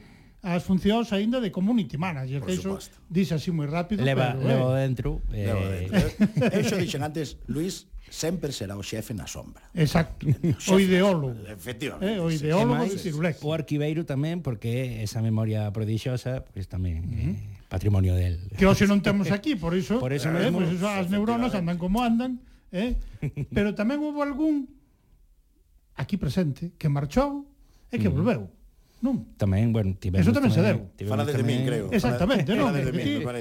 as 0.46 0.62
funcións 0.62 1.10
aínda 1.10 1.42
de 1.42 1.50
community 1.50 1.98
manager, 1.98 2.40
Por 2.40 2.48
que 2.48 2.54
iso 2.56 2.78
dixe 3.10 3.34
así 3.34 3.50
moi 3.52 3.66
rápido, 3.66 4.00
leva, 4.06 4.38
pero, 4.38 4.46
leva 4.46 4.68
eh. 4.72 4.82
dentro. 4.86 5.10
Eh. 5.34 5.46
Leva 5.52 5.66
dentro. 5.68 6.06
eu 6.56 6.62
xo 6.64 6.76
dixen 6.80 7.02
antes, 7.04 7.36
Luis 7.50 7.90
sempre 8.08 8.52
será 8.52 8.78
o 8.78 8.82
xefe 8.82 9.12
na 9.12 9.26
sombra. 9.26 9.66
Exacto, 9.74 10.26
o 10.72 10.76
ideólogo. 10.78 11.36
Efectivamente. 11.50 12.16
Eh, 12.16 12.20
o 12.22 12.30
ideólogo 12.30 12.82
máis, 12.82 12.94
de 12.94 13.02
Cirulec. 13.02 13.42
O 13.42 13.50
arquiveiro 13.52 14.06
tamén, 14.06 14.40
porque 14.40 15.02
esa 15.02 15.20
memoria 15.20 15.68
prodixosa, 15.74 16.46
pois 16.46 16.70
tamén... 16.70 17.02
Uh 17.02 17.10
-huh. 17.10 17.34
eh, 17.34 17.56
patrimonio 17.68 18.14
del. 18.14 18.38
Que 18.56 18.66
hoxe 18.66 18.86
non 18.86 19.02
temos 19.02 19.30
aquí, 19.34 19.58
por 19.58 19.74
iso, 19.74 19.98
por 20.04 20.14
eso 20.14 20.30
eh, 20.30 20.48
mesmo, 20.48 20.62
pues 20.62 20.78
iso 20.78 20.86
as 20.86 21.10
neuronas 21.10 21.52
andan 21.54 21.78
como 21.78 22.02
andan, 22.02 22.38
eh? 22.70 22.94
pero 23.50 23.74
tamén 23.74 23.98
houve 24.02 24.22
algún 24.22 24.70
aquí 25.98 26.16
presente 26.16 26.72
que 26.78 26.88
marchou 26.88 27.46
e 27.90 27.98
que 27.98 28.08
volveu. 28.08 28.46
Non? 29.04 29.36
Tamén, 29.36 29.76
bueno, 29.76 29.92
tivemos 30.00 30.24
Eso 30.24 30.32
tamén, 30.32 30.48
tamén 30.48 30.56
se 30.56 30.62
deu. 30.64 30.78
Fala 31.04 31.28
desde 31.28 31.44
tamén... 31.44 31.60
min, 31.60 31.68
creo. 31.68 31.86
Exactamente, 31.92 32.48
non? 32.56 32.72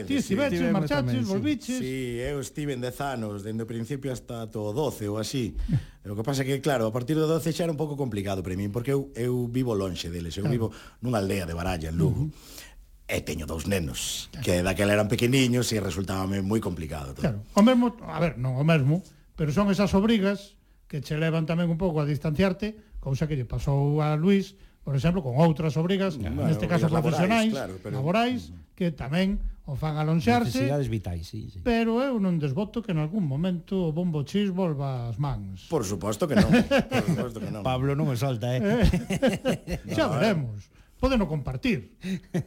Ti 0.03 0.15
estiveches, 0.19 0.68
marchaches, 0.68 1.23
volviches... 1.23 1.80
Sí, 1.80 2.19
eu 2.19 2.44
estive 2.44 2.76
en 2.76 2.84
10 2.84 3.15
anos, 3.15 3.40
dende 3.40 3.64
o 3.64 3.69
principio 3.69 4.11
hasta 4.11 4.52
to 4.52 4.76
12 4.76 5.07
ou 5.07 5.15
así. 5.15 5.56
o 6.03 6.11
que 6.11 6.26
pasa 6.27 6.44
é 6.44 6.45
que, 6.45 6.60
claro, 6.60 6.86
a 6.88 6.94
partir 6.94 7.15
do 7.15 7.23
12 7.23 7.56
xa 7.56 7.64
era 7.64 7.72
un 7.72 7.80
pouco 7.80 7.95
complicado 7.95 8.44
para 8.44 8.52
min, 8.60 8.68
porque 8.68 8.91
eu, 8.91 9.15
eu 9.15 9.48
vivo 9.48 9.72
lonxe 9.72 10.11
deles, 10.11 10.36
eu 10.36 10.44
vivo 10.44 10.76
nunha 10.99 11.23
aldea 11.23 11.48
de 11.48 11.56
Baralla, 11.56 11.88
en 11.88 11.95
Lugo. 11.95 12.27
Uh 12.27 12.30
-huh 12.30 12.64
e 13.06 13.22
teño 13.22 13.45
dous 13.45 13.69
nenos, 13.69 14.34
que 14.41 14.65
daquela 14.65 14.98
eran 14.98 15.06
pequeniños 15.06 15.69
e 15.69 15.77
resultábame 15.77 16.41
moi 16.41 16.57
complicado. 16.57 17.14
Todo. 17.14 17.22
Claro, 17.22 17.40
o 17.53 17.61
mesmo, 17.61 17.94
a 18.02 18.18
ver, 18.18 18.41
non 18.41 18.57
o 18.57 18.65
mesmo, 18.65 19.06
pero 19.38 19.53
son 19.53 19.69
esas 19.69 19.94
obrigas 19.94 20.57
que 20.90 21.06
che 21.06 21.14
levan 21.14 21.45
tamén 21.45 21.69
un 21.69 21.77
pouco 21.77 22.02
a 22.02 22.10
distanciarte, 22.10 22.73
cousa 22.98 23.30
que 23.30 23.38
lle 23.38 23.45
pasou 23.45 24.02
a 24.02 24.18
Luis 24.18 24.57
por 24.85 24.93
exemplo, 24.93 25.25
con 25.25 25.41
outras 25.41 25.73
obrigas, 25.81 26.13
no, 26.21 26.45
neste 26.45 26.69
caso 26.69 26.85
profesionais, 26.85 27.49
laborais, 27.49 27.57
claro, 27.57 27.73
pero... 27.81 27.93
laborais 27.97 28.41
que 28.77 28.93
tamén 28.93 29.41
o 29.65 29.73
fan 29.73 29.97
alonxarse. 29.97 30.61
Necesidades 30.61 30.85
vitais, 30.93 31.25
sí, 31.25 31.49
sí. 31.49 31.57
Pero 31.65 31.97
eu 32.05 32.21
non 32.21 32.37
desboto 32.37 32.85
que 32.85 32.93
en 32.93 33.01
algún 33.01 33.25
momento 33.25 33.89
o 33.89 33.89
bombo 33.89 34.21
chis 34.21 34.53
volva 34.53 35.09
as 35.09 35.17
mans. 35.17 35.65
Por 35.73 35.81
suposto 35.81 36.29
que 36.29 36.37
non. 36.37 36.53
Por 36.53 37.01
suposto 37.01 37.41
que 37.41 37.49
non. 37.49 37.65
Pablo 37.69 37.97
non 37.97 38.05
me 38.05 38.13
solta, 38.13 38.53
eh. 38.53 38.61
eh 38.61 39.81
no, 39.89 39.97
Xa 39.97 40.05
veremos. 40.13 40.69
Podeno 41.01 41.25
compartir. 41.25 41.97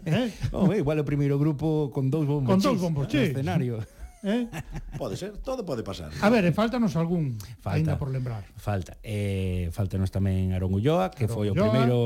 Eh? 0.07 0.31
Oh, 0.55 0.71
igual 0.71 1.03
o 1.03 1.05
primeiro 1.05 1.43
grupo 1.43 1.91
con 1.91 2.07
dous 2.07 2.23
bombos 2.23 2.55
con 2.55 2.63
dous 2.63 2.79
bombos 2.79 3.11
chis. 3.11 3.35
escenario. 3.35 3.83
Eh? 4.25 4.49
Pode 4.99 5.17
ser, 5.17 5.39
todo 5.39 5.63
pode 5.65 5.87
pasar. 5.87 6.11
A 6.21 6.29
ver, 6.31 6.43
e 6.43 6.51
faltanos 6.51 6.99
algún 6.99 7.39
falta, 7.63 7.79
ainda 7.79 7.95
por 7.99 8.11
lembrar. 8.11 8.43
Falta. 8.59 8.99
Eh, 9.07 9.71
faltanos 9.71 10.11
tamén 10.11 10.51
Aron 10.51 10.75
Ulloa, 10.75 11.15
que 11.15 11.31
Aron 11.31 11.35
foi 11.39 11.47
Ulloa. 11.55 11.55
o 11.55 11.65
primeiro 11.71 11.99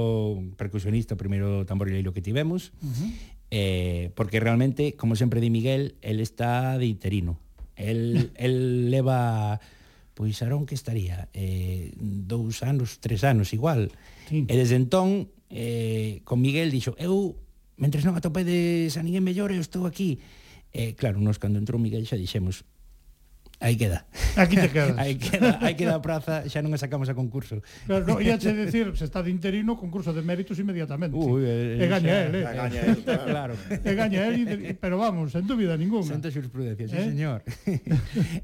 percusionista, 0.61 1.17
o 1.17 1.19
primeiro 1.21 1.65
tamborileiro 1.65 2.13
que 2.13 2.21
tivemos. 2.21 2.77
Uh 2.85 2.93
-huh. 2.93 3.11
eh, 3.49 4.05
porque 4.13 4.45
realmente, 4.45 4.93
como 4.93 5.17
sempre 5.17 5.41
di 5.41 5.49
Miguel, 5.49 5.97
el 6.05 6.21
está 6.21 6.77
de 6.77 6.85
interino. 6.85 7.41
El, 7.77 8.33
el 8.37 8.93
leva 8.93 9.57
pois 10.13 10.37
Aron 10.45 10.69
que 10.69 10.77
estaría 10.77 11.33
eh, 11.33 11.97
dous 11.97 12.61
anos, 12.61 13.01
tres 13.01 13.25
anos 13.25 13.57
igual. 13.57 13.89
Sí. 14.29 14.45
E 14.45 14.55
desde 14.55 14.77
entón, 14.77 15.33
eh, 15.49 16.21
con 16.29 16.45
Miguel 16.45 16.69
dixo, 16.69 16.93
eu, 17.01 17.41
mentres 17.81 18.05
non 18.05 18.13
atopedes 18.13 19.01
a 19.01 19.03
ninguén 19.03 19.25
mellor, 19.25 19.49
eu 19.49 19.65
estou 19.65 19.89
aquí 19.89 20.21
eh, 20.73 20.97
claro, 20.97 21.21
nos 21.21 21.39
cando 21.39 21.61
entrou 21.61 21.79
Miguel 21.79 22.09
xa 22.09 22.17
dixemos 22.17 22.65
Aí 23.63 23.77
queda. 23.77 24.05
Aquí 24.37 24.57
te 24.57 24.69
quedas. 24.71 24.99
aí 24.99 25.15
queda, 25.15 25.59
aí 25.63 25.75
queda 25.77 25.95
a 25.95 26.03
praza, 26.03 26.43
xa 26.51 26.59
non 26.67 26.75
a 26.75 26.79
sacamos 26.83 27.07
a 27.07 27.15
concurso. 27.15 27.63
Pero 27.87 28.03
no, 28.03 28.19
ia 28.19 28.35
che 28.35 28.51
decir, 28.51 28.91
se 28.99 29.07
está 29.07 29.23
de 29.23 29.31
interino, 29.31 29.79
concurso 29.79 30.11
de 30.11 30.19
méritos 30.19 30.59
inmediatamente. 30.59 31.15
Ui, 31.15 31.47
eh, 31.47 31.79
e 31.79 31.87
gaña 31.87 32.27
el, 32.27 32.35
eh. 32.35 32.43
gaña 32.43 32.81
el, 32.83 32.99
claro. 33.07 33.23
claro. 33.31 33.55
E 33.71 33.93
gaña 33.95 34.27
el, 34.27 34.75
pero 34.83 34.99
vamos, 34.99 35.31
sen 35.31 35.47
dúbida 35.47 35.79
ninguna. 35.79 36.11
Senta 36.11 36.35
xurisprudencia, 36.35 36.91
sí, 36.91 36.99
eh? 36.99 37.07
señor. 37.07 37.47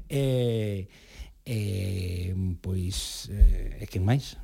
eh, 0.07 0.87
eh, 1.43 2.31
pois, 2.63 3.27
eh, 3.27 3.83
é 3.83 3.85
quen 3.91 4.07
máis? 4.07 4.39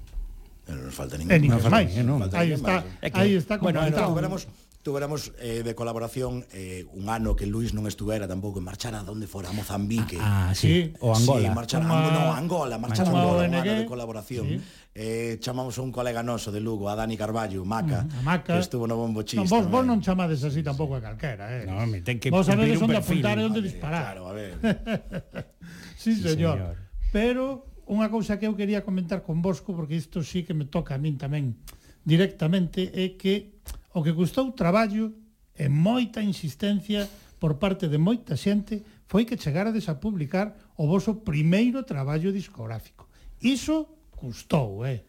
Non 0.67 0.91
nos 0.91 0.95
falta 0.97 1.15
ningún. 1.15 1.31
Eh, 1.31 1.39
non 1.39 1.63
falta 1.63 1.71
máis. 1.71 1.91
Eh, 1.95 2.03
non. 2.03 2.19
Aí 2.35 2.51
está, 2.51 2.83
aí 3.15 3.31
está. 3.39 3.55
Bueno, 3.63 3.79
entramos 3.79 4.43
tuveramos 4.85 5.33
eh, 5.39 5.63
de 5.63 5.73
colaboración 5.73 6.45
eh, 6.53 6.85
un 6.93 7.09
ano 7.09 7.33
que 7.33 7.49
Luis 7.49 7.73
non 7.73 7.89
estuvera 7.89 8.29
tampouco 8.29 8.61
marchara 8.61 9.01
donde 9.01 9.25
fora 9.25 9.49
a 9.49 9.55
Mozambique. 9.57 10.21
Ah, 10.21 10.53
ah 10.53 10.53
sí, 10.53 10.93
eh, 10.93 11.01
o 11.01 11.09
Angola. 11.09 11.49
Sí, 11.49 11.55
marchar 11.57 11.81
a 11.81 11.89
Angola, 11.89 12.13
no, 12.13 12.23
Angola, 12.37 12.75
marchar 12.77 13.09
a 13.09 13.09
Angola, 13.09 13.49
un 13.49 13.55
ano 13.57 13.73
de 13.81 13.85
colaboración. 13.89 14.45
Sí. 14.45 14.55
Eh, 14.93 15.41
chamamos 15.41 15.73
a 15.73 15.81
un 15.81 15.89
colega 15.89 16.21
noso 16.21 16.53
de 16.53 16.61
Lugo, 16.61 16.85
a 16.85 16.93
Dani 16.93 17.17
Carballo, 17.17 17.65
Maca, 17.65 18.05
mm, 18.05 18.13
a 18.13 18.21
Maca. 18.21 18.53
que 18.53 18.61
estuvo 18.61 18.85
no 18.85 18.93
bombo 18.93 19.25
chiste. 19.25 19.41
No, 19.41 19.49
vos, 19.49 19.65
vos 19.65 19.81
non 19.81 20.05
chamades 20.05 20.45
así 20.45 20.61
tampouco 20.61 20.93
a 20.93 21.01
calquera, 21.01 21.49
eh. 21.49 21.65
No, 21.65 21.81
me 21.89 22.05
ten 22.05 22.21
que 22.21 22.29
Vos 22.29 22.45
sabedes 22.45 22.77
onde 22.77 23.01
apuntar 23.01 23.41
e 23.41 23.43
onde 23.49 23.65
disparar. 23.65 24.13
Claro, 24.13 24.29
a 24.29 24.37
ver. 24.37 24.53
sí, 25.97 26.13
sí, 26.13 26.29
señor. 26.29 26.61
señor. 26.61 26.77
Pero 27.09 27.73
unha 27.89 28.05
cousa 28.13 28.37
que 28.37 28.45
eu 28.45 28.53
quería 28.53 28.85
comentar 28.85 29.25
con 29.25 29.41
Bosco, 29.41 29.73
porque 29.73 29.97
isto 29.97 30.21
sí 30.21 30.45
que 30.45 30.53
me 30.53 30.69
toca 30.69 30.93
a 30.93 31.01
min 31.01 31.17
tamén 31.17 31.57
directamente 32.05 32.93
é 32.93 33.17
que 33.17 33.57
o 33.95 34.03
que 34.03 34.11
custou 34.11 34.51
traballo 34.51 35.15
e 35.55 35.71
moita 35.71 36.19
insistencia 36.19 37.07
por 37.39 37.55
parte 37.55 37.87
de 37.87 37.95
moita 37.95 38.35
xente 38.35 38.83
foi 39.07 39.23
que 39.23 39.39
chegarades 39.39 39.87
a 39.87 39.95
publicar 39.95 40.51
o 40.75 40.83
voso 40.83 41.23
primeiro 41.23 41.87
traballo 41.87 42.35
discográfico. 42.35 43.07
Iso 43.39 43.87
custou, 44.11 44.83
eh? 44.83 45.07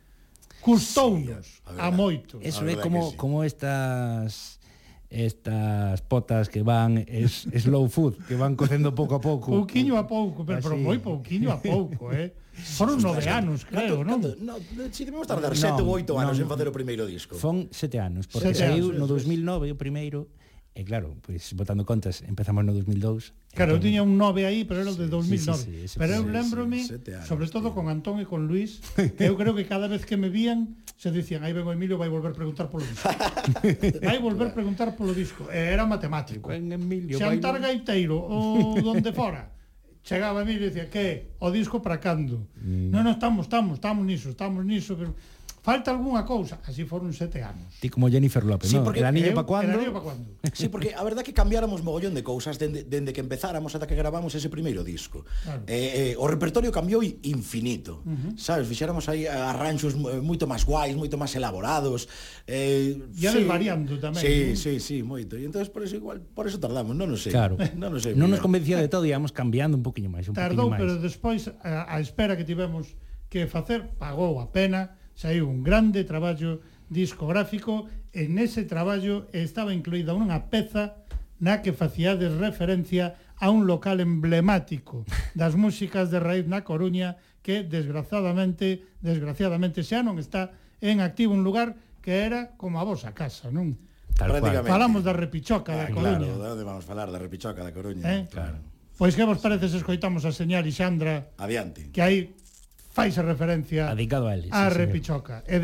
Custounos 0.63 1.47
sí, 1.47 1.63
a, 1.67 1.91
verdad, 1.91 2.39
a. 2.41 2.47
Eso 2.47 2.63
é 2.67 2.77
como, 2.77 3.11
sí. 3.11 3.17
como 3.17 3.43
estas 3.43 4.63
estas 5.11 6.03
potas 6.03 6.49
que 6.49 6.63
van 6.63 6.99
es, 7.07 7.47
slow 7.55 7.89
food, 7.89 8.23
que 8.27 8.35
van 8.35 8.55
cocendo 8.55 8.95
pouco 8.95 9.19
a 9.19 9.21
pouco. 9.21 9.51
Pouquiño 9.51 9.99
a 9.99 10.07
pouco, 10.07 10.47
pero, 10.47 10.59
Así. 10.59 10.69
pero 10.71 10.79
moi 10.79 10.99
pouquiño 11.03 11.51
a 11.51 11.59
pouco, 11.59 12.15
eh? 12.15 12.31
Foron 12.57 12.97
nove 13.05 13.29
anos, 13.29 13.69
creo, 13.69 14.01
non? 14.01 14.21
No, 14.41 14.57
si 14.89 15.05
debemos 15.05 15.29
tardar 15.29 15.53
no, 15.53 15.61
sete 15.61 15.81
ou 15.85 15.93
oito 15.93 16.17
anos 16.17 16.41
no, 16.41 16.45
en 16.45 16.49
facer 16.49 16.67
o 16.69 16.75
primeiro 16.75 17.05
disco. 17.05 17.37
Fon 17.37 17.69
sete 17.69 18.01
anos, 18.01 18.25
porque 18.25 18.57
sete 18.57 18.73
saiu 18.73 18.97
no 18.97 19.05
2009 19.05 19.73
o 19.73 19.77
primeiro, 19.77 20.33
E 20.77 20.85
claro, 20.85 21.17
pois 21.25 21.41
pues, 21.41 21.57
botando 21.57 21.89
contas, 21.89 22.21
empezamos 22.21 22.61
no 22.61 22.77
2002. 22.77 23.33
Claro, 23.57 23.73
entón... 23.73 23.81
eu 23.81 23.81
tiña 23.81 24.05
un 24.05 24.21
9 24.21 24.45
aí, 24.45 24.69
pero 24.69 24.85
era 24.85 24.93
o 24.93 24.99
de 25.01 25.09
2009. 25.09 25.57
Sí, 25.57 25.73
sí, 25.73 25.89
sí, 25.89 25.97
pero 25.97 26.21
eu 26.21 26.29
lembrome, 26.29 26.85
sí, 26.85 27.01
sí, 27.01 27.17
anos, 27.17 27.25
sobre 27.25 27.49
todo 27.49 27.73
tío. 27.73 27.81
con 27.81 27.89
Antón 27.89 28.21
e 28.21 28.29
con 28.29 28.45
Luis, 28.45 28.85
que 29.17 29.25
eu 29.25 29.41
creo 29.41 29.57
que 29.57 29.65
cada 29.65 29.89
vez 29.89 30.05
que 30.05 30.21
me 30.21 30.29
vían, 30.29 30.77
se 31.01 31.09
dicían, 31.09 31.49
aí 31.49 31.57
vengo 31.57 31.73
Emilio, 31.73 31.97
vai 31.97 32.13
volver 32.13 32.33
a 32.33 32.37
preguntar 32.37 32.69
polo 32.69 32.85
disco. 32.85 33.09
vai 34.05 34.21
volver 34.21 34.49
a 34.49 34.53
preguntar 34.53 34.93
polo 34.93 35.17
disco. 35.17 35.49
E 35.49 35.57
era 35.57 35.89
matemático. 35.89 36.53
Ben 36.53 36.69
Emilio, 36.69 37.17
Xantar 37.17 37.57
vai... 37.57 37.73
Gaiteiro, 37.73 38.21
ou 38.21 38.77
donde 38.85 39.17
fora. 39.17 39.49
chegaba 40.07 40.41
a 40.41 40.45
mí 40.47 40.55
e 40.55 40.71
dicía 40.71 40.87
que 40.87 41.35
o 41.43 41.51
disco 41.51 41.83
para 41.83 41.99
cando 41.99 42.47
mm. 42.63 42.95
non, 42.95 43.03
non, 43.03 43.19
estamos, 43.19 43.51
estamos, 43.51 43.75
estamos 43.83 44.07
niso 44.07 44.31
estamos 44.31 44.63
niso 44.63 44.95
pero 44.95 45.13
falta 45.67 45.91
algunha 45.91 46.23
cousa. 46.23 46.63
Así 46.63 46.87
foron 46.87 47.11
sete 47.11 47.43
anos. 47.43 47.75
Ti 47.83 47.91
como 47.91 48.07
Jennifer 48.07 48.47
López, 48.47 48.71
sí, 48.71 48.79
no? 48.79 48.87
porque 48.87 49.03
el 49.03 49.11
anillo 49.11 49.35
pa 49.35 49.43
cuando? 49.43 49.75
El 49.75 49.83
anillo 49.83 49.93
pa 49.99 50.03
cuando? 50.07 50.39
sí, 50.55 50.71
porque 50.71 50.95
a 50.95 51.03
verdad 51.03 51.27
que 51.27 51.35
cambiáramos 51.35 51.83
mogollón 51.83 52.15
de 52.15 52.23
cousas 52.23 52.55
dende, 52.55 52.87
dende 52.87 53.11
que 53.11 53.19
empezáramos 53.19 53.75
ata 53.75 53.91
que 53.91 53.99
gravamos 53.99 54.31
ese 54.39 54.47
primeiro 54.47 54.87
disco. 54.87 55.27
Claro. 55.43 55.67
Eh, 55.67 56.15
eh, 56.15 56.23
o 56.23 56.31
repertorio 56.31 56.71
cambiou 56.71 57.03
infinito. 57.03 58.07
Uh 58.07 58.15
-huh. 58.15 58.39
Sabes, 58.39 58.71
fixéramos 58.71 59.11
aí 59.11 59.27
arranxos 59.27 59.99
eh, 59.99 60.23
moito 60.23 60.47
máis 60.47 60.63
guais, 60.63 60.95
moito 60.95 61.19
máis 61.19 61.35
elaborados. 61.35 62.07
Eh, 62.47 63.03
ya 63.19 63.35
sí, 63.35 63.43
variando 63.43 63.99
tamén. 63.99 64.23
Sí, 64.23 64.55
¿no? 64.55 64.63
sí, 64.63 64.73
sí, 64.79 64.97
moito. 65.03 65.35
E 65.35 65.43
entonces 65.43 65.67
por 65.67 65.83
eso 65.83 65.99
igual, 65.99 66.23
por 66.23 66.47
eso 66.47 66.63
tardamos, 66.63 66.95
non 66.95 67.11
o 67.11 67.19
sei. 67.19 67.35
Claro. 67.35 67.59
Non 67.75 67.91
o 67.91 67.99
sei. 67.99 68.15
Non 68.15 68.31
nos 68.31 68.39
convencía 68.39 68.79
de 68.79 68.87
todo, 68.87 69.03
íamos 69.03 69.35
cambiando 69.35 69.75
un 69.75 69.83
poquinho 69.83 70.15
máis, 70.15 70.31
un 70.31 70.39
Tardou, 70.39 70.71
poquiño 70.71 70.79
máis. 70.79 70.79
pero 70.79 70.93
despois 71.03 71.51
a, 71.67 71.91
a 71.91 71.99
espera 71.99 72.39
que 72.39 72.47
tivemos 72.47 72.95
que 73.27 73.51
facer 73.51 73.91
pagou 73.99 74.39
a 74.39 74.55
pena 74.55 74.95
saiu 75.17 75.49
un 75.49 75.65
grande 75.65 76.05
traballo 76.05 76.61
discográfico 76.93 77.89
e 78.13 78.29
nese 78.29 78.69
traballo 78.69 79.27
estaba 79.33 79.73
incluída 79.73 80.13
unha 80.13 80.47
peza 80.53 81.03
na 81.41 81.65
que 81.65 81.73
faciades 81.73 82.37
referencia 82.37 83.17
a 83.41 83.49
un 83.49 83.65
local 83.65 84.05
emblemático 84.05 85.09
das 85.35 85.57
músicas 85.57 86.13
de 86.13 86.21
raíz 86.21 86.47
na 86.47 86.63
Coruña 86.63 87.17
que 87.41 87.65
desgraciadamente 87.65 88.85
desgraciadamente 89.01 89.81
xa 89.83 90.05
non 90.05 90.21
está 90.21 90.53
en 90.85 91.01
activo 91.01 91.33
un 91.33 91.43
lugar 91.43 91.75
que 92.05 92.23
era 92.23 92.55
como 92.55 92.79
a 92.79 92.87
vosa 92.87 93.11
casa, 93.17 93.51
non? 93.51 93.75
Tal 94.15 94.33
Prácticamente. 94.33 94.71
Falamos 94.71 95.03
da 95.03 95.13
repichoca 95.13 95.75
ah, 95.75 95.85
da 95.85 95.87
Coruña. 95.91 96.29
Claro, 96.29 96.63
vamos 96.65 96.85
falar 96.87 97.11
da 97.11 97.19
repichoca 97.19 97.61
da 97.61 97.75
Coruña. 97.75 98.05
Eh? 98.05 98.23
Claro. 98.31 98.63
Pois 98.97 99.13
que 99.13 99.29
vos 99.29 99.37
parece 99.43 99.69
se 99.69 99.77
escoitamos 99.77 100.25
a 100.25 100.33
señal 100.33 100.65
Ixandra 100.65 101.37
Adiante. 101.37 101.93
Que 101.93 102.01
hai 102.01 102.17
faise 102.97 103.21
referencia 103.21 103.91
Adicado 103.91 104.29
a, 104.29 104.35
eles, 104.35 104.51
a 104.53 104.71
sí, 104.71 104.77
Repichoca 104.77 105.43
señor. 105.45 105.53
e 105.53 105.61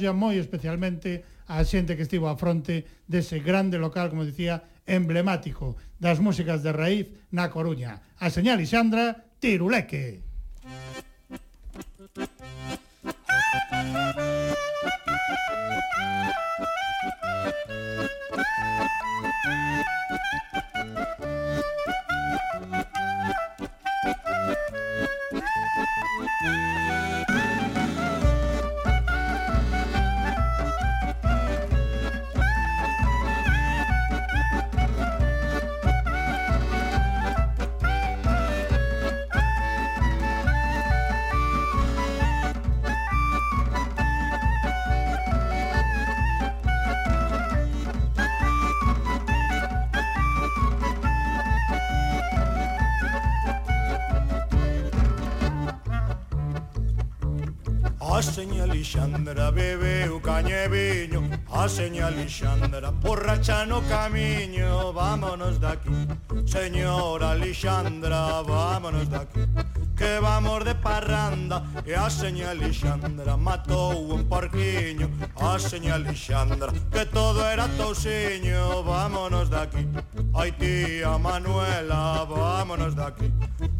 ya 0.00 0.16
moi 0.16 0.40
especialmente 0.40 1.28
a 1.44 1.60
xente 1.60 1.92
que 1.92 2.08
estivo 2.08 2.32
á 2.32 2.40
fronte 2.40 2.88
dese 3.04 3.44
grande 3.44 3.76
local, 3.76 4.08
como 4.08 4.24
dicía, 4.24 4.64
emblemático 4.88 5.76
das 6.00 6.24
músicas 6.24 6.64
de 6.64 6.72
raíz 6.72 7.06
na 7.36 7.52
Coruña. 7.52 8.00
A 8.16 8.32
señal 8.32 8.56
Alexandra 8.56 9.28
Tiruleque. 9.36 10.24
Thank 12.10 12.30
you. 20.44 20.49
Música 26.42 27.39
seña 58.40 58.62
Alexandra 58.64 59.50
Bebeu 59.50 60.18
caña 60.20 60.64
e 60.64 60.68
viño. 60.68 61.20
Ah, 61.52 61.64
A 61.64 61.68
seña 61.68 62.06
Alexandra 62.06 62.90
borracha 62.90 63.66
no 63.66 63.82
camiño. 63.82 64.92
Vámonos 64.94 65.60
daqui 65.60 65.92
Señora 66.46 67.32
Alexandra 67.36 68.40
Vámonos 68.42 69.08
daqui 69.10 69.44
que 70.00 70.18
vamos 70.18 70.64
de 70.64 70.74
parranda. 70.74 71.62
E 71.84 71.92
a 71.92 72.08
seña 72.08 72.56
Alexandra 72.56 73.36
matou 73.36 74.16
un 74.16 74.24
porquiño. 74.24 75.12
A 75.36 75.60
seña 75.60 76.00
Alexandra 76.00 76.72
que 76.90 77.04
todo 77.04 77.44
era 77.44 77.68
tousiño. 77.76 78.82
Vámonos 78.82 79.52
daqui, 79.52 79.84
ai 80.32 80.52
tía 80.56 81.18
Manuela 81.18 82.24
Vámonos 82.24 82.96
daqui, 82.96 83.28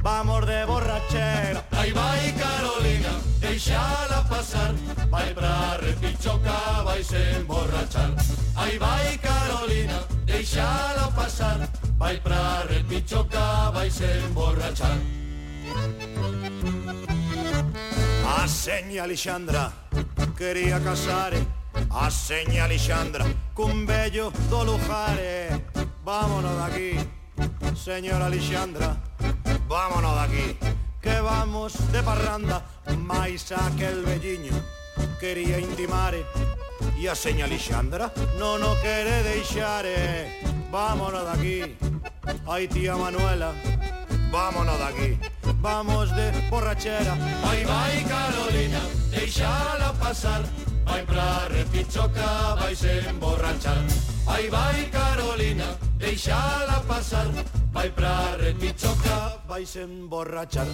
vamos 0.05 0.44
de 0.44 0.60
borrachera. 0.68 1.64
Aí 1.72 1.90
vai 1.92 2.32
Carolina, 2.36 3.12
deixala 3.40 4.20
pasar. 4.28 4.74
Vai 5.09 5.32
pra 5.32 5.80
repichoca, 5.80 6.84
vai 6.84 7.02
se 7.02 7.40
emborrachar. 7.40 8.12
Aí 8.56 8.76
vai 8.76 9.16
Carolina, 9.16 10.05
deixala 10.26 11.09
pasar. 11.16 11.59
Vai 11.97 12.20
pra 12.20 12.66
repichoca, 12.68 13.70
vai 13.72 13.90
se 13.90 14.05
emborrachar. 14.28 15.19
A 18.26 18.48
seña 18.48 19.05
Alexandra 19.05 19.72
quería 20.36 20.80
casare. 20.80 21.60
A 21.90 22.10
seña 22.10 22.64
Alexandra 22.64 23.24
cun 23.55 23.86
bello 23.86 24.30
do 24.48 24.62
Lujare 24.64 25.66
Vámonos 26.05 26.55
de 26.55 26.64
aquí, 26.64 26.90
señora 27.74 28.26
Alexandra 28.26 28.97
Vámonos 29.66 30.14
de 30.14 30.20
aquí, 30.20 30.47
que 31.01 31.20
vamos 31.20 31.74
de 31.92 32.02
parranda. 32.02 32.62
Mais 32.98 33.52
aquel 33.52 34.02
velliño 34.02 34.55
quería 35.18 35.59
intimare. 35.59 36.26
E 36.98 37.09
a 37.09 37.14
seña 37.14 37.44
Alexandra 37.47 38.10
non 38.38 38.62
o 38.62 38.74
quere 38.82 39.22
deixare. 39.22 40.42
Vámonos 40.70 41.22
de 41.22 41.32
aquí, 41.34 41.59
ai 42.47 42.66
tía 42.66 42.94
Manuela 42.94 43.55
Vámonos 44.30 44.78
de 44.78 44.86
aquí 44.90 45.30
vamos 45.60 46.10
de 46.14 46.30
borrachera. 46.48 47.14
Vai, 47.42 47.64
vai 47.64 48.04
Carolina, 48.04 48.80
deixala 49.10 49.92
pasar, 49.94 50.42
vai 50.84 51.04
pra 51.04 51.48
repichoca, 51.48 52.54
vais 52.58 52.84
emborrachar. 52.84 53.84
Vai, 54.24 54.48
vai 54.48 54.84
Carolina, 54.86 55.76
deixala 55.98 56.80
pasar, 56.86 57.26
vai 57.72 57.90
pra 57.90 58.36
repichoca, 58.36 59.38
vais 59.48 59.76
emborrachar. 59.76 60.66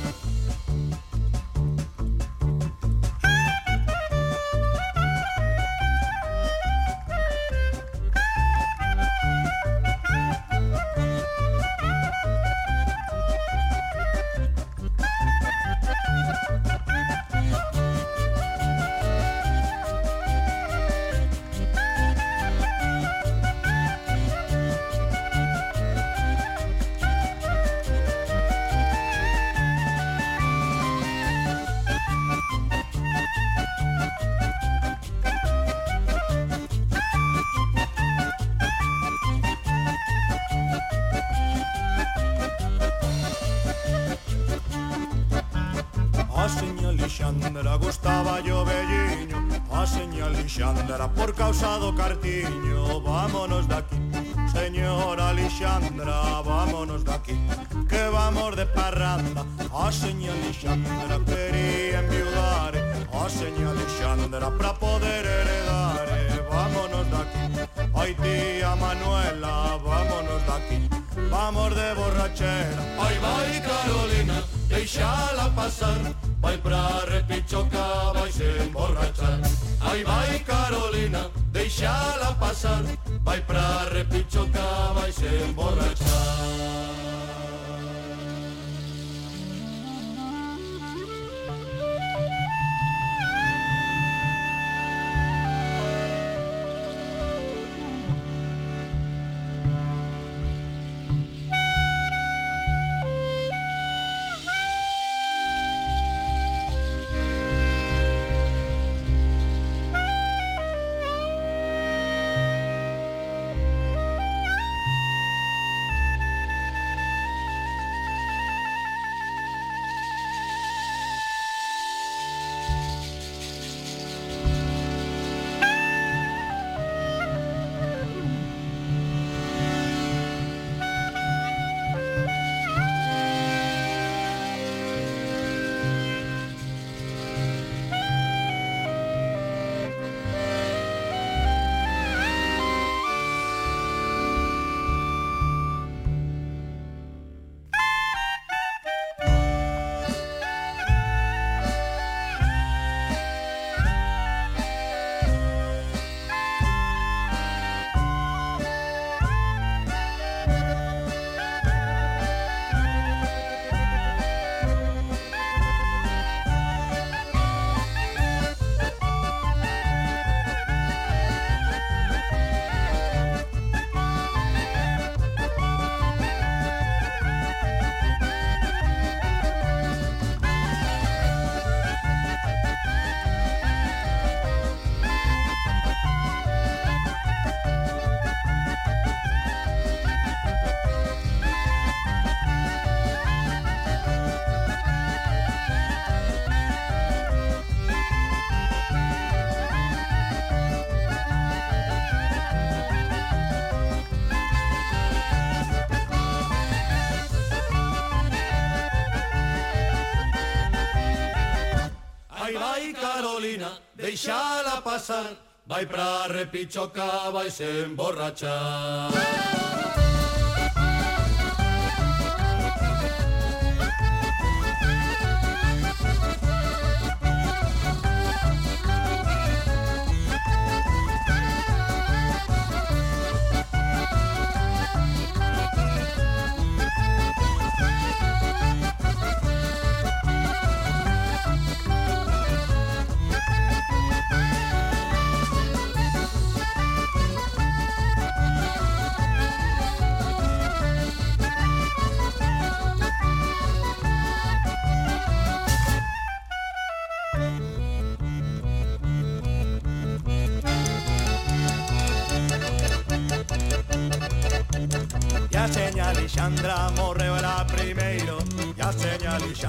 pasar 215.06 215.36
Vai 215.68 215.84
pra 215.84 216.26
repichoca, 216.28 217.30
se 217.50 217.64
emborrachar. 217.84 219.10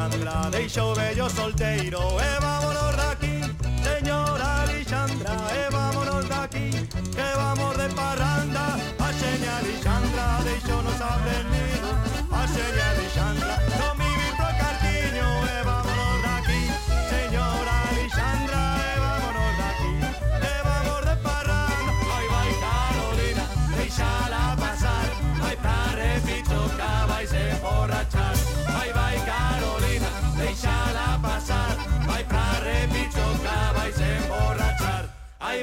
Andrade 0.07 0.61
e 0.63 0.69
Xovello 0.69 1.29
Solteiro. 1.29 2.16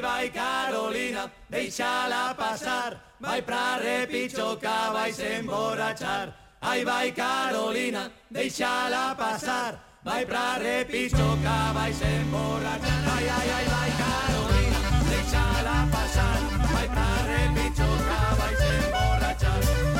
vai 0.05 0.29
Carolina, 0.29 1.31
deixala 1.49 2.35
pasar, 2.35 3.15
vai 3.19 3.41
pra 3.41 3.77
repichoca, 3.77 4.91
vais 4.93 5.19
emborrachar. 5.19 6.27
Ai 6.61 6.85
vai 6.85 7.11
Carolina, 7.11 8.11
deixala 8.29 9.15
pasar, 9.15 9.99
vai 10.03 10.23
pra 10.25 10.57
repichoca, 10.57 11.73
vais 11.73 11.99
emborrachar. 12.01 13.03
Ai, 13.15 13.27
ai, 13.37 13.49
ai, 13.57 13.65
vai 13.73 13.91
Carolina, 14.03 14.79
deixala 15.09 15.87
pasar, 15.91 16.39
vai 16.73 16.87
pra 16.93 17.09
repichoca, 17.33 18.17
vais 18.39 18.59
emborrachar. 18.77 19.94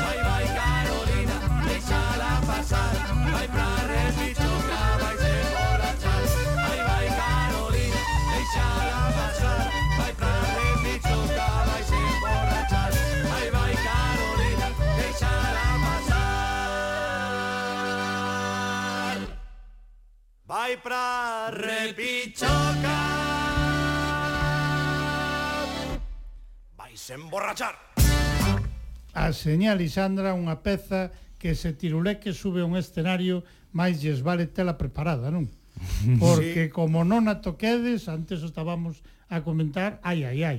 Vai 20.46 20.76
pra 20.76 21.50
repichoca. 21.50 22.46
Vais 26.78 27.10
emborrachar. 27.10 27.74
A 29.12 29.34
señá 29.34 29.74
Lisandra 29.74 30.38
unha 30.38 30.62
peza 30.62 31.10
que 31.42 31.58
se 31.58 31.74
tiruleque 31.74 32.30
sube 32.30 32.62
a 32.62 32.68
un 32.70 32.78
escenario 32.78 33.42
máis 33.74 33.98
lles 33.98 34.22
vale 34.22 34.46
tela 34.46 34.78
preparada, 34.78 35.34
non? 35.34 35.50
Porque 36.22 36.70
sí. 36.70 36.72
como 36.72 37.02
non 37.02 37.26
a 37.26 37.42
toquedes, 37.42 38.06
antes 38.06 38.46
o 38.46 38.46
estábamos 38.46 39.02
a 39.26 39.42
comentar, 39.42 39.98
ai, 40.06 40.22
ai, 40.22 40.46
ai. 40.46 40.58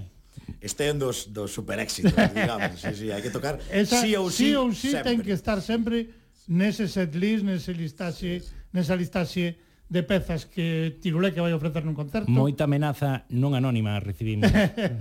Este 0.59 0.91
é 0.91 0.91
un 0.91 0.99
dos, 0.99 1.31
dos 1.31 1.55
super 1.55 1.79
éxitos, 1.79 2.11
digamos. 2.35 2.75
sí, 2.75 2.91
sí, 2.91 3.07
hai 3.07 3.23
que 3.23 3.31
tocar 3.31 3.55
Esa, 3.71 4.03
sí 4.03 4.11
ou 4.19 4.27
sí, 4.27 4.51
sí, 4.51 4.59
ou 4.59 4.67
sí 4.75 4.91
sempre. 4.91 5.15
ten 5.15 5.23
que 5.23 5.31
estar 5.31 5.63
sempre 5.63 6.11
nese 6.51 6.91
setlist, 6.91 7.47
nese 7.47 7.71
listaxe, 7.71 8.43
sí, 8.43 8.51
sí. 8.51 8.75
nesa 8.75 8.91
listaxe 8.99 9.63
de 9.87 10.03
pezas 10.03 10.45
que 10.45 10.99
Tirulé 10.99 11.31
que 11.31 11.39
vai 11.39 11.55
ofrecer 11.55 11.87
nun 11.87 11.95
concerto. 11.95 12.27
Moita 12.27 12.67
amenaza 12.67 13.23
non 13.31 13.55
anónima 13.55 14.03
recibimos. 14.03 14.51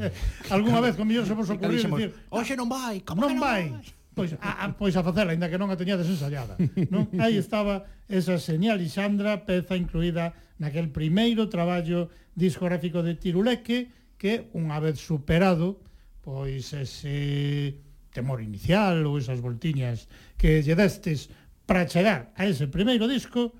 Algúna 0.54 0.78
vez 0.78 0.94
con 0.94 1.10
millón 1.10 1.26
se 1.26 1.34
vos 1.34 1.50
ocurriu 1.50 1.82
dicir, 1.82 2.14
"Hoxe 2.30 2.54
non 2.54 2.70
vai, 2.70 3.02
como 3.02 3.26
non, 3.26 3.34
non 3.34 3.42
vai?" 3.42 3.74
vai? 3.74 3.94
Pois 4.16 4.32
a, 4.40 4.64
a, 4.64 4.72
pois 4.72 4.96
a 4.96 5.04
facela, 5.04 5.36
aínda 5.36 5.50
que 5.52 5.60
non 5.60 5.68
a 5.68 5.76
teñades 5.76 6.08
ensaiada. 6.08 6.56
non? 6.88 7.04
Aí 7.20 7.36
estaba 7.36 7.84
esa 8.08 8.40
señal 8.40 8.80
Isandra, 8.80 9.44
peza 9.44 9.76
incluída 9.76 10.32
naquel 10.56 10.88
primeiro 10.88 11.52
traballo 11.52 12.08
discográfico 12.32 13.04
de 13.04 13.18
Tiruleque, 13.18 13.92
que 14.16 14.48
unha 14.56 14.80
vez 14.80 15.02
superado, 15.02 15.84
pois 16.24 16.72
ese 16.72 17.82
temor 18.08 18.40
inicial 18.40 19.04
ou 19.04 19.20
esas 19.20 19.44
voltiñas 19.44 20.08
que 20.40 20.64
lle 20.64 20.72
destes 20.72 21.28
para 21.68 21.84
chegar 21.84 22.32
a 22.40 22.48
ese 22.48 22.72
primeiro 22.72 23.04
disco, 23.04 23.52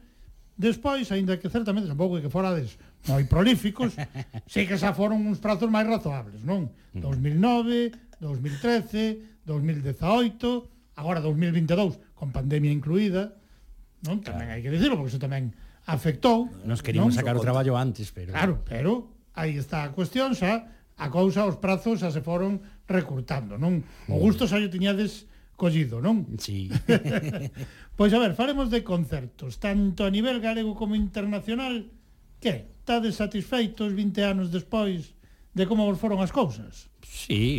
Despois, 0.57 1.05
aínda 1.13 1.37
que 1.37 1.53
certamente 1.53 1.85
tampouco 1.85 2.17
que 2.17 2.33
forades 2.33 2.81
moi 3.05 3.29
prolíficos, 3.29 3.93
sei 4.53 4.65
que 4.65 4.81
xa 4.81 4.97
foron 4.97 5.21
uns 5.29 5.37
prazos 5.37 5.69
máis 5.69 5.85
razoables, 5.85 6.41
non? 6.49 6.73
2009, 6.97 7.93
2013, 8.25 9.45
2018, 9.45 10.97
agora 10.97 11.21
2022, 11.21 12.01
con 12.17 12.33
pandemia 12.33 12.73
incluída, 12.73 13.37
non? 14.09 14.25
Tamén 14.25 14.49
hai 14.49 14.65
que 14.65 14.73
dicirlo, 14.73 14.97
porque 14.97 15.13
iso 15.13 15.21
tamén 15.21 15.53
afectou. 15.85 16.49
Nos 16.65 16.81
queríamos 16.81 17.13
non? 17.13 17.21
sacar 17.21 17.37
o 17.37 17.45
traballo 17.45 17.77
antes, 17.77 18.09
pero... 18.09 18.33
Claro, 18.33 18.65
pero 18.65 19.13
aí 19.37 19.61
está 19.61 19.85
a 19.85 19.93
cuestión 19.93 20.33
xa, 20.33 20.73
a 20.97 21.09
cousa, 21.13 21.45
os 21.45 21.61
prazos 21.61 22.01
xa 22.01 22.09
se 22.09 22.25
foron 22.25 22.65
recurtando, 22.89 23.61
non? 23.61 23.85
O 24.09 24.17
mm. 24.17 24.21
gusto 24.25 24.49
xa 24.49 24.57
lle 24.57 24.73
tiñades 24.73 25.29
collido, 25.57 26.05
non? 26.05 26.37
Sí. 26.39 26.69
pois 27.99 28.13
a 28.13 28.21
ver, 28.21 28.37
falemos 28.37 28.69
de 28.71 28.85
concertos, 28.85 29.59
tanto 29.59 30.05
a 30.05 30.11
nivel 30.13 30.39
galego 30.39 30.77
como 30.77 30.95
internacional, 30.95 31.89
que? 32.39 32.77
Estades 32.87 33.19
satisfeitos 33.19 33.91
20 33.99 34.23
anos 34.23 34.55
despois 34.55 35.17
de 35.57 35.67
como 35.67 35.89
vos 35.89 35.99
foron 35.99 36.23
as 36.23 36.31
cousas? 36.31 36.93
Sí, 37.03 37.59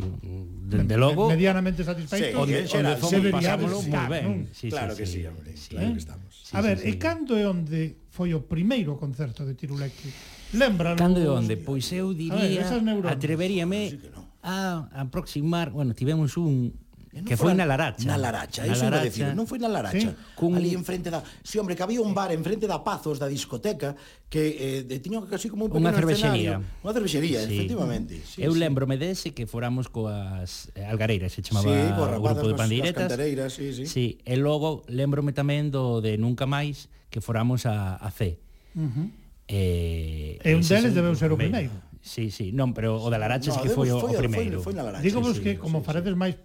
dende 0.69 0.95
logo... 0.95 1.27
Medianamente 1.27 1.83
satisfeitos? 1.83 2.29
Sí, 2.29 2.37
onde, 2.37 2.63
xeral, 2.69 2.95
onde 3.01 3.19
deberíamos 3.19 3.71
estar, 3.83 4.07
ben. 4.07 4.23
non? 4.23 4.37
Sí, 4.53 4.69
claro 4.69 4.93
sí, 4.93 5.01
que 5.01 5.05
sí, 5.09 5.19
sí, 5.19 5.21
hombre, 5.25 5.49
sí, 5.57 5.69
claro 5.73 5.91
que 5.91 5.99
estamos. 5.99 6.31
Sí, 6.31 6.53
a 6.55 6.61
ver, 6.61 6.77
sí, 6.77 6.85
sí. 6.85 6.89
e 6.93 7.01
cando 7.01 7.33
e 7.35 7.43
onde 7.43 8.07
foi 8.13 8.37
o 8.37 8.45
primeiro 8.45 8.95
concerto 8.95 9.43
de 9.43 9.57
Tiruleque? 9.57 10.13
Lembra? 10.53 10.93
Cando 10.93 11.19
e 11.19 11.27
onde? 11.27 11.57
Pois 11.57 11.89
eu 11.91 12.13
diría, 12.13 12.63
a 12.63 12.77
ver, 12.79 13.03
atreveríame 13.09 13.99
no. 14.13 14.29
a 14.45 14.87
aproximar, 14.93 15.73
bueno, 15.73 15.91
tivemos 15.97 16.37
un, 16.37 16.71
Eh, 17.17 17.25
que 17.25 17.33
foi 17.33 17.57
na 17.57 17.65
Laracha. 17.65 18.05
Na 18.05 18.17
Laracha, 18.17 18.61
na 18.61 18.73
iso 18.73 18.85
a 18.85 19.01
Decir, 19.01 19.33
non 19.33 19.49
foi 19.49 19.57
na 19.57 19.65
Laracha. 19.65 20.13
Sí? 20.13 20.37
Cun... 20.37 20.53
Ali 20.53 20.77
enfrente 20.77 21.09
da... 21.09 21.25
Si, 21.41 21.53
sí, 21.53 21.55
hombre, 21.57 21.73
que 21.73 21.81
había 21.81 22.01
un 22.01 22.13
bar 22.13 22.29
enfrente 22.29 22.69
da 22.69 22.85
Pazos, 22.85 23.17
da 23.17 23.25
discoteca, 23.25 23.97
que 24.29 24.85
eh, 24.85 24.99
tiña 25.01 25.23
casi 25.25 25.49
como 25.49 25.65
un 25.65 25.73
pequeno 25.73 25.89
Unha 25.89 25.97
cervexería. 25.97 26.61
Unha 26.85 26.93
cervexería, 26.93 27.39
sí. 27.41 27.57
efectivamente. 27.57 28.13
Sí, 28.21 28.45
Eu 28.45 28.53
sí. 28.53 28.61
lembrome 28.61 29.01
dese 29.01 29.33
que 29.33 29.49
foramos 29.49 29.89
coas 29.89 30.69
eh, 30.77 30.85
Algareiras, 30.85 31.33
se 31.33 31.41
chamaba 31.41 31.65
sí, 31.65 31.81
o 31.97 32.21
grupo 32.21 32.45
de 32.45 32.53
pandeiretas. 32.53 33.09
Sí, 33.49 33.73
sí. 33.73 33.85
sí, 33.89 34.05
e 34.21 34.37
logo 34.37 34.85
lembrome 34.85 35.33
tamén 35.33 35.73
do 35.73 36.03
de 36.05 36.21
Nunca 36.21 36.45
Máis, 36.45 36.93
que 37.09 37.23
foramos 37.23 37.65
a, 37.65 37.97
a 37.97 38.09
C. 38.13 38.37
Uh 38.77 38.85
-huh. 38.85 39.07
Eh, 39.47 40.43
e 40.43 40.51
un 40.53 40.61
deles 40.61 40.91
debeu 40.93 41.15
ser 41.15 41.31
o 41.31 41.39
primeiro. 41.39 41.71
Sí, 42.07 42.31
sí, 42.31 42.55
non, 42.55 42.71
pero 42.71 43.03
o 43.03 43.07
da 43.11 43.19
Laracha 43.19 43.51
no, 43.51 43.59
que 43.59 43.67
foi, 43.67 43.91
o, 43.91 43.99
foi 43.99 44.15
o 44.15 44.19
primeiro. 44.19 44.63
Foi, 44.63 44.71
foi 44.71 44.79
Laracha, 44.79 45.03
Digo 45.03 45.19
vos 45.19 45.39
sí, 45.39 45.43
que 45.43 45.51
como 45.59 45.83
sí, 45.83 45.85
faredes 45.87 46.15
sí. 46.15 46.19
máis 46.19 46.35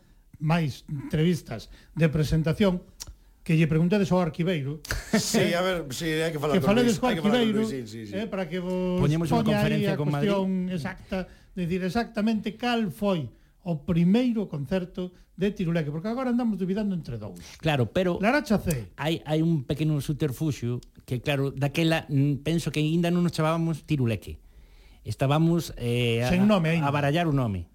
máis 0.43 0.83
entrevistas 0.91 1.71
de 1.95 2.11
presentación, 2.11 2.83
que 3.43 3.59
lle 3.59 3.67
preguntades 3.67 4.11
ao 4.11 4.23
arquiveiro. 4.23 4.83
Sí, 5.13 5.55
a 5.55 5.63
ver, 5.63 5.87
sí, 5.91 6.11
hai 6.23 6.31
que 6.35 6.39
falar 6.43 6.59
que 6.59 6.63
con 6.63 6.75
Luis. 6.79 6.99
Que 6.99 7.19
arquiveiro, 7.19 7.63
Luis, 7.63 7.71
sí, 7.71 8.07
sí. 8.07 8.15
Eh, 8.15 8.27
para 8.27 8.51
que 8.51 8.59
vos 8.59 8.99
Poñemos 8.99 9.31
unha 9.31 9.47
conferencia 9.47 9.95
a 9.95 9.99
con 9.99 10.11
Madrid. 10.11 10.31
exacta, 10.71 11.27
de 11.55 11.63
decir 11.67 11.83
exactamente 11.83 12.55
cal 12.55 12.91
foi 12.91 13.31
o 13.63 13.83
primeiro 13.83 14.47
concerto 14.51 15.15
de 15.35 15.51
Tiruleque, 15.51 15.91
porque 15.91 16.07
agora 16.07 16.31
andamos 16.31 16.59
dubidando 16.59 16.95
entre 16.95 17.19
dous. 17.19 17.59
Claro, 17.59 17.91
pero 17.91 18.19
Laracha 18.23 18.63
C. 18.63 18.95
Hai 18.95 19.23
hai 19.27 19.43
un 19.43 19.67
pequeno 19.67 19.99
subterfuxo 19.99 20.79
que 21.03 21.19
claro, 21.19 21.51
daquela 21.51 22.07
mm, 22.07 22.47
penso 22.47 22.71
que 22.71 22.79
aínda 22.79 23.11
non 23.11 23.27
nos 23.27 23.35
chamábamos 23.35 23.83
Tiruleque. 23.83 24.39
Estábamos 25.03 25.75
eh, 25.83 26.23
a, 26.23 26.31
nome, 26.39 26.79
a 26.79 26.87
barallar 26.95 27.27
o 27.27 27.35
nome. 27.35 27.72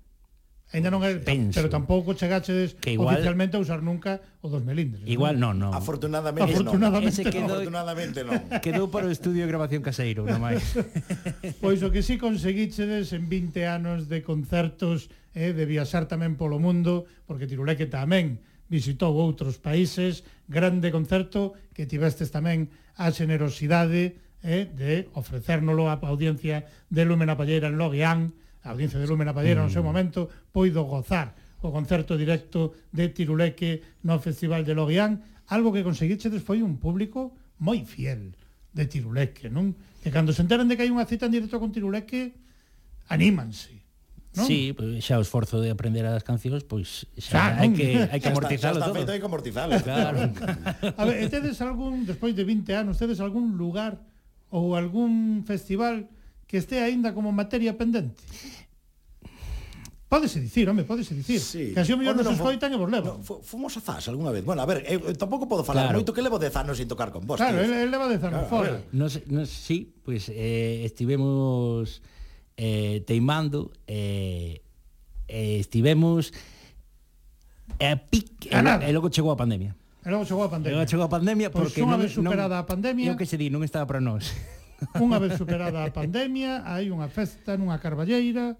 Ainda 0.75 0.91
non 0.91 0.99
é, 0.99 1.15
penso. 1.15 1.55
pero 1.55 1.71
tampouco 1.71 2.11
chegaches 2.11 2.75
que 2.75 2.99
igual, 2.99 3.15
oficialmente 3.15 3.55
a 3.55 3.63
usar 3.63 3.79
nunca 3.79 4.19
o 4.43 4.51
dos 4.51 4.67
melindres. 4.67 5.07
Igual 5.07 5.39
non, 5.39 5.55
non. 5.55 5.71
No. 5.71 5.79
Afortunadamente, 5.79 6.43
Afortunadamente 6.43 7.23
non. 7.23 7.31
Quedou, 7.31 7.55
Afortunadamente 7.55 8.19
non. 8.27 8.35
Quedou 8.59 8.85
para 8.91 9.07
o 9.07 9.11
estudio 9.11 9.47
de 9.47 9.49
grabación 9.49 9.79
caseiro, 9.79 10.27
non 10.27 10.43
máis. 10.43 10.75
pois 11.63 11.79
o 11.79 11.87
que 11.87 12.03
si 12.03 12.19
sí 12.19 12.21
conseguíchedes 12.21 13.15
en 13.15 13.31
20 13.31 13.63
anos 13.63 14.11
de 14.11 14.19
concertos 14.27 15.07
eh, 15.31 15.55
de 15.55 15.63
viaxar 15.63 16.11
tamén 16.11 16.35
polo 16.35 16.59
mundo, 16.59 17.07
porque 17.23 17.47
Tiruleque 17.47 17.87
tamén 17.87 18.43
visitou 18.67 19.15
outros 19.15 19.63
países, 19.63 20.27
grande 20.51 20.91
concerto 20.91 21.55
que 21.71 21.87
tivestes 21.87 22.27
tamén 22.27 22.67
a 22.99 23.07
xenerosidade 23.15 24.19
eh, 24.43 24.67
de 24.67 25.07
ofrecérnolo 25.15 25.87
á 25.87 25.95
audiencia 26.03 26.67
de 26.91 27.07
Lúmena 27.07 27.39
Palleira 27.39 27.71
en 27.71 27.79
Logueán, 27.79 28.35
a 28.67 28.75
audiencia 28.75 28.99
de 28.99 29.07
Lúmena 29.07 29.31
a 29.31 29.39
mm. 29.39 29.55
no 29.55 29.71
seu 29.71 29.81
mm. 29.81 29.87
momento 29.87 30.27
poido 30.51 30.83
gozar 30.83 31.33
o 31.63 31.71
concerto 31.71 32.19
directo 32.19 32.75
de 32.91 33.09
Tiruleque 33.09 34.03
no 34.03 34.19
Festival 34.19 34.61
de 34.67 34.75
Loguián, 34.75 35.23
algo 35.47 35.73
que 35.73 35.81
conseguichedes 35.81 36.43
foi 36.43 36.61
un 36.61 36.77
público 36.77 37.33
moi 37.57 37.81
fiel 37.87 38.35
de 38.75 38.85
Tiruleque, 38.85 39.49
non? 39.49 39.73
Que 40.03 40.13
cando 40.13 40.35
se 40.35 40.43
enteran 40.43 40.69
de 40.69 40.77
que 40.77 40.85
hai 40.85 40.91
unha 40.91 41.07
cita 41.07 41.25
en 41.25 41.33
directo 41.33 41.57
con 41.57 41.73
Tiruleque, 41.73 42.37
anímanse. 43.09 43.81
Non? 44.37 44.45
Sí, 44.45 44.75
pois 44.77 45.01
pues, 45.01 45.01
xa 45.01 45.17
o 45.17 45.23
esforzo 45.25 45.57
de 45.57 45.73
aprender 45.73 46.05
as 46.05 46.21
cancións, 46.21 46.61
pois 46.61 47.09
pues, 47.09 47.25
xa, 47.25 47.57
xa 47.57 47.63
hai 47.63 47.73
que 47.73 48.05
hai 48.05 48.19
que 48.21 48.29
amortizalo 48.29 48.77
Xa 48.77 48.85
está 48.85 48.93
todo. 48.93 48.97
Feito, 49.01 49.11
hai 49.15 49.19
que 49.23 49.29
amortizalo. 49.31 49.73
Claro. 49.81 50.19
a 50.93 51.03
ver, 51.09 51.15
tedes 51.25 51.57
algún 51.65 52.05
despois 52.05 52.37
de 52.37 52.45
20 52.45 52.69
anos, 52.77 53.01
tedes 53.01 53.17
algún 53.17 53.57
lugar 53.57 53.97
ou 54.53 54.77
algún 54.77 55.41
festival 55.41 56.05
que 56.45 56.61
este 56.61 56.79
aínda 56.79 57.17
como 57.17 57.33
materia 57.33 57.75
pendente? 57.75 58.21
Pódese 60.07 60.39
dicir, 60.39 60.69
home, 60.69 60.87
pódese 60.87 61.11
dicir. 61.11 61.43
Sí. 61.43 61.75
Que 61.75 61.83
así 61.83 61.91
o 61.91 61.99
mellor 61.99 62.15
nos 62.15 62.31
escoitan 62.31 62.71
e 62.71 62.79
vos 62.79 62.87
levan. 62.87 63.19
No, 63.19 63.43
fomos 63.43 63.75
a 63.75 63.83
Zas 63.83 64.07
algunha 64.07 64.31
vez. 64.31 64.39
Bueno, 64.39 64.63
a 64.63 64.67
ver, 64.67 64.87
eu 64.87 65.03
tampouco 65.19 65.51
podo 65.51 65.67
falar 65.67 65.91
claro. 65.91 65.99
moito 65.99 66.15
que 66.15 66.23
levo 66.23 66.39
de 66.39 66.47
anos 66.47 66.79
sin 66.79 66.87
tocar 66.87 67.11
con 67.11 67.27
vos. 67.27 67.35
Claro, 67.35 67.59
él, 67.59 67.67
él 67.75 67.91
leva 67.91 68.07
de 68.07 68.15
anos 68.15 68.47
claro, 68.47 68.47
fora. 68.47 68.79
Nos, 68.95 69.19
nos, 69.27 69.51
sí, 69.51 69.99
pois 70.07 70.31
pues, 70.31 70.37
eh, 70.37 70.87
estivemos 70.87 71.99
eh, 72.55 73.03
teimando, 73.03 73.75
eh, 73.83 74.63
eh, 75.27 75.59
estivemos 75.59 76.31
eh, 77.75 77.91
a 77.91 77.99
pic, 77.99 78.47
e, 78.47 78.55
e 78.55 78.91
logo 78.95 79.11
chegou 79.11 79.35
a 79.35 79.35
pandemia. 79.35 79.75
E 79.75 80.09
logo 80.09 80.23
chegou 80.23 80.47
a 80.47 80.49
pandemia. 80.49 80.71
E 80.71 80.79
logo 80.79 80.87
chegou 80.87 81.03
a 81.03 81.11
pandemia 81.11 81.51
pois 81.51 81.67
porque 81.67 81.83
pois 81.83 81.91
unha 81.91 81.99
vez 81.99 82.15
superada 82.15 82.55
non, 82.55 82.63
a 82.63 82.65
pandemia... 82.65 83.11
Eu 83.11 83.19
que 83.19 83.27
se 83.27 83.35
di, 83.35 83.51
non 83.51 83.59
estaba 83.59 83.83
para 83.83 83.99
nós. 83.99 84.31
Unha 84.95 85.19
vez 85.19 85.35
superada 85.35 85.83
a 85.83 85.91
pandemia, 85.91 86.63
hai 86.63 86.95
unha 86.95 87.11
festa 87.11 87.59
nunha 87.59 87.75
carballeira, 87.75 88.55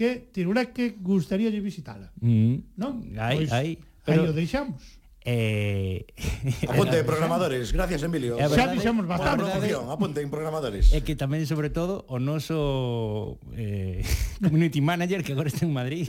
que 0.00 0.32
Teruel 0.32 0.72
que 0.72 0.96
gustaría 0.96 1.52
visitala. 1.60 2.08
Mm. 2.24 2.80
Non? 2.80 3.04
Aí, 3.20 3.44
aí. 3.52 3.76
Pero, 4.00 4.24
aí 4.24 4.28
o 4.30 4.32
deixamos. 4.32 4.99
Eh, 5.22 6.06
apunte 6.68 6.96
de 6.96 7.04
programadores, 7.04 7.72
gracias 7.72 8.02
Emilio. 8.02 8.40
Xa 8.40 8.72
dixemos 8.72 9.04
bastante. 9.04 9.44
Promoción, 9.44 9.92
apunte 9.92 10.24
en 10.24 10.32
programadores. 10.32 10.96
É 10.96 11.04
que 11.04 11.12
tamén 11.12 11.44
sobre 11.44 11.68
todo 11.68 12.08
o 12.08 12.16
noso 12.16 13.36
eh, 13.52 14.00
community 14.40 14.80
manager 14.80 15.20
que 15.20 15.36
agora 15.36 15.52
está 15.52 15.68
en 15.68 15.76
Madrid. 15.76 16.08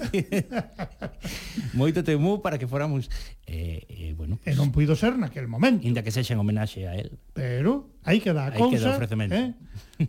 Moito 1.76 2.08
temú 2.08 2.40
para 2.40 2.56
que 2.56 2.72
fóramos 2.72 3.12
eh, 3.52 3.84
eh, 3.92 4.16
bueno, 4.16 4.40
pues, 4.40 4.56
e 4.56 4.56
non 4.56 4.72
puido 4.72 4.96
ser 4.96 5.20
naquel 5.20 5.52
momento. 5.52 5.84
Inda 5.84 6.08
que 6.08 6.16
sexa 6.16 6.32
en 6.32 6.40
homenaxe 6.40 6.88
a 6.88 6.96
él. 6.96 7.20
Pero 7.36 7.92
aí 8.08 8.24
queda 8.24 8.48
a 8.48 8.56
cousa. 8.56 8.96
Aí 8.96 9.12
queda 9.12 9.28
eh? 9.28 9.52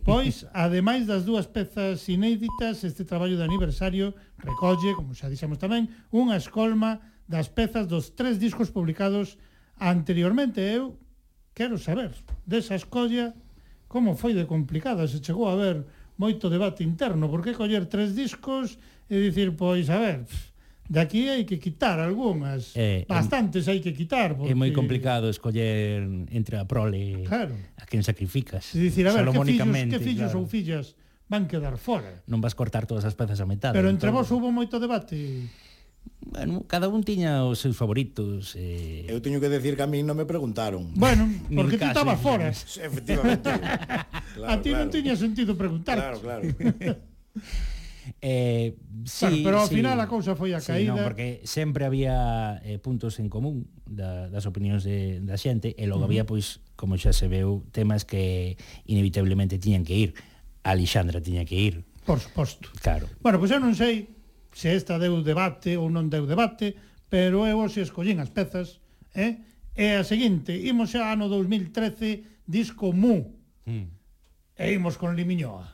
Pois, 0.07 0.47
ademais 0.55 1.03
das 1.03 1.27
dúas 1.27 1.51
pezas 1.51 2.07
inéditas, 2.07 2.87
este 2.87 3.03
traballo 3.03 3.35
de 3.35 3.43
aniversario 3.43 4.15
recolle, 4.39 4.95
como 4.95 5.11
xa 5.11 5.27
dixemos 5.27 5.59
tamén, 5.59 5.91
unha 6.15 6.39
escolma 6.39 7.12
das 7.33 7.49
pezas 7.49 7.89
dos 7.89 8.13
tres 8.13 8.37
discos 8.37 8.69
publicados 8.69 9.41
anteriormente. 9.81 10.61
Eu 10.61 11.01
quero 11.57 11.81
saber 11.81 12.13
desa 12.45 12.77
escolla 12.77 13.33
como 13.89 14.13
foi 14.13 14.37
de 14.37 14.45
complicada, 14.45 15.09
se 15.09 15.17
chegou 15.17 15.49
a 15.49 15.53
haber 15.57 15.85
moito 16.17 16.49
debate 16.49 16.85
interno, 16.85 17.29
Por 17.29 17.41
que 17.41 17.57
coller 17.57 17.89
tres 17.89 18.13
discos 18.13 18.77
e 19.09 19.17
dicir, 19.17 19.53
pois, 19.53 19.89
a 19.89 19.97
ver, 19.97 20.25
pff, 20.25 20.53
de 20.89 20.99
aquí 21.01 21.29
hai 21.29 21.45
que 21.45 21.57
quitar 21.57 21.97
algunhas, 22.01 22.73
eh, 22.77 23.05
bastantes 23.09 23.69
hai 23.69 23.81
que 23.81 23.93
quitar. 23.93 24.37
Porque... 24.37 24.53
É 24.53 24.57
moi 24.57 24.69
complicado 24.73 25.29
escoller 25.29 26.05
entre 26.29 26.57
a 26.57 26.65
prole 26.65 27.25
claro. 27.25 27.53
a 27.77 27.85
quen 27.89 28.05
sacrificas. 28.05 28.73
E 28.73 28.81
dicir, 28.81 29.09
a 29.09 29.13
ver, 29.13 29.29
que 29.29 29.41
fillos, 29.41 29.69
que 29.89 30.01
fillos 30.01 30.31
claro. 30.33 30.41
ou 30.41 30.49
fillas 30.49 30.85
van 31.29 31.49
quedar 31.49 31.77
fora. 31.77 32.25
Non 32.29 32.41
vas 32.41 32.53
cortar 32.53 32.85
todas 32.85 33.05
as 33.05 33.17
pezas 33.17 33.41
a 33.41 33.47
metade. 33.49 33.73
Pero 33.73 33.89
entre 33.89 34.09
entón... 34.09 34.21
vos 34.21 34.29
hubo 34.33 34.49
moito 34.49 34.77
debate 34.77 35.49
bueno, 36.33 36.63
cada 36.67 36.87
un 36.87 37.03
tiña 37.03 37.45
os 37.45 37.59
seus 37.59 37.77
favoritos 37.77 38.55
eh... 38.57 39.05
Eu 39.11 39.21
teño 39.21 39.37
que 39.37 39.51
decir 39.51 39.75
que 39.77 39.83
a 39.83 39.89
mí 39.89 40.01
non 40.01 40.17
me 40.17 40.25
preguntaron. 40.25 40.89
Bueno, 40.97 41.29
porque 41.55 41.77
ti 41.77 41.85
estabas 41.85 42.17
fora. 42.19 42.49
Efectivamente. 42.89 43.49
Claro, 44.33 44.49
A 44.49 44.57
ti 44.65 44.73
claro. 44.73 44.81
non 44.81 44.89
tiña 44.89 45.13
sentido 45.13 45.53
preguntar. 45.53 45.93
Claro, 45.93 46.17
claro. 46.17 46.41
Eh, 48.19 48.75
sí, 49.05 49.29
claro, 49.29 49.37
pero 49.45 49.55
ao 49.61 49.67
sí, 49.69 49.75
final 49.77 50.01
a 50.01 50.09
cousa 50.09 50.33
foi 50.33 50.57
a 50.57 50.59
sí, 50.59 50.73
caída. 50.73 50.97
non, 50.97 51.05
porque 51.05 51.45
sempre 51.45 51.85
había 51.85 52.57
eh, 52.65 52.81
puntos 52.81 53.21
en 53.21 53.29
común 53.29 53.69
da, 53.85 54.25
das 54.33 54.49
opinións 54.49 54.81
de, 54.83 55.21
da 55.21 55.37
xente 55.37 55.77
e 55.77 55.85
logo 55.85 56.03
uh 56.03 56.09
-huh. 56.09 56.09
había 56.09 56.23
pois 56.25 56.65
como 56.73 56.97
xa 56.97 57.13
se 57.13 57.29
veu 57.29 57.61
temas 57.69 58.09
que 58.09 58.57
inevitablemente 58.89 59.61
tiñan 59.61 59.85
que 59.85 59.95
ir. 59.95 60.09
Alexandra 60.65 61.21
tiña 61.21 61.45
que 61.45 61.61
ir. 61.61 61.75
Por 62.09 62.19
suposto. 62.19 62.73
Claro. 62.81 63.05
Bueno, 63.21 63.39
pois 63.39 63.53
pues 63.53 63.55
eu 63.55 63.61
non 63.61 63.77
sei 63.77 64.12
se 64.53 64.77
esta 64.77 65.01
deu 65.01 65.19
debate 65.25 65.75
ou 65.75 65.89
non 65.89 66.07
deu 66.07 66.29
debate, 66.29 66.77
pero 67.09 67.43
eu 67.49 67.59
se 67.67 67.81
escollín 67.81 68.21
as 68.21 68.29
pezas, 68.29 68.79
eh? 69.17 69.41
e 69.73 69.97
a 69.97 70.05
seguinte, 70.05 70.53
imos 70.53 70.93
xa 70.93 71.09
ano 71.09 71.25
2013, 71.27 72.45
disco 72.45 72.93
Mu, 72.93 73.33
mm. 73.65 73.87
e 74.57 74.65
imos 74.73 75.01
con 75.01 75.17
Limiñoa. 75.17 75.73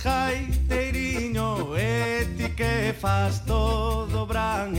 gaiteiriño 0.04 1.76
E 1.76 2.28
ti 2.38 2.50
que 2.56 2.94
fas 3.00 3.46
todo 3.46 4.26
bran 4.26 4.74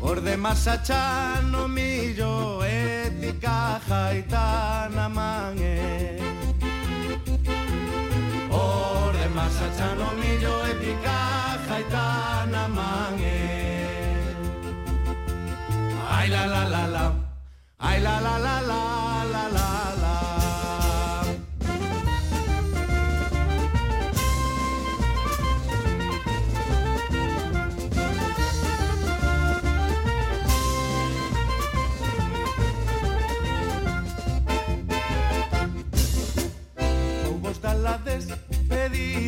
Por 0.00 0.18
Os 0.18 0.24
demás 0.24 0.66
achan 0.68 1.54
o 1.54 1.68
millo 1.68 2.64
E 2.64 3.10
ti 3.20 3.32
caja 3.40 4.14
e 4.14 4.22
tan 4.22 4.98
amán 4.98 5.56
Por 8.50 9.10
Os 9.10 9.16
demás 9.18 9.56
achan 9.66 9.98
o 10.00 10.10
millo 10.20 10.54
E 10.70 10.72
ti 10.82 10.94
caja 11.02 11.80
e 11.80 11.84
tan 11.84 12.54
amán 12.54 13.16
eh? 13.20 14.34
Ai 16.10 16.28
la 16.28 16.46
la 16.46 16.64
la 16.64 16.86
la 16.86 17.06
Ai 17.78 18.00
la 18.00 18.20
la 18.20 18.38
la 18.38 18.60
la 18.60 18.82
la 19.32 19.44
la 19.56 19.68
la. 20.02 20.45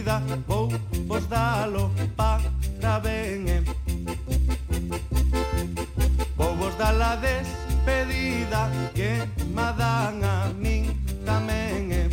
vida 0.09 0.23
Vou 0.47 0.69
vos 1.07 1.29
dalo 1.29 1.91
para 2.17 2.99
ben 3.01 3.49
eh? 3.49 3.63
Vou 6.37 6.57
vos 6.57 6.77
dar 6.79 6.95
la 6.95 7.17
despedida 7.17 8.71
Que 8.95 9.29
me 9.55 9.73
dan 9.77 10.25
a 10.25 10.53
min 10.57 10.85
tamén 11.27 11.93
eh? 11.93 12.09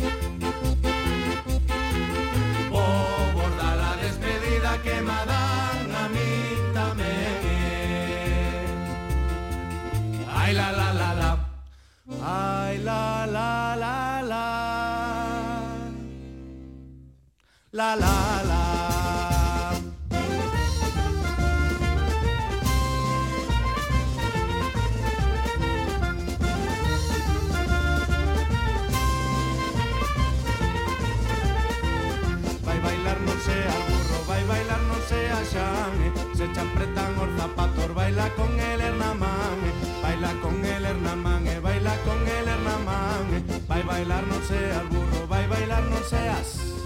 Vou 2.70 3.32
vos 3.34 3.52
dar 3.56 3.76
la 3.76 3.96
despedida 4.02 4.78
Que 4.84 5.00
me 5.00 5.20
dan 5.32 5.90
a 6.02 6.04
min 6.14 6.58
tamén 6.74 7.40
eh? 7.44 8.66
Ai 10.36 10.52
la 10.52 10.70
la 10.70 10.88
la 11.00 11.10
la 11.20 11.30
Ai 12.22 12.78
la 12.78 13.26
la 13.26 13.74
la 13.76 14.22
la 14.22 14.65
la 17.76 17.94
la 17.94 18.42
la. 18.50 18.62
Vai 32.64 32.78
bailar 32.80 33.18
non 33.26 33.38
sea 33.46 33.76
burro, 33.88 34.18
vai 34.26 34.42
bailar 34.50 34.80
non 34.88 35.00
sea 35.08 35.38
xane 35.52 36.08
Se 36.38 36.46
champretan 36.54 37.12
os 37.20 37.30
zapatos, 37.36 37.90
baila 37.94 38.26
con 38.38 38.52
el 38.58 38.80
Hernamán 38.80 39.60
Baila 40.02 40.32
con 40.42 40.64
el 40.64 40.84
Hernamán, 40.90 41.44
baila 41.62 41.94
con 42.06 42.20
el 42.36 42.48
Hernamán 42.52 43.26
Vai 43.68 43.82
bailar 43.82 44.24
non 44.30 44.40
seas 44.48 44.84
burro, 44.88 45.20
vai 45.28 45.44
bailar 45.52 45.82
non 45.92 46.02
seas... 46.12 46.76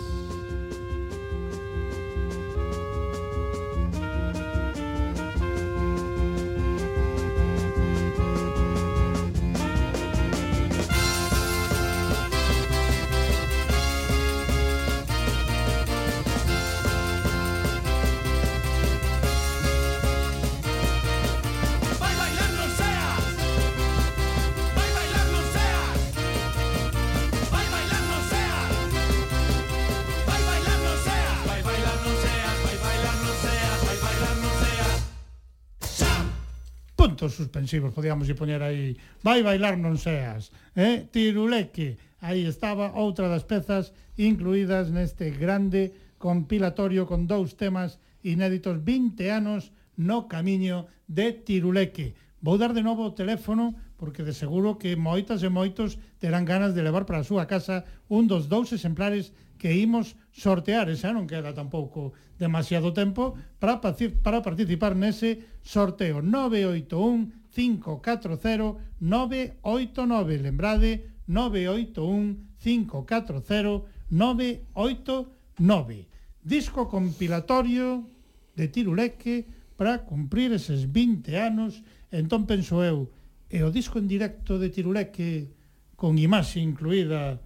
puntos 37.20 37.36
suspensivos 37.36 37.92
podíamos 37.92 38.24
lle 38.24 38.32
poñer 38.32 38.64
aí 38.64 38.96
vai 39.20 39.44
bailar 39.44 39.76
non 39.76 40.00
seas 40.00 40.48
eh? 40.72 41.04
tiruleque 41.12 42.00
aí 42.24 42.48
estaba 42.48 42.96
outra 42.96 43.28
das 43.28 43.44
pezas 43.44 43.92
incluídas 44.16 44.88
neste 44.88 45.28
grande 45.28 45.92
compilatorio 46.16 47.04
con 47.04 47.28
dous 47.28 47.60
temas 47.60 48.00
inéditos 48.24 48.80
20 48.80 49.20
anos 49.28 49.68
no 50.00 50.32
camiño 50.32 50.88
de 51.04 51.36
Tiruleque 51.44 52.16
vou 52.40 52.56
dar 52.56 52.72
de 52.72 52.80
novo 52.80 53.04
o 53.04 53.12
teléfono 53.12 53.76
porque 54.00 54.24
de 54.24 54.32
seguro 54.32 54.80
que 54.80 54.96
moitas 54.96 55.44
e 55.44 55.52
moitos 55.52 56.00
terán 56.24 56.48
ganas 56.48 56.72
de 56.72 56.80
levar 56.80 57.04
para 57.04 57.20
a 57.20 57.28
súa 57.28 57.44
casa 57.44 57.84
un 58.08 58.32
dos 58.32 58.48
dous 58.48 58.72
exemplares 58.72 59.36
que 59.60 59.76
imos 59.76 60.16
sortear, 60.32 60.88
e 60.88 60.96
xa 60.96 61.10
non 61.12 61.26
queda 61.26 61.52
tampouco 61.52 62.14
demasiado 62.38 62.94
tempo, 62.94 63.36
para, 63.58 63.82
para 63.82 64.40
participar 64.40 64.94
nese 64.94 65.58
sorteo 65.60 66.22
981 66.22 67.50
540 67.50 68.98
989. 69.00 70.38
Lembrade, 70.38 71.20
981 71.26 72.58
540 72.58 73.84
989. 74.10 76.08
Disco 76.42 76.88
compilatorio 76.88 78.08
de 78.56 78.68
Tiruleque 78.68 79.46
para 79.76 80.04
cumprir 80.04 80.52
eses 80.52 80.90
20 80.90 81.36
anos. 81.36 81.82
Entón 82.10 82.46
penso 82.46 82.82
eu, 82.82 83.10
e 83.50 83.62
o 83.62 83.70
disco 83.70 83.98
en 83.98 84.06
directo 84.06 84.58
de 84.58 84.70
Tiruleque 84.70 85.54
con 85.98 86.18
imaxe 86.18 86.62
incluída 86.62 87.38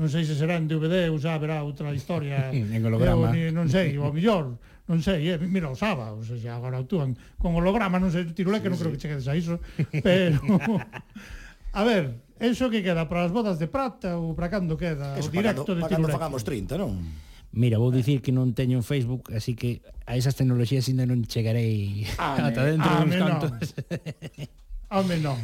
non 0.00 0.08
sei 0.08 0.24
se 0.24 0.32
será 0.32 0.56
en 0.56 0.64
DVD 0.64 1.12
ou 1.12 1.20
xa 1.20 1.36
verá 1.36 1.60
outra 1.60 1.92
historia 1.92 2.48
en 2.56 2.80
holograma. 2.80 3.36
Eu, 3.36 3.52
non 3.52 3.68
sei, 3.68 4.00
o 4.00 4.08
mellor, 4.08 4.56
non 4.88 5.04
sei, 5.04 5.28
eh, 5.28 5.36
mira, 5.36 5.68
os 5.68 5.76
Saba, 5.76 6.16
o 6.16 6.24
sea, 6.24 6.56
agora 6.56 6.80
actúan 6.80 7.12
con 7.36 7.52
holograma, 7.52 8.00
non 8.00 8.08
sei, 8.08 8.24
tirule 8.32 8.64
que 8.64 8.72
sí, 8.72 8.72
non 8.72 8.78
sí. 8.80 8.82
creo 8.88 8.92
que 8.96 9.00
cheguedes 9.04 9.28
a 9.28 9.36
iso, 9.36 9.60
pero 10.00 10.40
a 11.76 11.82
ver, 11.84 12.16
eso 12.40 12.72
que 12.72 12.80
queda 12.80 13.04
para 13.12 13.28
as 13.28 13.32
bodas 13.36 13.60
de 13.60 13.68
prata 13.68 14.16
ou 14.16 14.32
para 14.32 14.48
cando 14.48 14.80
queda 14.80 15.20
eso, 15.20 15.28
o 15.28 15.36
directo 15.36 15.68
pagando, 15.68 15.76
de 15.76 15.82
Tirulé. 15.84 16.08
Pagando 16.08 16.16
fagamos 16.16 16.42
30, 16.48 16.80
non? 16.80 16.96
Mira, 17.52 17.76
vou 17.76 17.92
dicir 17.92 18.24
que 18.24 18.32
non 18.32 18.56
teño 18.56 18.80
Facebook, 18.80 19.28
así 19.36 19.52
que 19.52 19.84
a 20.08 20.16
esas 20.16 20.32
tecnoloxías 20.32 20.88
ainda 20.88 21.04
non 21.04 21.28
chegarei 21.28 22.08
ah, 22.16 22.48
ata 22.48 22.64
dentro 22.64 22.88
ah, 22.88 22.96
de 22.96 23.02
uns 23.04 23.16
cantos. 23.20 23.52
No. 23.76 24.96
Home, 24.96 25.20
non 25.20 25.38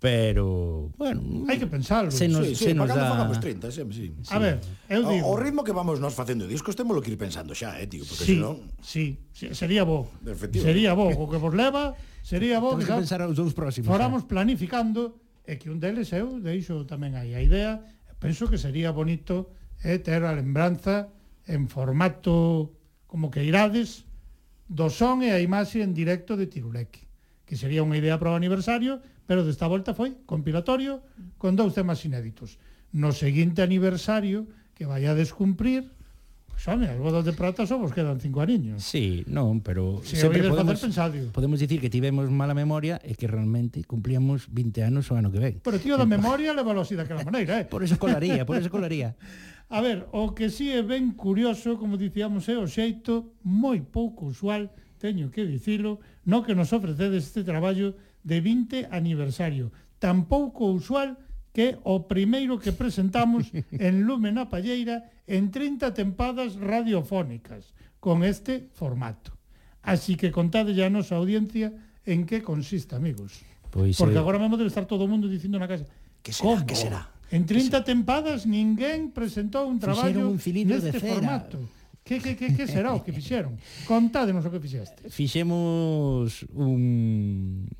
pero 0.00 0.90
bueno, 0.96 1.44
hai 1.44 1.60
que 1.60 1.68
pensarlo. 1.68 2.08
Se 2.08 2.24
nos, 2.24 2.48
sí, 2.48 2.56
se 2.56 2.72
sí, 2.72 2.74
nos 2.74 2.88
da 2.88 3.20
pues 3.28 3.36
30, 3.36 3.68
sí, 3.68 3.84
sí. 3.92 4.06
A 4.32 4.40
ver, 4.40 4.56
eu 4.88 5.04
digo, 5.04 5.28
o, 5.28 5.36
o 5.36 5.36
ritmo 5.36 5.60
que 5.60 5.76
vamos 5.76 6.00
nos 6.00 6.16
facendo 6.16 6.48
discos 6.48 6.72
temos 6.72 6.96
que 7.04 7.12
ir 7.12 7.20
pensando 7.20 7.52
xa, 7.52 7.76
eh, 7.76 7.84
tío, 7.84 8.08
porque 8.08 8.24
sí, 8.24 8.40
senón 8.40 8.64
Sí, 8.80 9.20
sí, 9.36 9.52
sería 9.52 9.84
bo. 9.84 10.08
Sería 10.56 10.96
bo 10.96 11.12
o 11.12 11.28
que 11.28 11.36
vos 11.36 11.52
leva, 11.52 11.92
sería 12.24 12.64
bo 12.64 12.80
temos 12.80 12.88
que, 12.88 12.96
que 12.96 13.00
pensar 13.04 13.20
os 13.28 13.36
dous 13.36 13.52
próximos. 13.52 13.92
Foramos 13.92 14.24
eh. 14.24 14.32
planificando 14.32 15.20
e 15.44 15.60
que 15.60 15.68
un 15.68 15.84
deles 15.84 16.16
eu 16.16 16.40
deixo 16.40 16.88
tamén 16.88 17.12
aí 17.20 17.36
a 17.36 17.44
idea, 17.44 17.84
penso 18.16 18.48
que 18.48 18.56
sería 18.56 18.96
bonito 18.96 19.52
eh, 19.84 20.00
ter 20.00 20.24
a 20.24 20.32
lembranza 20.32 21.12
en 21.44 21.68
formato 21.68 22.72
como 23.04 23.28
que 23.28 23.44
irades 23.44 24.08
do 24.64 24.88
son 24.88 25.20
e 25.20 25.28
a 25.28 25.44
imaxe 25.44 25.84
en 25.84 25.92
directo 25.92 26.40
de 26.40 26.48
Tiruleque, 26.48 27.04
que 27.44 27.52
sería 27.52 27.84
unha 27.84 28.00
idea 28.00 28.16
para 28.16 28.32
o 28.32 28.38
aniversario, 28.38 29.04
pero 29.30 29.46
desta 29.46 29.70
volta 29.70 29.94
foi 29.94 30.18
compilatorio 30.26 31.06
con 31.38 31.54
dous 31.54 31.70
temas 31.70 32.02
inéditos. 32.02 32.58
No 32.90 33.14
seguinte 33.14 33.62
aniversario 33.62 34.50
que 34.74 34.90
vai 34.90 35.06
a 35.06 35.14
descumprir 35.14 35.86
Xome, 36.58 36.90
as 36.90 36.98
bodas 36.98 37.24
de 37.24 37.32
prata 37.32 37.64
só 37.64 37.78
vos 37.78 37.94
quedan 37.94 38.18
cinco 38.18 38.42
aniños. 38.42 38.82
Sí, 38.82 39.22
non, 39.30 39.62
pero 39.62 40.02
si 40.02 40.18
sempre 40.18 40.42
podemos, 40.44 40.82
pensadio. 40.82 41.30
podemos 41.30 41.62
dicir 41.62 41.78
que 41.78 41.88
tivemos 41.88 42.26
mala 42.28 42.58
memoria 42.58 42.98
e 43.06 43.14
que 43.14 43.30
realmente 43.30 43.80
cumplíamos 43.86 44.50
20 44.50 44.82
anos 44.82 45.08
o 45.08 45.16
ano 45.16 45.30
que 45.30 45.38
ven. 45.38 45.54
Pero 45.62 45.78
tío, 45.78 45.94
da 45.94 46.10
memoria 46.10 46.50
leválo 46.50 46.82
así 46.82 46.98
daquela 46.98 47.22
maneira, 47.22 47.62
eh? 47.62 47.64
Por 47.70 47.86
eso 47.86 48.02
colaría, 48.02 48.42
por 48.42 48.58
eso 48.58 48.66
colaría. 48.66 49.14
a 49.70 49.78
ver, 49.78 50.10
o 50.10 50.34
que 50.34 50.50
sí 50.50 50.74
é 50.74 50.82
ben 50.82 51.14
curioso, 51.14 51.78
como 51.78 51.94
dicíamos, 51.94 52.50
é 52.50 52.58
o 52.58 52.66
xeito 52.66 53.38
moi 53.46 53.78
pouco 53.78 54.26
usual, 54.26 54.74
teño 54.98 55.30
que 55.30 55.46
dicilo, 55.46 56.02
no 56.26 56.42
que 56.42 56.58
nos 56.58 56.74
ofrecedes 56.74 57.30
este 57.30 57.46
traballo 57.46 57.94
de 58.22 58.40
20 58.40 58.88
aniversario. 58.90 59.72
Tampouco 59.98 60.70
usual 60.72 61.18
que 61.52 61.78
o 61.82 62.06
primeiro 62.06 62.58
que 62.58 62.72
presentamos 62.72 63.50
en 63.74 64.06
Lume 64.06 64.30
na 64.30 64.46
Palleira 64.46 65.10
en 65.26 65.50
30 65.50 65.92
tempadas 65.94 66.56
radiofónicas 66.56 67.74
con 67.98 68.22
este 68.22 68.70
formato. 68.72 69.34
Así 69.82 70.14
que 70.14 70.30
contade 70.30 70.76
a 70.78 70.92
nosa 70.92 71.16
audiencia 71.16 71.72
en 72.04 72.28
que 72.28 72.44
consiste, 72.44 72.94
amigos. 72.94 73.42
Pois, 73.70 73.96
Porque 73.96 74.18
eh... 74.18 74.22
agora 74.22 74.38
mesmo 74.38 74.56
debe 74.56 74.68
estar 74.68 74.86
todo 74.86 75.06
o 75.06 75.10
mundo 75.10 75.26
dicindo 75.26 75.58
na 75.58 75.70
casa 75.70 75.86
que 76.22 76.32
será, 76.32 76.58
como? 76.58 76.66
que 76.66 76.76
será. 76.76 77.10
En 77.30 77.46
30 77.46 77.70
será? 77.70 77.86
tempadas 77.86 78.44
ninguén 78.44 79.14
presentou 79.14 79.66
un 79.66 79.78
traballo 79.78 80.30
un 80.30 80.38
neste 80.38 80.90
de 80.90 80.92
cera. 80.98 81.14
formato. 81.14 81.58
Que, 82.02 82.18
que, 82.18 82.34
que, 82.34 82.56
que 82.56 82.66
será 82.66 82.90
o 82.96 83.04
que 83.04 83.14
fixeron? 83.14 83.54
Contádenos 83.90 84.42
o 84.42 84.50
que 84.50 84.58
fixeste. 84.58 85.08
Fixemos 85.08 86.42
un 86.52 87.70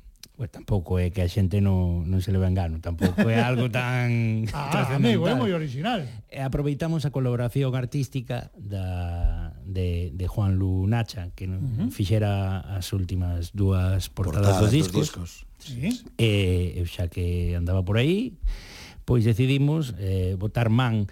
pues 0.41 0.49
tampouco 0.49 0.97
é 0.97 1.13
que 1.13 1.21
a 1.21 1.29
xente 1.29 1.61
non, 1.61 2.09
non 2.09 2.17
se 2.17 2.33
leva 2.33 2.49
engano, 2.49 2.81
tampouco 2.81 3.29
é 3.29 3.37
algo 3.37 3.69
tan 3.77 4.49
Ah, 4.49 4.97
amigo, 4.97 5.29
é 5.29 5.37
moi 5.37 5.53
original. 5.53 6.01
E 6.33 6.41
aproveitamos 6.41 7.05
a 7.05 7.13
colaboración 7.13 7.77
artística 7.77 8.49
da, 8.57 9.53
de, 9.61 10.09
de 10.09 10.25
Juan 10.25 10.57
Lu 10.57 10.89
Nacha, 10.89 11.29
que 11.37 11.45
uh 11.45 11.61
-huh. 11.61 11.93
fixera 11.93 12.57
as 12.73 12.89
últimas 12.89 13.53
dúas 13.53 14.09
portadas, 14.09 14.57
portadas 14.57 14.65
dos 14.65 14.73
discos. 14.73 15.13
Dos 15.13 15.13
discos. 15.13 15.31
Sí. 15.61 15.93
E 16.17 16.73
eu 16.73 16.89
xa 16.89 17.05
que 17.05 17.53
andaba 17.53 17.85
por 17.85 18.01
aí, 18.01 18.33
pois 19.05 19.21
decidimos 19.21 19.93
eh, 20.01 20.33
botar 20.41 20.73
man 20.73 21.05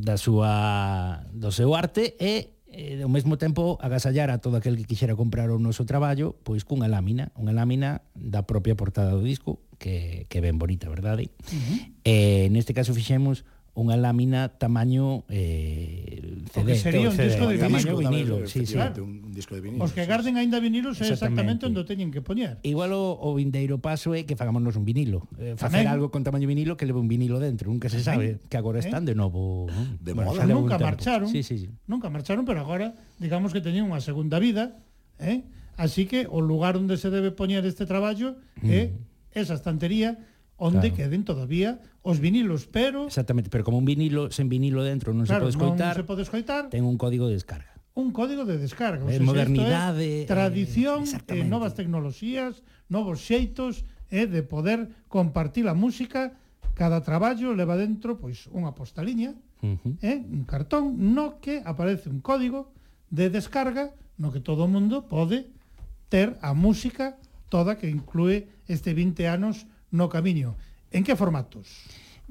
da 0.00 0.16
súa 0.16 1.20
do 1.36 1.52
seu 1.52 1.76
arte 1.76 2.16
e 2.16 2.61
e, 2.72 3.04
ao 3.04 3.12
mesmo 3.12 3.36
tempo 3.36 3.76
agasallar 3.80 4.32
a 4.32 4.40
todo 4.40 4.56
aquel 4.56 4.74
que 4.76 4.88
quixera 4.88 5.14
comprar 5.14 5.52
o 5.52 5.60
noso 5.60 5.84
traballo 5.84 6.34
pois 6.42 6.64
cunha 6.64 6.88
lámina, 6.88 7.28
unha 7.36 7.52
lámina 7.52 8.00
da 8.16 8.42
propia 8.48 8.74
portada 8.74 9.12
do 9.12 9.22
disco 9.22 9.60
que, 9.76 10.24
que 10.32 10.40
ben 10.40 10.56
bonita, 10.56 10.88
verdade? 10.88 11.28
Uh 11.52 11.52
eh, 11.52 11.60
-huh. 11.60 11.78
e, 12.02 12.14
neste 12.48 12.72
caso 12.72 12.96
fixemos 12.96 13.44
unha 13.72 13.96
lámina 13.96 14.60
tamaño 14.60 15.24
eh, 15.32 16.44
CD, 16.52 16.60
o 16.60 16.66
que 16.68 16.76
sería 16.76 17.08
un 17.08 17.16
CD, 17.16 17.32
disco 17.32 17.48
de 17.48 17.56
tamaño 17.56 17.96
vinilo, 17.96 18.44
vinilo 18.44 18.46
sí, 18.46 18.68
sí. 18.68 18.76
Un 18.76 19.32
disco 19.32 19.56
de 19.56 19.64
vinilo. 19.64 19.80
Os 19.80 19.96
que 19.96 20.04
garden 20.04 20.36
aínda 20.36 20.60
vinilos 20.60 21.00
é 21.00 21.08
exactamente 21.08 21.64
onde 21.64 21.80
o 21.80 21.86
teñen 21.88 22.12
que 22.12 22.20
poñer. 22.20 22.60
Igual 22.68 22.92
o, 22.92 23.16
o 23.16 23.32
vindeiro 23.32 23.80
paso 23.80 24.12
é 24.12 24.28
que 24.28 24.36
fagámonos 24.36 24.76
un 24.76 24.84
vinilo, 24.84 25.24
eh, 25.40 25.56
facer 25.56 25.88
algo 25.88 26.12
con 26.12 26.20
tamaño 26.20 26.44
vinilo 26.44 26.76
que 26.76 26.84
leve 26.84 27.00
un 27.00 27.08
vinilo 27.08 27.40
dentro, 27.40 27.72
nunca 27.72 27.88
se 27.88 28.04
sabe, 28.04 28.44
que 28.52 28.60
agora 28.60 28.76
eh? 28.76 28.84
están 28.84 29.08
¿Eh? 29.08 29.12
de 29.12 29.14
novo, 29.16 29.72
de 30.04 30.12
bueno, 30.12 30.36
moda, 30.36 30.44
nunca 30.44 30.76
marcharon. 30.76 31.32
Sí, 31.32 31.40
sí, 31.40 31.56
sí. 31.56 31.72
Nunca 31.88 32.12
marcharon, 32.12 32.44
pero 32.44 32.60
agora 32.60 32.92
digamos 33.16 33.56
que 33.56 33.64
teñen 33.64 33.88
unha 33.88 34.04
segunda 34.04 34.36
vida, 34.36 34.84
¿eh? 35.16 35.48
Así 35.80 36.04
que 36.04 36.28
o 36.28 36.44
lugar 36.44 36.76
onde 36.76 37.00
se 37.00 37.08
debe 37.08 37.32
poñer 37.32 37.64
este 37.64 37.88
traballo 37.88 38.36
mm. 38.60 38.68
é 38.68 38.80
mm. 38.92 39.40
esa 39.40 39.56
estantería 39.56 40.20
onde 40.62 40.94
claro. 40.94 40.96
queden 40.96 41.26
todavía 41.26 41.82
os 42.06 42.22
vinilos, 42.22 42.70
pero 42.70 43.10
Exactamente, 43.10 43.50
pero 43.50 43.66
como 43.66 43.82
un 43.82 43.84
vinilo 43.84 44.30
sen 44.30 44.46
vinilo 44.46 44.86
dentro 44.86 45.10
non 45.10 45.26
claro, 45.26 45.50
se 45.50 45.58
pode 45.58 45.58
escoitar. 45.58 45.94
Non 45.94 45.98
se 45.98 46.06
pode 46.06 46.22
escoitar. 46.22 46.62
Ten 46.70 46.86
un 46.86 46.94
código 46.94 47.26
de 47.26 47.34
descarga. 47.34 47.74
Un 47.98 48.14
código 48.14 48.46
de 48.46 48.56
descarga, 48.56 49.02
eh, 49.04 49.18
o 49.18 49.20
sea, 49.20 49.26
modernidade, 49.26 50.22
é 50.22 50.30
tradición, 50.30 51.02
eh, 51.02 51.42
eh, 51.42 51.44
novas 51.44 51.74
tecnoloxías, 51.74 52.62
novos 52.86 53.18
xeitos 53.26 53.82
eh, 54.14 54.30
de 54.30 54.46
poder 54.46 54.86
compartir 55.10 55.66
a 55.66 55.74
música. 55.74 56.38
Cada 56.78 57.02
traballo 57.02 57.52
leva 57.52 57.74
dentro 57.74 58.16
pois 58.16 58.46
unha 58.54 58.72
postaliña, 58.72 59.34
uh 59.66 59.76
-huh. 59.76 59.98
eh, 59.98 60.22
un 60.22 60.46
cartón 60.46 60.94
no 61.12 61.42
que 61.42 61.58
aparece 61.66 62.06
un 62.06 62.22
código 62.22 62.70
de 63.10 63.28
descarga 63.28 63.92
no 64.16 64.30
que 64.30 64.40
todo 64.40 64.64
o 64.64 64.70
mundo 64.70 65.10
pode 65.10 65.50
ter 66.06 66.38
a 66.40 66.54
música 66.54 67.18
toda 67.52 67.76
que 67.76 67.90
inclúe 67.90 68.48
este 68.70 68.94
20 68.94 69.28
anos 69.28 69.68
no 69.92 70.08
camiño. 70.08 70.56
En 70.90 71.04
que 71.04 71.14
formatos? 71.14 71.68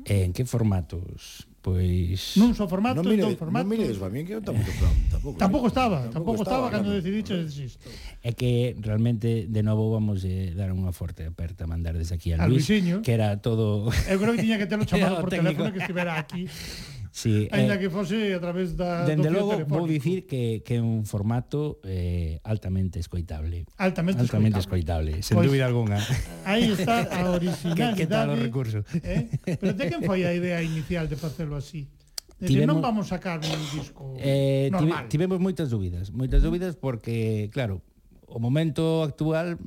Eh, 0.05 0.25
en 0.25 0.33
que 0.33 0.45
formatos? 0.45 1.47
Pois... 1.61 2.41
Non 2.41 2.57
só 2.57 2.65
formatos, 2.65 3.05
non 3.05 3.13
mire, 3.13 3.21
non 3.21 3.37
formatos. 3.37 3.69
Non 3.69 3.77
miredes, 3.77 4.01
mí 4.01 4.25
que 4.25 4.33
eu 4.33 4.41
tampouco, 4.41 4.73
tampouco, 5.13 5.37
tampouco 5.37 5.67
estaba, 5.69 6.09
tampouco, 6.09 6.41
tampouco 6.41 6.41
estaba, 6.41 6.65
estaba 6.65 6.73
cando 6.73 6.89
decidiches 6.89 7.53
isto. 7.53 7.85
É 8.25 8.33
que 8.33 8.73
realmente, 8.81 9.45
de 9.45 9.61
novo, 9.61 9.93
vamos 9.93 10.25
a 10.25 10.33
dar 10.57 10.73
unha 10.73 10.89
forte 10.89 11.21
aperta 11.29 11.63
a 11.63 11.69
mandar 11.69 11.93
desde 11.93 12.17
aquí 12.17 12.33
a 12.33 12.41
Luis, 12.49 12.65
Luisinho. 12.65 13.05
que 13.05 13.13
era 13.13 13.37
todo... 13.45 13.93
Eu 14.09 14.17
creo 14.17 14.33
que 14.33 14.41
tiña 14.41 14.57
que 14.57 14.65
telo 14.65 14.85
chamado 14.89 15.21
por 15.21 15.29
técnico. 15.29 15.61
teléfono 15.61 15.69
que 15.69 15.85
estivera 15.85 16.17
aquí. 16.17 16.49
Sí, 17.11 17.49
Ainda 17.51 17.75
eh, 17.75 17.79
que 17.79 17.89
fose 17.91 18.31
a 18.33 18.39
través 18.39 18.79
da 18.79 19.03
Dende 19.03 19.27
logo 19.27 19.67
vou 19.67 19.83
dicir 19.83 20.23
que 20.23 20.63
que 20.63 20.79
é 20.79 20.81
un 20.81 21.03
formato 21.03 21.83
eh, 21.83 22.39
altamente 22.47 23.03
escoitable. 23.03 23.67
Altamente, 23.75 24.23
altamente 24.23 24.63
escoitable. 24.63 25.19
escoitable, 25.19 25.27
sen 25.27 25.35
pues, 25.35 25.47
dúbida 25.51 25.67
algunha. 25.67 25.99
Aí 26.47 26.71
está 26.75 27.03
a 27.11 27.35
originalidade. 27.35 27.99
que, 27.99 28.07
que 28.07 28.07
tal 28.07 28.31
o 28.31 28.39
recurso? 28.39 28.87
Eh? 29.03 29.27
Pero 29.43 29.75
de 29.75 29.85
quen 29.91 30.07
foi 30.07 30.23
a 30.23 30.31
idea 30.31 30.63
inicial 30.63 31.11
de 31.11 31.19
facelo 31.19 31.59
así? 31.59 31.91
Decir, 32.39 32.63
tivemos, 32.63 32.79
non 32.79 32.81
vamos 32.81 33.11
sacar 33.11 33.43
un 33.43 33.63
disco 33.75 34.15
eh, 34.15 34.71
normal. 34.71 35.11
Tivemos 35.11 35.37
moitas 35.43 35.67
dúbidas, 35.67 36.15
moitas 36.15 36.39
dúbidas 36.41 36.79
porque, 36.79 37.51
claro, 37.51 37.83
o 38.23 38.39
momento 38.39 39.03
actual 39.03 39.59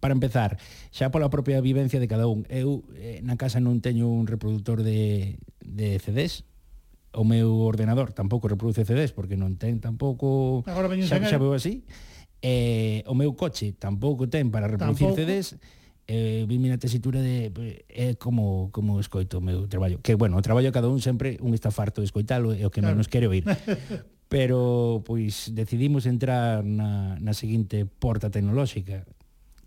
para 0.00 0.16
empezar, 0.16 0.56
xa 0.88 1.12
pola 1.12 1.28
propia 1.28 1.60
vivencia 1.60 2.00
de 2.00 2.08
cada 2.08 2.24
un. 2.26 2.48
Eu 2.48 2.88
eh, 2.96 3.20
na 3.20 3.36
casa 3.36 3.60
non 3.60 3.84
teño 3.84 4.08
un 4.08 4.24
reproductor 4.24 4.80
de 4.80 5.36
de 5.60 6.00
CDs, 6.00 6.48
o 7.12 7.24
meu 7.24 7.64
ordenador 7.64 8.12
tampouco 8.12 8.48
reproduce 8.48 8.84
CDs 8.84 9.12
porque 9.12 9.36
non 9.36 9.56
ten 9.56 9.80
tampouco 9.80 10.62
Agora 10.68 10.92
xa, 11.04 11.20
xa 11.24 11.38
veo 11.40 11.56
así 11.56 11.84
eh, 12.44 13.02
o 13.08 13.14
meu 13.16 13.32
coche 13.34 13.72
tampouco 13.74 14.28
ten 14.28 14.52
para 14.52 14.68
reproducir 14.68 15.10
tampouco. 15.10 15.24
CDs 15.24 15.56
eh, 16.08 16.44
vime 16.48 16.68
na 16.68 16.80
tesitura 16.80 17.20
de 17.20 17.48
é 17.88 18.12
eh, 18.12 18.14
como 18.20 18.68
como 18.72 19.00
escoito 19.00 19.40
o 19.40 19.44
meu 19.44 19.66
traballo 19.66 20.00
que 20.04 20.14
bueno, 20.16 20.36
o 20.36 20.42
traballo 20.44 20.68
cada 20.72 20.88
un 20.88 21.00
sempre 21.00 21.40
un 21.40 21.56
está 21.56 21.72
farto 21.72 22.04
de 22.04 22.08
escoitalo 22.08 22.52
e 22.52 22.64
o 22.64 22.70
que 22.72 22.84
claro. 22.84 22.96
menos 22.96 23.08
quere 23.08 23.28
oír 23.28 23.44
pero 24.32 25.00
pois 25.08 25.52
decidimos 25.56 26.04
entrar 26.04 26.60
na, 26.60 27.16
na 27.16 27.32
seguinte 27.32 27.88
porta 27.88 28.28
tecnolóxica 28.28 29.08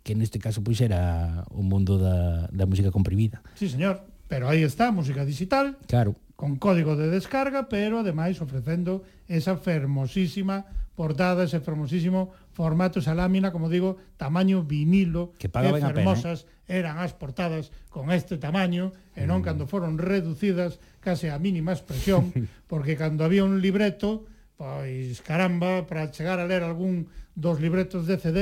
que 0.04 0.14
neste 0.18 0.42
caso 0.42 0.62
pois 0.62 0.82
era 0.82 1.46
o 1.50 1.62
mundo 1.62 1.98
da, 1.98 2.50
da 2.50 2.66
música 2.66 2.90
comprimida. 2.90 3.42
Sí, 3.54 3.70
señor, 3.70 4.02
pero 4.28 4.50
aí 4.50 4.64
está, 4.64 4.92
música 4.92 5.26
digital. 5.26 5.78
Claro 5.88 6.16
con 6.42 6.56
código 6.56 6.98
de 6.98 7.14
descarga, 7.14 7.70
pero 7.70 8.02
ademais 8.02 8.42
ofrecendo 8.42 9.06
esa 9.30 9.62
fermosísima 9.62 10.66
portada, 10.98 11.46
ese 11.46 11.62
fermosísimo 11.62 12.34
formato, 12.58 12.98
esa 12.98 13.14
lámina, 13.14 13.54
como 13.54 13.70
digo, 13.70 14.02
tamaño 14.18 14.66
vinilo, 14.66 15.38
que, 15.38 15.54
que 15.54 15.54
fermosas 15.54 16.50
pena, 16.50 16.58
¿eh? 16.66 16.82
eran 16.82 16.98
as 16.98 17.14
portadas 17.14 17.70
con 17.94 18.10
este 18.10 18.42
tamaño, 18.42 18.90
mm. 18.90 19.22
e 19.22 19.24
non 19.30 19.46
mm. 19.46 19.46
cando 19.46 19.64
foron 19.70 20.02
reducidas 20.02 20.82
case 20.98 21.30
a 21.30 21.38
mínima 21.38 21.78
expresión, 21.78 22.34
porque 22.66 22.98
cando 22.98 23.22
había 23.22 23.46
un 23.46 23.62
libreto, 23.62 24.26
pois 24.58 25.22
caramba, 25.22 25.86
para 25.86 26.10
chegar 26.10 26.42
a 26.42 26.50
ler 26.50 26.66
algún 26.66 27.06
dos 27.38 27.62
libretos 27.62 28.10
de 28.10 28.18
CD, 28.18 28.38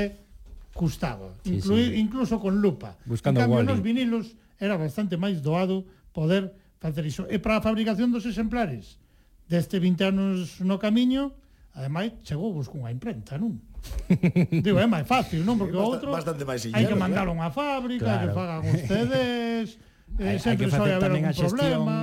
custaba, 0.72 1.36
sí, 1.44 1.60
incluí, 1.60 1.92
sí. 1.92 2.00
incluso 2.00 2.40
con 2.40 2.64
lupa. 2.64 2.96
Buscando 3.04 3.44
en 3.44 3.52
cambio, 3.52 3.68
nos 3.68 3.84
vinilos 3.84 4.40
era 4.56 4.80
bastante 4.80 5.20
máis 5.20 5.44
doado 5.44 5.84
poder 6.16 6.56
facer 6.80 7.06
iso. 7.06 7.28
E 7.28 7.38
para 7.38 7.60
a 7.60 7.62
fabricación 7.62 8.10
dos 8.10 8.26
exemplares 8.26 8.98
deste 9.46 9.78
20 9.78 10.10
anos 10.10 10.64
no 10.64 10.80
camiño, 10.80 11.36
ademais, 11.76 12.16
chegou 12.24 12.56
vos 12.56 12.72
cunha 12.72 12.90
imprenta, 12.90 13.36
non? 13.36 13.60
Digo, 14.66 14.80
é 14.80 14.88
máis 14.88 15.08
fácil, 15.08 15.44
non? 15.44 15.60
Porque 15.60 15.76
o 15.76 15.84
outro 15.84 16.12
bastante 16.12 16.44
máis 16.48 16.64
hai 16.72 16.88
que 16.88 16.96
mandalo 16.96 17.32
a 17.32 17.36
unha 17.36 17.52
fábrica, 17.52 18.08
claro. 18.08 18.20
Eh, 18.20 18.26
que 18.26 18.36
fagan 18.36 18.62
ustedes, 18.66 19.66
eh, 20.18 20.40
sempre 20.42 20.68
só 20.74 20.84
haber 20.84 21.04
algún 21.06 21.32
problema 21.32 21.98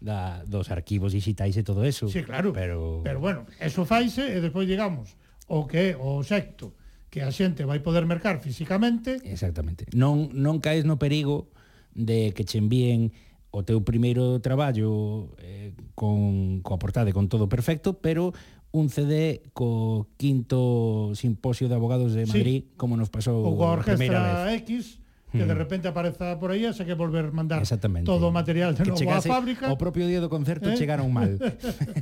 da, 0.00 0.42
dos 0.48 0.72
arquivos 0.72 1.12
digitais 1.12 1.54
e 1.58 1.62
todo 1.62 1.84
eso. 1.84 2.08
Sí, 2.08 2.24
claro. 2.24 2.52
Pero, 2.56 3.04
pero 3.04 3.20
bueno, 3.20 3.44
eso 3.60 3.84
faise 3.84 4.26
e 4.26 4.40
despois 4.40 4.66
llegamos 4.66 5.14
o 5.46 5.68
que 5.68 5.92
é 5.92 5.98
o 5.98 6.24
secto 6.24 6.72
que 7.10 7.20
a 7.26 7.30
xente 7.34 7.66
vai 7.66 7.82
poder 7.82 8.06
mercar 8.06 8.38
físicamente. 8.40 9.18
Exactamente. 9.26 9.90
Non, 9.92 10.30
non 10.32 10.62
caes 10.62 10.86
no 10.86 10.96
perigo 10.96 11.50
de 11.92 12.32
que 12.32 12.46
che 12.46 12.62
envíen 12.62 13.12
o 13.50 13.66
teu 13.66 13.82
primeiro 13.82 14.38
traballo 14.38 15.34
eh, 15.42 15.74
con, 15.98 16.62
coa 16.62 16.78
portade 16.78 17.10
con 17.10 17.26
todo 17.26 17.50
perfecto, 17.50 17.98
pero 17.98 18.30
un 18.70 18.86
CD 18.88 19.42
co 19.52 20.06
quinto 20.14 21.10
simposio 21.18 21.66
de 21.66 21.74
abogados 21.74 22.14
de 22.14 22.26
Madrid, 22.26 22.70
sí. 22.70 22.74
como 22.78 22.94
nos 22.94 23.10
pasou 23.10 23.42
a 23.42 23.50
coa 23.50 23.82
orquestra 23.82 24.46
vez. 24.46 24.62
X, 24.62 25.02
que 25.34 25.42
de 25.42 25.54
hmm. 25.54 25.58
repente 25.58 25.86
apareza 25.90 26.38
por 26.38 26.54
aí, 26.54 26.70
xa 26.70 26.86
que 26.86 26.94
volver 26.94 27.34
mandar 27.34 27.66
todo 28.06 28.30
o 28.30 28.32
material 28.34 28.78
de 28.78 28.86
que 28.86 28.94
novo 28.94 29.02
chegase, 29.02 29.26
á 29.26 29.34
fábrica. 29.34 29.66
O 29.70 29.78
propio 29.78 30.06
día 30.06 30.22
do 30.22 30.30
concerto 30.30 30.70
eh? 30.70 30.78
chegaron 30.78 31.10
mal. 31.10 31.34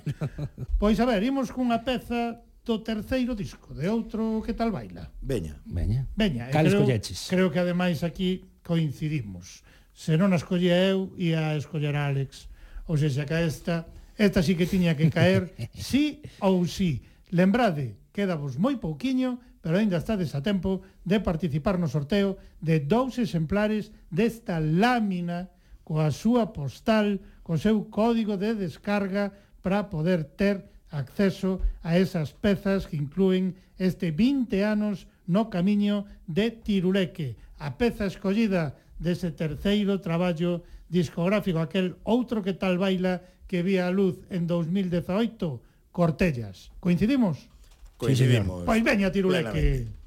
pois 0.83 1.01
a 1.01 1.09
ver, 1.09 1.25
imos 1.25 1.49
cunha 1.49 1.81
peza 1.81 2.45
do 2.69 2.85
terceiro 2.85 3.33
disco, 3.33 3.73
de 3.73 3.89
outro 3.89 4.45
que 4.45 4.53
tal 4.53 4.69
baila. 4.69 5.09
Veña. 5.25 5.57
Veña. 5.65 6.05
Veña. 6.13 6.53
Cal 6.53 6.69
escolleches? 6.69 7.33
Creo, 7.33 7.49
creo 7.49 7.53
que 7.53 7.61
ademais 7.65 8.05
aquí 8.05 8.45
coincidimos 8.61 9.65
se 9.99 10.15
non 10.15 10.31
a 10.31 10.39
escollía 10.39 10.79
eu, 10.95 11.11
ia 11.19 11.51
a 11.51 11.59
escoller 11.59 11.99
a 11.99 12.07
Alex. 12.07 12.47
Ou 12.87 12.95
se 12.95 13.11
xa 13.11 13.27
que 13.27 13.35
esta, 13.35 13.91
esta 14.15 14.47
sí 14.47 14.55
que 14.55 14.71
tiña 14.71 14.95
que 14.95 15.11
caer, 15.11 15.51
sí 15.75 16.23
ou 16.39 16.63
sí. 16.71 17.03
Lembrade, 17.35 17.99
quedavos 18.15 18.55
moi 18.63 18.79
pouquiño, 18.79 19.43
pero 19.59 19.75
aínda 19.75 19.99
estades 19.99 20.39
a 20.39 20.41
tempo 20.41 20.87
de 21.03 21.19
participar 21.19 21.83
no 21.83 21.91
sorteo 21.91 22.39
de 22.63 22.79
dous 22.79 23.19
exemplares 23.19 23.91
desta 24.07 24.63
lámina 24.63 25.51
coa 25.83 26.15
súa 26.15 26.55
postal, 26.55 27.19
co 27.43 27.59
seu 27.59 27.91
código 27.91 28.39
de 28.39 28.55
descarga 28.55 29.35
para 29.67 29.91
poder 29.91 30.23
ter 30.39 30.63
acceso 30.95 31.59
a 31.83 31.99
esas 31.99 32.31
pezas 32.39 32.87
que 32.87 32.95
incluen 32.95 33.59
este 33.83 34.15
20 34.15 34.63
anos 34.63 35.11
no 35.27 35.51
camiño 35.51 36.07
de 36.31 36.55
Tiruleque. 36.55 37.35
A 37.59 37.75
peza 37.75 38.07
escollida 38.07 38.79
dese 38.99 39.31
terceiro 39.31 40.03
traballo 40.03 40.63
discográfico, 40.91 41.59
aquel 41.59 41.97
outro 42.05 42.43
que 42.43 42.55
tal 42.55 42.79
baila 42.79 43.23
que 43.47 43.63
vía 43.63 43.89
a 43.89 43.95
luz 43.95 44.21
en 44.29 44.47
2018, 44.47 45.63
Cortellas. 45.91 46.71
Coincidimos? 46.79 47.49
Coincidimos. 47.97 48.63
Pois 48.63 48.83
veña, 48.85 49.11
Tiruleque. 49.11 49.51
Plenamente. 49.51 49.98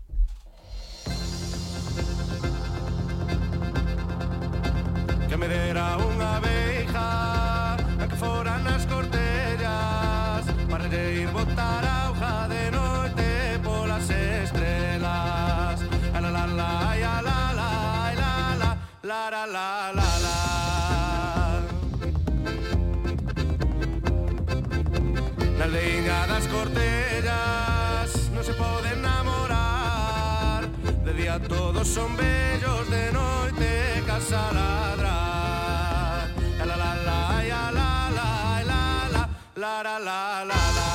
la 19.11 19.29
la 19.29 19.45
la 19.55 19.67
la 19.97 20.09
la 20.25 20.37
Na 25.57 25.65
leiga 25.75 26.17
das 26.31 26.45
cortellas 26.53 28.11
non 28.33 28.43
se 28.47 28.53
pode 28.61 28.87
enamorar 28.99 30.61
De 31.05 31.11
día 31.19 31.35
todos 31.55 31.87
son 31.95 32.09
bellos, 32.15 32.83
de 32.95 33.03
noite 33.17 33.71
casa 34.07 34.43
ladra 34.57 35.17
La 36.59 36.65
la 36.71 36.75
la 36.83 36.91
la 37.07 37.19
la 37.47 37.49
la 37.77 37.89
la 38.17 38.81
la 39.63 39.73
la 39.83 39.99
la 40.07 40.19
la 40.49 40.63
la 40.79 40.90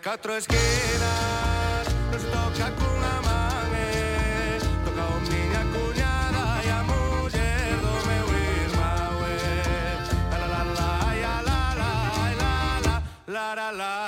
catro 0.00 0.34
esquinas 0.36 1.86
nos 2.10 2.22
toca 2.22 2.70
cunha 2.78 3.20
man 3.26 3.70
Toca 4.84 5.04
o 5.04 5.20
miña 5.28 5.62
cuñada 5.72 6.44
e 6.64 6.70
a 6.70 6.82
muller 6.88 7.76
do 7.84 7.94
meu 8.08 8.26
irmão 8.64 9.20
La 10.30 10.36
la 10.38 10.46
la 10.48 10.90
la 11.22 11.34
la 11.48 11.60
la 11.78 11.92
la 12.40 12.96
la 13.28 13.54
la 13.54 13.70
la 13.72 13.99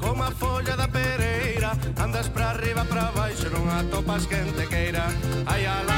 como 0.00 0.22
a 0.24 0.30
folla 0.30 0.76
da 0.76 0.88
pereira 0.88 1.72
Andas 1.98 2.28
para 2.28 2.50
arriba, 2.50 2.84
para 2.84 3.10
baixo, 3.10 3.50
non 3.50 3.66
atopas 3.68 4.26
quen 4.30 4.46
te 4.54 4.64
queira. 4.70 5.10
Ai 5.50 5.66
alá. 5.66 5.97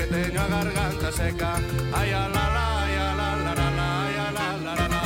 que 0.00 0.06
teño 0.06 0.40
a 0.40 0.48
garganta 0.48 1.12
seca. 1.12 1.60
Ai 1.92 2.12
a 2.12 2.24
la 2.28 2.46
la, 2.56 2.66
ai 2.84 2.94
a 2.96 3.08
la 3.20 3.28
la 3.44 3.52
la 3.52 3.68
la, 3.78 3.88
ai 4.06 4.16
a 4.16 4.28
la 4.32 4.46
la 4.64 4.72
la 4.80 4.86
la. 4.88 5.00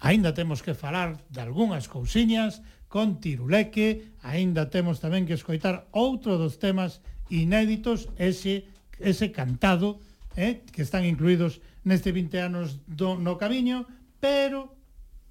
Ainda 0.00 0.34
temos 0.34 0.62
que 0.62 0.74
falar 0.74 1.22
de 1.30 1.40
algunhas 1.40 1.86
cousiñas 1.86 2.62
con 2.88 3.20
Tiruleque, 3.20 4.10
aínda 4.26 4.66
temos 4.66 4.98
tamén 4.98 5.30
que 5.30 5.38
escoitar 5.38 5.86
outro 5.94 6.42
dos 6.42 6.58
temas 6.58 6.98
inéditos, 7.30 8.10
ese, 8.18 8.66
ese 8.98 9.30
cantado, 9.30 10.02
eh, 10.34 10.66
que 10.74 10.82
están 10.82 11.06
incluídos 11.06 11.62
neste 11.86 12.10
20 12.10 12.34
anos 12.42 12.82
do, 12.90 13.14
no 13.14 13.38
camiño, 13.38 13.86
pero 14.18 14.74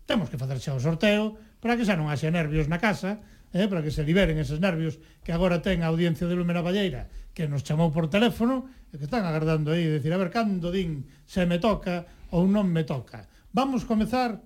temos 0.08 0.32
que 0.32 0.40
facer 0.40 0.64
xa 0.64 0.72
o 0.72 0.80
sorteo 0.80 1.36
para 1.60 1.76
que 1.76 1.84
xa 1.84 1.99
non 1.99 2.08
haxe 2.08 2.32
nervios 2.32 2.72
na 2.72 2.80
casa 2.80 3.20
eh, 3.53 3.68
para 3.68 3.84
que 3.84 3.91
se 3.91 4.03
liberen 4.03 4.40
eses 4.40 4.64
nervios 4.64 4.99
que 5.23 5.36
agora 5.36 5.60
ten 5.60 5.84
a 5.84 5.91
audiencia 5.91 6.28
de 6.28 6.36
Lúmena 6.36 6.64
Valleira, 6.64 7.11
que 7.36 7.48
nos 7.48 7.64
chamou 7.64 7.91
por 7.91 8.07
teléfono 8.07 8.68
e 8.91 8.99
que 8.99 9.07
están 9.07 9.28
agardando 9.28 9.72
aí, 9.72 9.88
decir, 9.88 10.11
a 10.11 10.19
ver, 10.19 10.32
cando 10.32 10.72
din 10.72 11.07
se 11.28 11.44
me 11.44 11.60
toca 11.60 12.07
ou 12.32 12.48
non 12.48 12.68
me 12.72 12.88
toca. 12.88 13.28
Vamos 13.52 13.84
comezar 13.84 14.40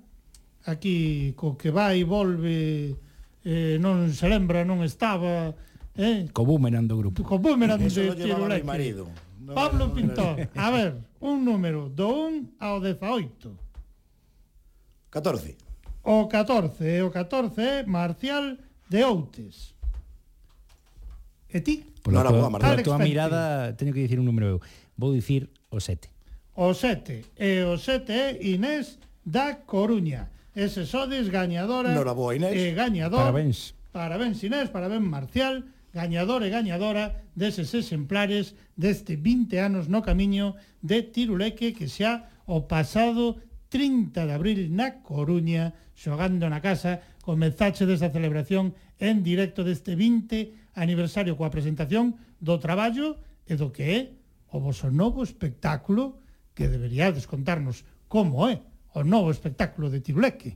aquí 0.66 1.34
co 1.38 1.54
que 1.54 1.70
vai 1.70 2.02
e 2.02 2.06
volve, 2.06 2.98
eh, 3.46 3.78
non 3.78 4.10
se 4.10 4.26
lembra, 4.26 4.66
non 4.66 4.82
estaba... 4.82 5.54
Eh? 5.96 6.28
Co 6.34 6.44
boomerang 6.44 6.90
do 6.90 6.98
grupo. 6.98 7.22
Co 7.22 7.38
boomerang 7.38 7.86
de 7.86 8.14
tiro 8.18 8.46
leque. 8.50 8.66
marido. 8.66 9.08
No, 9.46 9.54
Pablo 9.54 9.86
no, 9.86 9.94
no, 9.94 9.96
Pintor, 9.96 10.50
a 10.58 10.68
ver, 10.74 10.98
un 11.22 11.46
número 11.46 11.94
do 11.94 12.10
1 12.58 12.58
ao 12.58 12.82
18. 12.82 13.54
14. 15.14 15.54
O 16.02 16.28
14, 16.28 17.02
o 17.02 17.10
14 17.14 17.62
é 17.62 17.86
Marcial 17.86 18.58
de 18.90 19.04
Outes. 19.04 19.74
E 21.50 21.62
ti? 21.62 21.86
Pola 22.04 22.24
no, 22.24 22.30
tua, 22.30 22.50
pola 22.52 22.84
tua 22.84 22.98
mirada, 23.00 23.74
teño 23.78 23.94
que 23.94 24.04
dicir 24.04 24.20
un 24.20 24.26
número 24.26 24.46
eu. 24.46 24.60
Vou 24.98 25.14
dicir 25.14 25.50
o 25.72 25.80
7. 25.80 26.10
O 26.56 26.74
7. 26.74 27.26
E 27.36 27.64
o 27.64 27.78
7 27.78 28.12
é 28.12 28.28
Inés 28.44 29.00
da 29.24 29.64
Coruña. 29.66 30.32
Ese 30.56 30.86
sodes 30.86 31.28
gañadora. 31.28 31.92
Noraboa, 31.92 32.36
Inés. 32.36 32.56
E 32.56 32.72
gañador. 32.72 33.20
Parabéns. 33.28 33.76
Parabéns, 33.92 34.44
Inés. 34.44 34.70
Parabéns, 34.70 35.04
Marcial. 35.04 35.64
Gañador 35.96 36.44
e 36.44 36.52
gañadora 36.52 37.24
deses 37.40 37.72
exemplares 37.72 38.52
deste 38.76 39.16
20 39.16 39.64
anos 39.64 39.88
no 39.88 40.04
camiño 40.04 40.60
de 40.84 41.08
Tiruleque 41.08 41.72
que 41.72 41.88
xa 41.88 42.28
o 42.44 42.68
pasado 42.68 43.40
30 43.76 44.24
de 44.24 44.32
abril 44.32 44.72
na 44.72 45.04
Coruña, 45.04 45.76
xogando 45.92 46.48
na 46.48 46.64
casa, 46.64 47.04
comezache 47.20 47.84
desa 47.84 48.08
celebración 48.08 48.72
en 49.04 49.20
directo 49.20 49.68
deste 49.68 50.00
20 50.00 50.80
aniversario 50.80 51.36
coa 51.36 51.52
presentación 51.52 52.16
do 52.40 52.56
traballo 52.56 53.20
e 53.44 53.60
do 53.60 53.76
que 53.76 53.84
é 53.84 54.00
o 54.56 54.64
vosso 54.64 54.88
novo 54.88 55.28
espectáculo 55.28 56.24
que 56.56 56.72
deberíades 56.72 57.28
contarnos 57.28 57.84
como 58.08 58.48
é 58.48 58.64
o 58.96 59.04
novo 59.04 59.28
espectáculo 59.28 59.92
de 59.92 60.00
Tiruleque. 60.00 60.56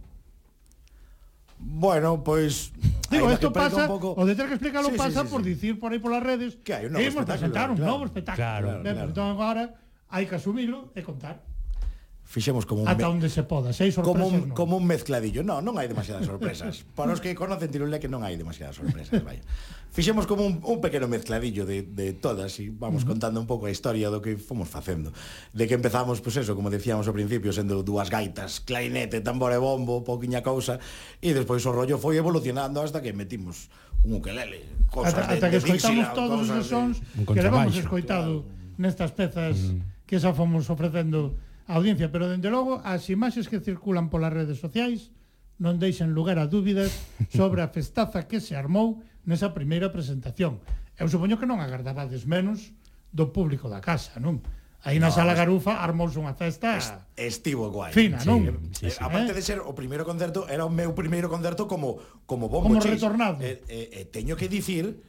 Bueno, 1.60 2.24
pois 2.24 2.72
Digo, 3.12 3.28
isto 3.36 3.52
pasa, 3.52 3.84
poco... 3.84 4.16
o 4.16 4.24
de 4.24 4.32
ter 4.32 4.48
que 4.48 4.56
explicarlo 4.56 4.96
sí, 4.96 4.96
pasa 4.96 5.28
sí, 5.28 5.28
sí, 5.28 5.32
por 5.36 5.44
sí. 5.44 5.50
dicir 5.52 5.74
por 5.76 5.92
aí 5.92 6.00
polas 6.00 6.24
redes 6.24 6.56
que 6.64 6.72
hai 6.72 6.88
un 6.88 6.96
novo 6.96 7.04
que 7.04 7.36
presentar 7.36 7.68
un 7.68 7.84
claro, 7.84 7.92
novo 8.00 8.04
espectáculo. 8.08 8.40
Claro, 8.40 8.68
ben, 8.80 8.96
claro. 8.96 9.12
Entón 9.12 9.28
agora 9.28 9.64
hai 10.08 10.24
que 10.24 10.40
asumilo 10.40 10.96
e 10.96 11.04
contar 11.04 11.49
fixemos 12.30 12.70
como 12.70 12.86
un 12.86 12.88
ata 12.88 13.10
onde 13.10 13.26
se 13.26 13.42
poda, 13.42 13.74
seis 13.74 13.98
sorpresas 13.98 14.22
como 14.22 14.30
un, 14.30 14.54
non. 14.54 14.54
como 14.54 14.78
un 14.78 14.86
mezcladillo. 14.86 15.42
Non, 15.42 15.66
non 15.66 15.82
hai 15.82 15.90
demasiadas 15.90 16.30
sorpresas. 16.30 16.86
Para 16.98 17.18
os 17.18 17.26
que 17.26 17.34
conocen 17.34 17.74
Tirulé 17.74 17.98
que 17.98 18.06
non 18.06 18.22
hai 18.22 18.38
demasiadas 18.38 18.78
sorpresas, 18.78 19.18
vaya. 19.26 19.42
Fixemos 19.90 20.30
como 20.30 20.46
un, 20.46 20.62
un 20.62 20.78
pequeno 20.78 21.10
mezcladillo 21.10 21.66
de, 21.66 21.82
de 21.82 22.14
todas 22.14 22.54
e 22.62 22.70
vamos 22.70 23.02
uh 23.02 23.10
-huh. 23.10 23.18
contando 23.18 23.42
un 23.42 23.50
pouco 23.50 23.66
a 23.66 23.74
historia 23.74 24.14
do 24.14 24.22
que 24.22 24.38
fomos 24.38 24.70
facendo. 24.70 25.10
De 25.58 25.66
que 25.66 25.74
empezamos, 25.74 26.22
pois 26.22 26.38
pues 26.38 26.46
eso, 26.46 26.54
como 26.54 26.70
decíamos 26.70 27.10
ao 27.10 27.18
principio, 27.18 27.50
sendo 27.50 27.82
dúas 27.82 28.14
gaitas, 28.14 28.62
clarinete, 28.62 29.26
tambor 29.26 29.50
e 29.50 29.58
bombo, 29.58 30.06
pouquiña 30.06 30.46
cousa, 30.46 30.78
e 31.26 31.34
despois 31.34 31.66
o 31.66 31.74
rollo 31.74 31.98
foi 31.98 32.22
evolucionando 32.22 32.86
hasta 32.86 33.02
que 33.02 33.10
metimos 33.10 33.74
un 34.06 34.22
ukelele, 34.22 34.70
cosas 34.94 35.18
ata, 35.18 35.34
de, 35.34 35.38
ata 35.42 35.48
que 35.50 35.58
de 35.58 35.66
escoitamos 35.66 36.06
Dixila, 36.06 36.14
todos 36.14 36.46
os 36.46 36.66
sons 36.70 37.02
de... 37.02 37.26
que 37.26 37.42
levamos 37.42 37.74
escoitado 37.74 38.46
claro. 38.46 38.78
nestas 38.78 39.18
pezas 39.18 39.58
mm. 39.58 40.06
que 40.06 40.22
xa 40.22 40.30
fomos 40.38 40.70
ofrecendo 40.70 41.49
a 41.70 41.78
audiencia, 41.78 42.10
pero 42.10 42.26
dende 42.26 42.50
logo 42.50 42.82
as 42.82 43.14
imaxes 43.14 43.46
que 43.46 43.62
circulan 43.62 44.10
polas 44.10 44.34
redes 44.34 44.58
sociais 44.58 45.14
non 45.62 45.78
deixan 45.78 46.18
lugar 46.18 46.42
a 46.42 46.50
dúbidas 46.50 46.90
sobre 47.30 47.62
a 47.62 47.70
festaza 47.70 48.26
que 48.26 48.42
se 48.42 48.58
armou 48.58 49.06
nesa 49.30 49.54
primeira 49.54 49.94
presentación. 49.94 50.58
Eu 50.98 51.06
supoño 51.06 51.38
que 51.38 51.46
non 51.46 51.62
agardabades 51.62 52.26
menos 52.26 52.74
do 53.14 53.30
público 53.30 53.70
da 53.70 53.86
casa, 53.86 54.18
non? 54.18 54.42
Aí 54.82 54.98
na 54.98 55.12
no, 55.12 55.14
sala 55.14 55.36
Garufa 55.36 55.84
armouse 55.84 56.18
unha 56.18 56.34
festa 56.34 56.80
estivo 57.14 57.70
guai. 57.70 57.94
Fina, 57.94 58.18
sí, 58.18 58.26
non? 58.26 58.72
Sí, 58.74 58.90
sí, 58.90 58.98
eh, 58.98 59.04
aparte 59.04 59.36
eh? 59.36 59.38
de 59.38 59.44
ser 59.44 59.60
o 59.62 59.76
primeiro 59.76 60.08
concerto, 60.08 60.48
era 60.50 60.64
o 60.66 60.72
meu 60.72 60.96
primeiro 60.98 61.30
concerto 61.30 61.70
como 61.70 62.02
como 62.26 62.50
bombo 62.50 62.74
como 62.74 62.82
chis. 62.82 62.98
retornado. 62.98 63.44
Eh, 63.44 63.62
eh, 63.70 64.02
eh, 64.02 64.06
teño 64.10 64.34
que 64.40 64.50
dicir 64.50 65.04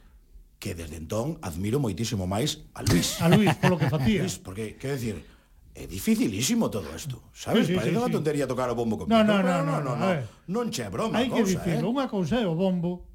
que 0.61 0.75
desde 0.75 0.99
entón 0.99 1.39
admiro 1.41 1.81
moitísimo 1.81 2.29
máis 2.29 2.67
a 2.77 2.85
Luis. 2.85 3.17
A 3.17 3.31
Luis 3.31 3.55
polo 3.57 3.79
que 3.79 3.89
facía. 3.89 4.21
Luis, 4.27 4.37
porque, 4.37 4.75
quero 4.75 4.93
decir, 4.99 5.23
É 5.71 5.87
dificilísimo 5.87 6.67
todo 6.67 6.91
isto, 6.91 7.31
sabes? 7.31 7.63
Sí, 7.63 7.73
sí, 7.73 7.79
Parece 7.79 7.95
sí, 7.95 7.99
unha 7.99 8.11
sí. 8.11 8.15
tontería 8.19 8.43
tocar 8.43 8.67
o 8.67 8.75
bombo 8.75 8.99
con 8.99 9.07
No, 9.07 9.23
no, 9.23 9.39
no, 9.39 9.63
no, 9.63 9.79
no, 9.79 9.95
no, 9.95 9.95
no. 9.95 10.19
non 10.51 10.67
che 10.67 10.83
broma 10.91 11.23
Hai 11.23 11.31
que 11.31 11.39
cousa, 11.39 11.63
dicir, 11.63 11.79
eh? 11.79 11.87
unha 11.87 12.11
cousa 12.11 12.43
é 12.43 12.47
o 12.47 12.59
bombo, 12.59 13.07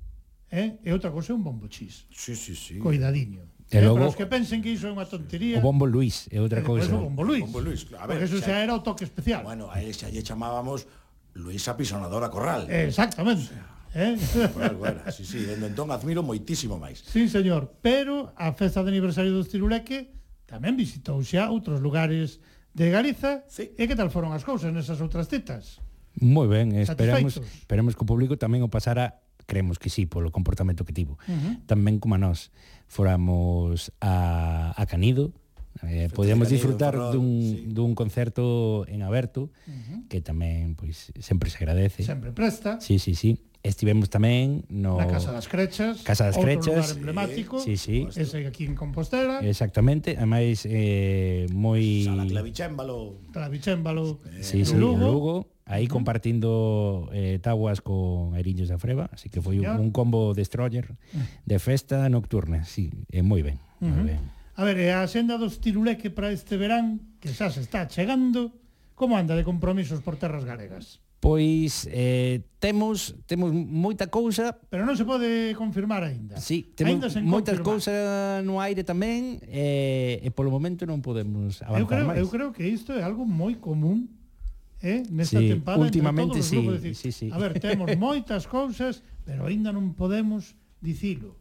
eh? 0.48 0.80
e 0.80 0.88
outra 0.88 1.12
cousa 1.12 1.32
é 1.32 1.34
un 1.36 1.44
bombo 1.44 1.68
chis. 1.68 2.08
Sí, 2.08 2.32
sí, 2.32 2.56
sí. 2.56 2.80
Coidadiño. 2.80 3.44
E 3.68 3.76
eh, 3.76 3.84
logo, 3.84 4.00
para 4.00 4.08
os 4.08 4.16
que 4.16 4.24
pensen 4.24 4.64
que 4.64 4.72
iso 4.72 4.88
é 4.88 4.92
unha 4.94 5.04
tontería... 5.04 5.60
O 5.60 5.68
bombo 5.68 5.84
Luis 5.84 6.32
é 6.32 6.40
outra 6.40 6.62
eh, 6.62 6.64
pois 6.64 6.88
cousa. 6.88 6.96
O 6.96 7.12
bombo 7.12 7.22
Luis. 7.28 7.44
O 7.44 7.50
bombo 7.50 7.60
Luis, 7.60 7.84
a 7.92 8.08
ver, 8.08 8.24
porque 8.24 8.24
iso 8.24 8.40
xa, 8.40 8.56
era 8.56 8.72
o 8.72 8.80
toque 8.80 9.04
especial. 9.04 9.44
Bueno, 9.44 9.68
a 9.68 9.76
ele 9.84 9.92
xa 9.92 10.08
lle 10.08 10.24
chamábamos 10.24 10.88
Luis 11.36 11.60
Pisonadora 11.60 12.32
Corral. 12.32 12.72
Eh, 12.72 12.88
exactamente. 12.88 13.52
Eh? 13.96 14.16
Bueno, 14.54 14.74
bueno, 14.78 15.00
sí, 15.12 15.24
sí, 15.24 15.44
entón 15.48 15.88
admiro 15.92 16.20
moitísimo 16.20 16.76
máis. 16.76 17.00
Sí, 17.04 17.28
señor, 17.32 17.72
pero 17.80 18.32
a 18.36 18.52
festa 18.52 18.84
de 18.84 18.92
aniversario 18.92 19.32
do 19.32 19.44
Ciruleque 19.44 20.12
tamén 20.46 20.78
visitou 20.78 21.20
xa 21.20 21.50
outros 21.50 21.82
lugares 21.82 22.38
de 22.72 22.90
Galiza 22.90 23.44
sí. 23.50 23.74
e 23.74 23.84
que 23.84 23.98
tal 23.98 24.08
foron 24.08 24.32
as 24.32 24.46
cousas 24.46 24.70
nesas 24.70 25.02
outras 25.02 25.26
citas? 25.26 25.82
Moi 26.16 26.48
ben, 26.48 26.72
esperamos, 26.78 27.36
esperamos 27.36 27.92
que 27.92 28.02
o 28.02 28.08
público 28.08 28.40
tamén 28.40 28.64
o 28.64 28.72
pasara 28.72 29.20
creemos 29.46 29.78
que 29.78 29.90
sí, 29.90 30.06
polo 30.06 30.34
comportamento 30.34 30.84
que 30.84 30.92
tivo. 30.92 31.18
Uh 31.28 31.32
-huh. 31.32 31.54
Tamén 31.70 32.02
como 32.02 32.16
a 32.16 32.20
nós 32.20 32.50
foramos 32.90 33.94
a, 34.02 34.74
a 34.74 34.82
Canido, 34.86 35.32
eh, 35.86 36.08
podíamos 36.12 36.48
disfrutar 36.48 36.94
Ferrol, 36.94 37.12
dun, 37.12 37.28
sí. 37.42 37.64
dun 37.68 37.94
concerto 37.94 38.84
en 38.88 39.02
aberto 39.02 39.52
uh 39.66 39.72
-huh. 39.72 39.98
que 40.10 40.20
tamén 40.20 40.74
pois 40.74 41.14
sempre 41.20 41.48
se 41.48 41.62
agradece. 41.62 42.02
Sempre 42.02 42.34
presta. 42.34 42.80
Sí, 42.82 42.98
sí, 42.98 43.14
sí. 43.14 43.38
Estivemos 43.66 44.06
tamén 44.06 44.62
no 44.70 44.94
na 44.94 45.10
Casa 45.10 45.34
das 45.34 45.50
Crechas, 45.50 46.06
Casa 46.06 46.30
das 46.30 46.38
Crechas, 46.38 46.94
lugar 46.94 47.18
emblemático, 47.18 47.58
sí, 47.58 47.74
sí. 47.74 48.06
Pois 48.06 48.14
ese 48.14 48.46
aquí 48.46 48.62
en 48.62 48.78
Compostela. 48.78 49.42
Exactamente, 49.42 50.14
ademais 50.14 50.62
eh 50.70 51.50
moi 51.50 52.06
Sala 52.06 52.30
Clavicémbalo, 52.30 53.18
Clavicémbalo, 53.34 54.22
sí, 54.38 54.62
sí, 54.62 54.78
Lugo. 54.78 55.02
Lugo 55.02 55.34
aí 55.66 55.90
compartindo 55.90 57.10
eh, 57.10 57.42
taguas 57.42 57.82
con 57.82 58.38
Airiños 58.38 58.70
da 58.70 58.78
Freba, 58.78 59.10
así 59.10 59.26
que 59.26 59.42
foi 59.42 59.58
Señor. 59.58 59.82
un 59.82 59.90
combo 59.90 60.30
destroyer 60.30 60.94
de 61.42 61.58
festa 61.58 62.06
nocturna, 62.06 62.62
sí, 62.62 62.94
é 63.10 63.18
moi 63.20 63.42
ben, 63.42 63.58
uh 63.82 63.90
-huh. 63.90 63.90
moi 63.90 64.06
ben. 64.14 64.22
A 64.56 64.62
ver, 64.64 64.78
a 64.94 65.04
senda 65.10 65.36
dos 65.36 65.58
Tiruleque 65.58 66.08
para 66.08 66.30
este 66.30 66.56
verán, 66.56 67.18
que 67.18 67.34
xa 67.34 67.50
se 67.50 67.60
está 67.60 67.90
chegando, 67.90 68.54
como 68.94 69.18
anda 69.18 69.34
de 69.34 69.44
compromisos 69.44 70.00
por 70.00 70.16
terras 70.16 70.46
galegas? 70.46 71.04
Pois 71.16 71.88
eh, 71.90 72.44
temos 72.60 73.16
temos 73.26 73.50
moita 73.50 74.06
cousa, 74.12 74.52
pero 74.68 74.84
non 74.84 74.94
se 74.94 75.08
pode 75.08 75.56
confirmar 75.56 76.04
aínda. 76.04 76.36
Sí, 76.36 76.70
temos 76.76 77.16
ainda 77.16 77.24
moitas 77.24 77.58
cousas 77.64 78.44
no 78.44 78.60
aire 78.60 78.84
tamén 78.84 79.40
eh, 79.48 80.20
e 80.20 80.28
polo 80.30 80.52
momento 80.52 80.84
non 80.84 81.00
podemos 81.00 81.64
avanzar 81.64 81.82
eu 81.82 81.88
creo, 81.88 82.06
máis. 82.06 82.18
Eu 82.20 82.28
creo 82.28 82.50
que 82.52 82.68
isto 82.68 82.92
é 82.92 83.00
algo 83.00 83.24
moi 83.24 83.56
común 83.56 84.12
eh, 84.84 85.08
nesta 85.08 85.40
sí, 85.40 85.56
tempada 85.56 85.80
últimamente 85.80 86.44
sí, 86.44 86.60
decir, 86.60 86.94
sí, 86.94 87.10
sí. 87.10 87.26
A 87.32 87.40
ver, 87.40 87.56
temos 87.58 87.88
moitas 87.98 88.44
cousas, 88.44 89.00
pero 89.24 89.48
aínda 89.48 89.72
non 89.72 89.96
podemos 89.96 90.52
dicilo 90.84 91.32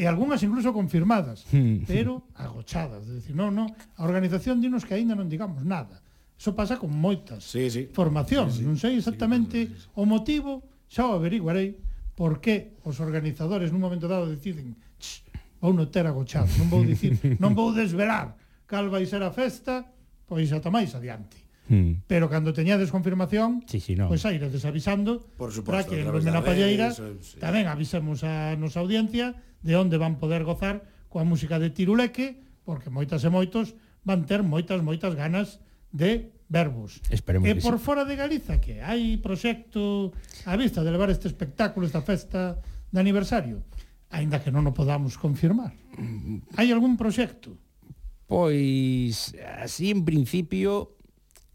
e 0.00 0.08
algunhas 0.08 0.40
incluso 0.40 0.72
confirmadas, 0.72 1.44
hmm. 1.52 1.84
pero 1.84 2.24
agochadas, 2.32 3.04
de 3.04 3.20
decir, 3.20 3.36
non, 3.36 3.52
non, 3.52 3.68
a 3.68 4.02
organización 4.02 4.58
dinos 4.58 4.88
que 4.88 4.96
aínda 4.96 5.12
non 5.12 5.28
digamos 5.28 5.60
nada. 5.60 6.00
Eso 6.40 6.56
pasa 6.56 6.80
con 6.80 6.88
moitas 6.88 7.44
sí, 7.44 7.68
sí. 7.68 7.92
formacións. 7.92 8.56
Sí, 8.56 8.64
sí. 8.64 8.64
Non 8.64 8.80
sei 8.80 8.96
exactamente 8.96 9.68
sí, 9.68 9.76
sí, 9.76 9.84
sí. 9.84 9.92
o 9.92 10.08
motivo, 10.08 10.64
xa 10.88 11.04
o 11.04 11.20
averiguarei, 11.20 11.76
por 12.16 12.40
que 12.40 12.80
os 12.88 12.96
organizadores 13.04 13.68
nun 13.68 13.84
momento 13.84 14.08
dado 14.08 14.24
deciden 14.24 14.72
vou 15.60 15.76
non 15.76 15.92
ter 15.92 16.08
agochado, 16.08 16.48
non 16.56 16.72
vou 16.72 16.80
dicir, 16.80 17.20
non 17.44 17.52
vou 17.52 17.76
desvelar 17.76 18.40
cal 18.64 18.88
vai 18.88 19.04
ser 19.04 19.20
a 19.20 19.28
festa, 19.28 19.84
pois 20.24 20.48
ata 20.56 20.72
máis 20.72 20.96
adiante. 20.96 21.36
Mm. 21.68 22.08
Pero 22.08 22.32
cando 22.32 22.56
teñades 22.56 22.88
confirmación, 22.88 23.60
sí, 23.68 23.76
sí, 23.76 23.92
no. 23.92 24.08
pois 24.08 24.24
aí 24.24 24.40
iredes 24.40 24.64
avisando 24.64 25.20
para 25.68 25.84
que 25.84 26.00
en 26.00 26.08
Lumena 26.08 26.40
Palleira 26.40 26.88
eso, 26.88 27.20
sí. 27.20 27.36
tamén 27.36 27.68
avisemos 27.68 28.24
a 28.24 28.56
nosa 28.56 28.80
audiencia 28.80 29.36
de 29.60 29.76
onde 29.76 30.00
van 30.00 30.16
poder 30.16 30.48
gozar 30.48 30.88
coa 31.12 31.28
música 31.28 31.60
de 31.60 31.68
Tiruleque, 31.68 32.40
porque 32.64 32.88
moitas 32.88 33.20
e 33.26 33.30
moitos 33.30 33.76
van 34.08 34.24
ter 34.24 34.40
moitas, 34.40 34.80
moitas 34.80 35.12
ganas 35.12 35.60
de 35.92 36.32
verbos. 36.50 37.02
Esperemos 37.10 37.46
e 37.46 37.54
por 37.58 37.78
fora 37.78 38.02
de 38.02 38.18
Galiza 38.18 38.58
que 38.58 38.82
hai 38.82 39.18
proxecto 39.22 40.10
a 40.46 40.54
vista 40.58 40.82
de 40.82 40.90
levar 40.90 41.10
este 41.10 41.30
espectáculo, 41.30 41.86
esta 41.86 42.02
festa 42.02 42.58
de 42.90 42.98
aniversario, 42.98 43.62
aínda 44.10 44.42
que 44.42 44.50
non 44.50 44.66
o 44.66 44.72
podamos 44.74 45.14
confirmar. 45.14 45.74
Hai 46.58 46.74
algún 46.74 46.98
proxecto? 46.98 47.54
Pois 48.26 49.34
así 49.62 49.90
en 49.90 50.02
principio 50.06 50.98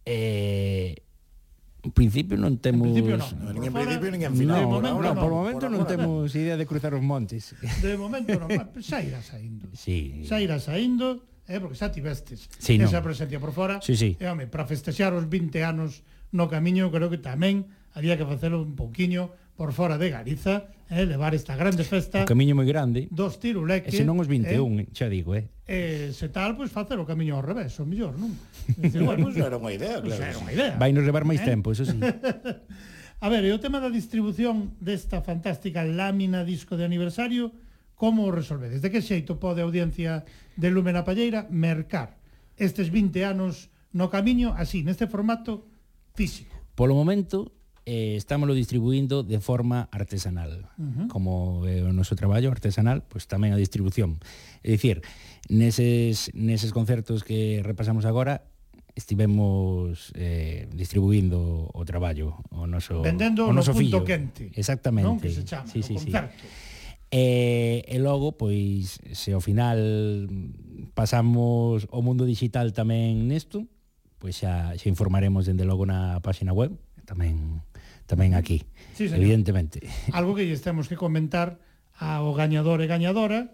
eh 0.08 1.06
En 1.86 1.92
principio 1.94 2.34
non 2.34 2.58
temos... 2.58 2.90
En 2.90 2.98
principio 2.98 3.22
non. 3.22 3.30
Por 3.30 3.62
en 3.62 3.70
fora, 3.70 3.86
principio 3.86 4.10
nin 4.10 4.22
en 4.26 4.34
final. 4.34 4.66
No, 4.66 4.82
momento, 4.82 5.06
no, 5.06 5.14
no, 5.14 5.22
por 5.22 5.32
momento 5.38 5.66
non 5.70 5.86
temos 5.86 6.34
idea 6.34 6.58
de 6.58 6.66
cruzar 6.66 6.98
os 6.98 7.04
montes. 7.06 7.54
De 7.62 7.94
momento 7.94 8.34
non. 8.42 8.50
Xa 8.82 9.06
irá 9.06 9.22
saindo. 9.22 9.70
Sí. 9.78 10.26
Xa 10.26 10.42
irá 10.42 10.58
saindo 10.58 11.22
eh, 11.48 11.60
porque 11.62 11.78
xa 11.78 11.94
tivestes 11.94 12.50
sí, 12.58 12.76
esa 12.82 13.00
no. 13.00 13.06
presencia 13.06 13.40
por 13.40 13.54
fora. 13.54 13.82
Sí, 13.82 13.96
sí. 13.96 14.18
E, 14.18 14.26
home, 14.26 14.50
para 14.50 14.66
festexar 14.66 15.14
os 15.14 15.30
20 15.30 15.62
anos 15.62 16.02
no 16.34 16.50
camiño, 16.50 16.90
creo 16.90 17.08
que 17.08 17.22
tamén 17.22 17.70
había 17.96 18.20
que 18.20 18.28
facelo 18.28 18.62
un 18.62 18.76
pouquiño 18.76 19.32
por 19.56 19.72
fora 19.72 19.98
de 19.98 20.12
Galiza, 20.12 20.68
eh, 20.90 21.06
levar 21.06 21.34
esta 21.34 21.56
grande 21.56 21.88
festa. 21.88 22.24
O 22.24 22.28
camiño 22.28 22.54
moi 22.60 22.68
grande. 22.68 23.08
Dos 23.08 23.40
tiruleques. 23.40 23.96
E 23.96 24.04
senón 24.04 24.20
os 24.20 24.28
21, 24.28 24.84
eh, 24.84 24.88
xa 24.92 25.08
digo, 25.08 25.32
eh. 25.32 25.48
Eh, 25.66 26.12
se 26.12 26.28
tal, 26.28 26.60
pois 26.60 26.70
pues, 26.70 26.76
facer 26.76 27.00
o 27.00 27.08
camiño 27.08 27.40
ao 27.40 27.44
revés, 27.46 27.72
o 27.80 27.88
mellor, 27.88 28.20
non? 28.20 28.36
Dicir, 28.82 29.02
bueno, 29.02 29.32
pois 29.32 29.40
pues, 29.40 29.48
era 29.48 29.56
unha 29.56 29.72
idea, 29.72 29.98
claro. 30.04 30.12
Pues, 30.12 30.20
era 30.20 30.38
unha 30.44 30.52
idea. 30.52 30.74
Vai 30.76 30.92
nos 30.92 31.08
levar 31.08 31.24
máis 31.24 31.40
eh? 31.42 31.48
tempo, 31.48 31.72
eso 31.72 31.88
sí. 31.88 31.96
A 33.24 33.32
ver, 33.32 33.48
e 33.48 33.56
o 33.56 33.64
tema 33.64 33.80
da 33.80 33.88
distribución 33.88 34.76
desta 34.84 35.24
fantástica 35.24 35.88
lámina 35.88 36.44
disco 36.44 36.76
de 36.76 36.84
aniversario, 36.84 37.56
Como 37.96 38.28
o 38.28 38.32
resolvedes? 38.32 38.84
De 38.84 38.92
que 38.92 39.00
xeito 39.00 39.40
pode 39.40 39.64
a 39.64 39.68
audiencia 39.68 40.28
de 40.60 40.68
Lume 40.68 40.92
na 40.92 41.08
Palleira 41.08 41.48
mercar 41.48 42.20
estes 42.60 42.92
20 42.92 43.24
anos 43.24 43.72
no 43.96 44.12
camiño 44.12 44.52
así, 44.56 44.84
neste 44.84 45.08
formato 45.08 45.68
físico? 46.12 46.52
Polo 46.76 46.92
momento, 46.92 47.56
eh, 47.88 48.20
estámoslo 48.20 48.52
distribuindo 48.52 49.24
de 49.24 49.40
forma 49.40 49.88
artesanal. 49.92 50.68
Uh 50.76 50.84
-huh. 50.84 51.08
Como 51.08 51.64
eh, 51.64 51.88
o 51.88 51.96
noso 51.96 52.20
traballo 52.20 52.52
artesanal, 52.52 53.08
pois 53.08 53.24
pues, 53.24 53.32
tamén 53.32 53.56
a 53.56 53.60
distribución. 53.60 54.20
É 54.60 54.76
dicir, 54.76 55.00
neses, 55.48 56.36
neses 56.36 56.76
concertos 56.76 57.24
que 57.24 57.64
repasamos 57.64 58.04
agora, 58.04 58.44
estivemos 58.96 60.12
eh, 60.16 60.68
distribuindo 60.76 61.72
o 61.72 61.82
traballo, 61.88 62.44
o 62.52 62.68
noso, 62.68 63.00
Vendendo 63.00 63.48
o 63.48 63.56
noso 63.56 63.72
no 63.72 63.80
punto 63.80 64.04
fillo. 64.04 64.08
quente. 64.08 64.52
Exactamente. 64.56 65.08
Non? 65.08 65.20
Que 65.20 65.32
se 65.32 65.44
chama, 65.48 65.68
sí, 65.68 65.80
sí, 65.80 65.96
concerto. 65.96 66.36
Sí. 66.44 66.75
E, 67.16 67.88
e 67.88 67.96
logo, 68.04 68.36
pois, 68.36 69.00
se 69.16 69.32
ao 69.32 69.40
final 69.40 69.80
pasamos 71.00 71.88
o 71.88 72.04
mundo 72.04 72.28
digital 72.28 72.76
tamén 72.76 73.32
nesto, 73.32 73.72
pois 74.20 74.36
xa, 74.36 74.76
xa 74.76 74.92
informaremos 74.92 75.48
dende 75.48 75.64
logo 75.64 75.88
na 75.88 76.20
páxina 76.20 76.52
web, 76.52 76.76
tamén 77.08 77.64
tamén 78.04 78.36
aquí, 78.36 78.68
sí, 79.00 79.08
señor. 79.08 79.24
evidentemente. 79.24 79.80
Algo 80.12 80.36
que 80.36 80.44
lles 80.44 80.60
temos 80.60 80.92
que 80.92 81.00
comentar 81.00 81.56
ao 81.96 82.36
gañador 82.36 82.84
e 82.84 82.88
gañadora 82.92 83.48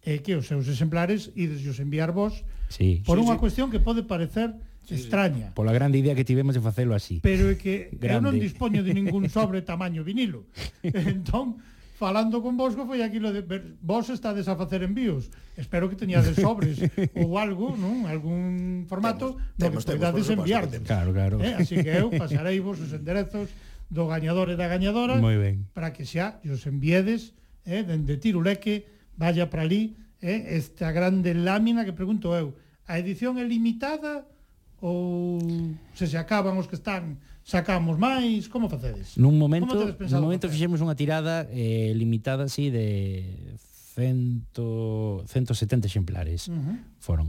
é 0.00 0.24
que 0.24 0.32
os 0.32 0.48
seus 0.48 0.64
exemplares 0.72 1.36
ides 1.36 1.60
os 1.68 1.84
enviar 1.84 2.16
vos 2.16 2.48
sí. 2.72 3.04
por 3.04 3.20
sí, 3.20 3.28
unha 3.28 3.36
sí. 3.36 3.42
cuestión 3.44 3.68
que 3.68 3.78
pode 3.78 4.08
parecer 4.08 4.56
sí, 4.88 4.96
extraña. 4.96 5.52
Sí. 5.52 5.54
Pola 5.54 5.76
grande 5.76 6.00
idea 6.00 6.16
que 6.16 6.24
tivemos 6.24 6.56
de 6.56 6.64
facelo 6.64 6.96
así. 6.96 7.20
Pero 7.20 7.52
é 7.52 7.60
que 7.60 7.92
grande. 7.92 8.16
eu 8.16 8.24
non 8.24 8.34
dispoño 8.40 8.80
de 8.80 8.96
ningún 8.96 9.28
sobre 9.28 9.60
tamaño 9.60 10.00
vinilo. 10.00 10.48
entón, 10.82 11.60
falando 12.02 12.42
con 12.42 12.58
vos 12.58 12.74
que 12.74 12.82
foi 12.82 12.98
aquilo 12.98 13.30
de 13.30 13.46
vos 13.78 14.10
estades 14.10 14.50
a 14.50 14.58
facer 14.58 14.82
envíos. 14.82 15.30
Espero 15.54 15.86
que 15.86 15.94
teñades 15.94 16.34
sobres 16.42 16.82
ou 17.14 17.38
algo, 17.38 17.78
non? 17.78 18.10
Algún 18.10 18.90
formato 18.90 19.38
temos, 19.54 19.86
temos, 19.86 19.86
no 19.86 19.94
que 19.94 19.98
podades 20.02 20.26
enviar. 20.34 20.66
Claro, 20.82 21.14
claro. 21.14 21.36
Eh? 21.38 21.54
Así 21.54 21.78
que 21.78 21.94
eu 21.94 22.10
pasarei 22.18 22.58
vos 22.58 22.82
os 22.82 22.90
enderezos 22.90 23.54
do 23.86 24.10
gañador 24.10 24.50
e 24.50 24.58
da 24.58 24.66
gañadora 24.66 25.14
para 25.70 25.94
que 25.94 26.02
xa 26.02 26.42
os 26.42 26.66
enviedes 26.66 27.38
eh, 27.62 27.86
dende 27.86 28.18
Tiruleque 28.18 28.82
vaya 29.14 29.46
para 29.46 29.62
ali 29.62 29.94
eh, 30.18 30.58
esta 30.58 30.90
grande 30.90 31.38
lámina 31.38 31.86
que 31.86 31.94
pregunto 31.94 32.34
eu 32.34 32.56
a 32.88 32.98
edición 32.98 33.38
é 33.38 33.44
limitada 33.46 34.26
ou 34.82 35.38
se 35.94 36.10
se 36.10 36.18
acaban 36.18 36.58
os 36.58 36.66
que 36.66 36.74
están 36.80 37.20
sacamos 37.44 37.98
máis, 37.98 38.48
como 38.48 38.70
facedes? 38.70 39.18
Nun 39.18 39.36
momento, 39.38 39.74
nun 39.74 40.22
momento 40.22 40.46
facer? 40.46 40.56
fixemos 40.56 40.80
unha 40.80 40.94
tirada 40.94 41.46
eh, 41.50 41.92
limitada 41.94 42.46
así 42.46 42.70
de 42.70 43.26
100, 43.98 44.54
170 45.26 45.86
exemplares 45.86 46.48
uh 46.48 46.56
-huh. 46.56 46.76
foron. 47.02 47.28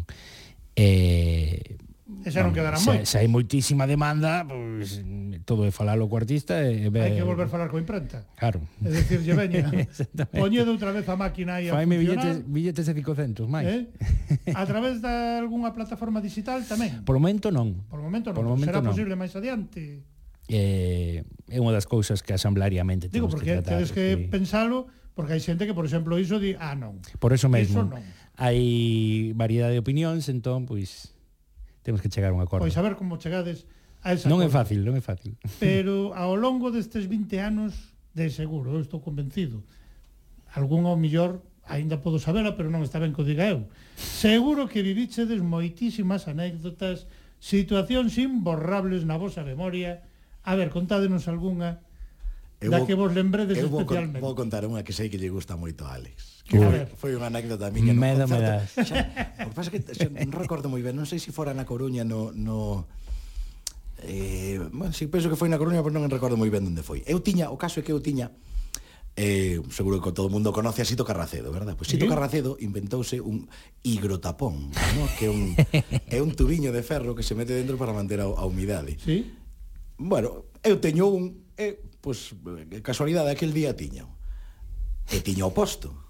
Eh, 0.78 1.78
e 2.22 2.30
xa 2.30 2.46
non 2.46 2.54
quedarán 2.54 2.78
moi. 2.86 3.02
Se, 3.02 3.10
se 3.10 3.16
hai 3.18 3.28
moitísima 3.32 3.90
demanda, 3.90 4.46
pois 4.46 5.02
todo 5.44 5.66
é 5.66 5.72
falalo 5.74 6.06
co 6.06 6.16
artista 6.16 6.62
e 6.70 6.88
ver. 6.94 7.10
Hai 7.10 7.18
que 7.18 7.26
volver 7.26 7.48
a 7.48 7.52
falar 7.52 7.68
co 7.74 7.82
imprenta. 7.82 8.30
Claro. 8.38 8.62
É 8.86 8.90
dicir, 8.94 9.26
lle 9.26 9.34
veña, 9.34 9.68
poñede 10.32 10.70
outra 10.70 10.94
vez 10.94 11.08
a 11.10 11.18
máquina 11.18 11.60
aí 11.60 11.68
a 11.68 11.76
Faime 11.76 11.98
billetes, 11.98 12.46
billetes 12.46 12.86
de 12.86 12.94
500 12.94 13.50
máis. 13.50 13.66
Eh? 13.68 13.82
A 14.54 14.64
través 14.70 15.02
de 15.02 15.10
algunha 15.42 15.74
plataforma 15.74 16.22
digital 16.22 16.62
tamén? 16.68 17.02
Por 17.08 17.18
o 17.18 17.22
momento 17.24 17.50
non. 17.50 17.84
Por 17.90 18.00
o 18.00 18.06
momento 18.06 18.30
non. 18.32 18.38
Por 18.38 18.46
o 18.46 18.52
momento 18.54 18.70
Será 18.70 18.82
non. 18.86 18.94
posible 18.94 19.18
máis 19.18 19.34
adiante? 19.34 20.06
Eh, 20.52 21.24
é 21.48 21.58
unha 21.58 21.72
das 21.72 21.88
cousas 21.88 22.20
que 22.20 22.36
asamblariamente 22.36 23.08
temos 23.08 23.16
Digo, 23.16 23.28
porque 23.32 23.56
que 23.56 23.64
tratar, 23.64 23.80
tedes 23.80 23.96
que 23.96 24.06
sí. 24.16 24.28
pensalo, 24.28 24.92
porque 25.16 25.34
hai 25.34 25.42
xente 25.42 25.64
que, 25.64 25.72
por 25.72 25.88
exemplo, 25.88 26.20
iso 26.20 26.36
di, 26.38 26.58
ah, 26.60 26.76
non. 26.76 27.00
Por 27.18 27.32
eso 27.32 27.48
mesmo. 27.48 27.88
Iso 27.88 27.90
non. 27.90 28.04
Hai 28.36 29.32
variedade 29.38 29.78
de 29.78 29.82
opinións, 29.82 30.28
entón, 30.28 30.66
pois, 30.68 31.13
temos 31.84 32.00
que 32.02 32.10
chegar 32.10 32.32
a 32.32 32.36
un 32.36 32.42
acordo. 32.42 32.64
Pois 32.64 32.74
a 32.80 32.82
ver 32.82 32.96
como 32.96 33.20
chegades 33.20 33.68
a 34.02 34.16
esa 34.16 34.32
Non 34.32 34.40
acordo. 34.40 34.50
é 34.50 34.58
fácil, 34.58 34.80
non 34.82 34.96
é 34.98 35.04
fácil. 35.04 35.36
Pero 35.60 36.16
ao 36.16 36.34
longo 36.40 36.72
destes 36.72 37.06
20 37.06 37.38
anos, 37.44 37.94
de 38.16 38.32
seguro, 38.32 38.74
eu 38.74 38.82
estou 38.82 39.04
convencido, 39.04 39.62
algún 40.56 40.88
ao 40.88 40.96
millor 40.96 41.44
aínda 41.68 42.00
podo 42.00 42.20
sabela, 42.20 42.56
pero 42.56 42.68
non 42.72 42.84
está 42.84 43.00
ben 43.00 43.12
que 43.16 43.24
o 43.24 43.28
diga 43.28 43.48
eu. 43.48 43.68
Seguro 43.96 44.68
que 44.68 44.84
vivichedes 44.84 45.40
moitísimas 45.44 46.28
anécdotas, 46.28 47.08
situacións 47.40 48.16
imborrables 48.20 49.04
na 49.04 49.20
vosa 49.20 49.44
memoria. 49.44 50.04
A 50.44 50.56
ver, 50.60 50.72
contádenos 50.72 51.28
algunha 51.32 51.80
eu 52.60 52.72
da 52.72 52.84
vou, 52.84 52.88
que 52.88 52.96
vos 52.96 53.12
lembredes 53.12 53.60
eu 53.60 53.68
especialmente. 53.72 54.20
Eu 54.20 54.24
vou, 54.24 54.36
vou 54.36 54.40
contar 54.40 54.64
unha 54.68 54.84
que 54.84 54.92
sei 54.92 55.08
que 55.08 55.20
lle 55.20 55.32
gusta 55.32 55.56
moito 55.56 55.84
a 55.88 55.96
Alex. 55.96 56.33
Que 56.44 56.60
ver, 56.60 56.92
foi 57.00 57.16
unha 57.16 57.32
anécdota 57.32 57.72
miña 57.72 57.96
no 57.96 58.04
Medo 58.04 58.28
concerto. 58.28 58.44
me 58.44 58.52
das. 58.52 58.70
Xa, 58.76 58.96
o 59.48 59.50
que 59.50 59.56
pasa 59.56 59.70
que 59.72 59.80
xa, 59.80 60.12
non 60.12 60.36
recordo 60.36 60.68
moi 60.68 60.84
ben, 60.84 60.94
non 60.94 61.08
sei 61.08 61.18
se 61.18 61.32
fora 61.32 61.56
na 61.56 61.64
Coruña 61.64 62.04
no, 62.04 62.36
no 62.36 62.84
eh, 64.04 64.60
bueno, 64.76 64.92
si 64.92 65.08
penso 65.08 65.32
que 65.32 65.40
foi 65.40 65.48
na 65.48 65.56
Coruña, 65.56 65.80
pero 65.80 65.96
non 65.96 66.12
recordo 66.12 66.36
moi 66.36 66.52
ben 66.52 66.68
onde 66.68 66.84
foi. 66.84 67.00
Eu 67.08 67.24
tiña, 67.24 67.48
o 67.48 67.56
caso 67.56 67.80
é 67.80 67.84
que 67.84 67.96
eu 67.96 68.04
tiña 68.04 68.28
eh, 69.16 69.62
seguro 69.70 70.02
que 70.02 70.12
todo 70.12 70.28
o 70.28 70.30
mundo 70.30 70.52
conoce 70.52 70.82
a 70.82 70.86
Sito 70.86 71.06
Carracedo, 71.06 71.52
verdad? 71.52 71.78
Pois 71.78 71.88
pues 71.88 71.90
Sito 71.90 72.06
¿Sí? 72.06 72.10
Carracedo 72.10 72.58
inventouse 72.60 73.22
un 73.22 73.48
higrotapón, 73.84 74.72
¿no? 74.72 75.04
que 75.18 75.26
é 75.26 75.32
un, 75.32 75.56
é 76.10 76.20
un 76.22 76.34
tubiño 76.34 76.74
de 76.74 76.82
ferro 76.82 77.14
que 77.16 77.24
se 77.24 77.36
mete 77.36 77.54
dentro 77.54 77.78
para 77.78 77.94
manter 77.94 78.20
a, 78.22 78.26
a 78.26 78.44
humidade. 78.46 78.98
Sí. 79.00 79.32
Bueno, 79.98 80.50
eu 80.66 80.82
teño 80.82 81.08
un, 81.08 81.46
eh, 81.58 81.78
pois, 82.02 82.34
pues, 82.42 82.66
casualidade, 82.82 83.30
aquel 83.30 83.54
día 83.54 83.78
tiño. 83.78 84.10
E 85.12 85.22
tiño 85.22 85.48
o 85.48 85.54
posto. 85.54 86.03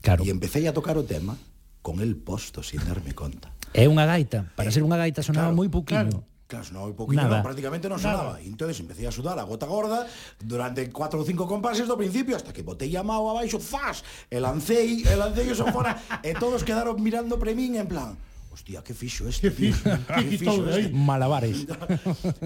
Claro. 0.00 0.24
E 0.24 0.32
empecé 0.32 0.64
a 0.68 0.72
tocar 0.72 0.96
o 0.96 1.04
tema 1.04 1.36
con 1.80 2.00
el 2.00 2.16
posto, 2.16 2.62
sin 2.62 2.80
darme 2.84 3.12
conta. 3.16 3.52
É 3.72 3.86
unha 3.86 4.04
gaita, 4.04 4.50
para 4.58 4.68
eh, 4.68 4.74
ser 4.74 4.82
unha 4.82 4.98
gaita 4.98 5.22
sonaba 5.22 5.52
claro, 5.52 5.58
moi 5.60 5.68
poquinho. 5.70 6.10
Claro. 6.10 6.28
Claro, 6.50 6.64
sonaba 6.66 6.90
poquinho, 6.90 7.22
Nada. 7.22 7.38
No, 7.38 7.46
prácticamente 7.46 7.86
non 7.86 8.02
sonaba. 8.02 8.36
Nada. 8.36 8.42
E 8.42 8.50
empecé 8.50 9.06
a 9.06 9.14
sudar 9.14 9.38
a 9.38 9.46
gota 9.46 9.70
gorda 9.70 10.02
durante 10.42 10.82
cuatro 10.90 11.22
ou 11.22 11.24
cinco 11.24 11.46
compases 11.46 11.86
do 11.86 11.94
principio 11.94 12.34
hasta 12.34 12.50
que 12.50 12.66
botei 12.66 12.90
a 12.98 13.06
mao 13.06 13.30
abaixo, 13.30 13.62
¡zas! 13.62 14.02
E 14.26 14.42
lancei, 14.42 15.06
e 15.06 15.14
lancei 15.14 15.46
o 15.54 15.66
fora 15.70 15.94
e 16.26 16.34
todos 16.42 16.66
quedaron 16.66 16.98
mirando 16.98 17.38
pre 17.38 17.54
min 17.54 17.78
en 17.78 17.86
plan, 17.86 18.18
Hostia, 18.50 18.82
que 18.82 18.94
fixo 18.94 19.28
este. 19.28 19.48
Que 19.48 19.54
fixo, 19.54 19.86
que 19.86 20.24
quitou 20.26 20.66
de 20.66 20.74
aí. 20.74 20.92
Malabares. 20.92 21.66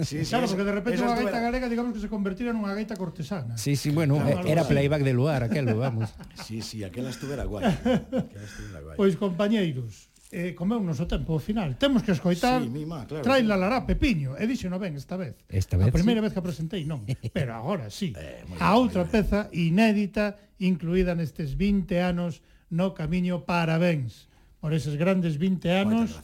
sí, 0.05 0.21
sí, 0.21 0.29
claro, 0.29 0.45
porque 0.45 0.63
de 0.63 0.73
repente 0.77 1.01
unha 1.01 1.17
gaita 1.17 1.41
galega, 1.41 1.65
digamos 1.65 1.97
que 1.97 2.01
se 2.01 2.09
convertira 2.13 2.53
nunha 2.53 2.77
gaita 2.77 2.93
cortesana. 2.93 3.57
Sí, 3.57 3.73
sí, 3.73 3.89
bueno, 3.89 4.21
claro, 4.21 4.45
eh, 4.45 4.53
era 4.53 4.69
playback 4.69 5.01
de 5.01 5.17
luar, 5.17 5.41
aquelo, 5.41 5.73
vamos. 5.81 6.13
sí, 6.45 6.61
sí, 6.61 6.85
aquela 6.85 7.09
estuvera 7.09 7.49
guai. 7.49 7.65
Aquela 8.21 8.45
estuvera 8.45 8.79
guai. 8.85 8.95
Pois, 9.01 9.17
compañeiros, 9.17 10.13
eh, 10.29 10.53
comeu 10.53 10.77
o 10.77 11.05
tempo 11.09 11.33
ao 11.33 11.41
final. 11.41 11.73
Temos 11.81 12.05
que 12.05 12.13
escoitar 12.13 12.61
sí, 12.61 12.69
mima, 12.69 13.09
claro, 13.09 13.25
Trai 13.25 13.41
la 13.41 13.57
lará 13.57 13.89
Pepiño, 13.89 14.37
e 14.37 14.45
dixeno 14.45 14.77
ben 14.77 14.93
esta 14.93 15.17
vez. 15.17 15.41
Esta 15.49 15.73
vez 15.73 15.89
a 15.89 15.95
primeira 15.95 16.21
sí. 16.21 16.29
vez 16.29 16.31
que 16.37 16.41
a 16.41 16.45
presentei 16.45 16.85
non, 16.85 17.01
pero 17.35 17.57
agora 17.57 17.89
sí. 17.89 18.13
Eh, 18.13 18.45
a 18.61 18.77
outra 18.77 19.09
bien, 19.09 19.13
peza 19.25 19.49
inédita 19.57 20.37
incluída 20.61 21.17
nestes 21.17 21.57
20 21.57 21.97
anos 21.97 22.45
no 22.69 22.93
camiño 22.93 23.41
Parabéns 23.41 24.29
por 24.65 24.73
eses 24.73 24.97
grandes 24.97 25.37
20 25.37 25.69
anos 25.69 26.17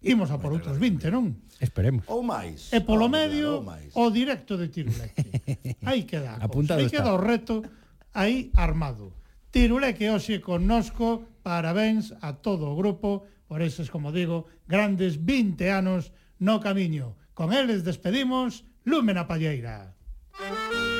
imos 0.00 0.32
a 0.32 0.40
por 0.40 0.56
outros 0.56 0.80
20, 0.80 1.12
non? 1.12 1.36
Esperemos. 1.60 2.08
Ou 2.08 2.24
máis. 2.24 2.72
E 2.72 2.80
polo 2.80 3.12
medio, 3.12 3.60
o 3.92 4.08
directo 4.08 4.56
de 4.56 4.72
Tiruleque. 4.72 5.28
aí 5.84 6.08
queda 6.08 6.40
a 6.40 6.48
cousa. 6.48 6.80
Aí 6.80 6.88
queda 6.88 7.12
o 7.12 7.20
reto 7.20 7.60
aí 8.16 8.48
armado. 8.56 9.12
Tiruleque 9.52 10.08
hoxe 10.08 10.40
connosco, 10.40 11.36
parabéns 11.44 12.16
a 12.24 12.40
todo 12.40 12.72
o 12.72 12.78
grupo 12.80 13.28
por 13.44 13.60
eses, 13.60 13.92
como 13.92 14.08
digo, 14.08 14.48
grandes 14.64 15.20
20 15.20 15.60
anos 15.68 16.16
no 16.40 16.64
camiño. 16.64 17.20
Con 17.36 17.52
eles 17.52 17.84
despedimos 17.84 18.64
Lúmena 18.88 19.28
Palleira. 19.28 19.92
Música 20.40 20.91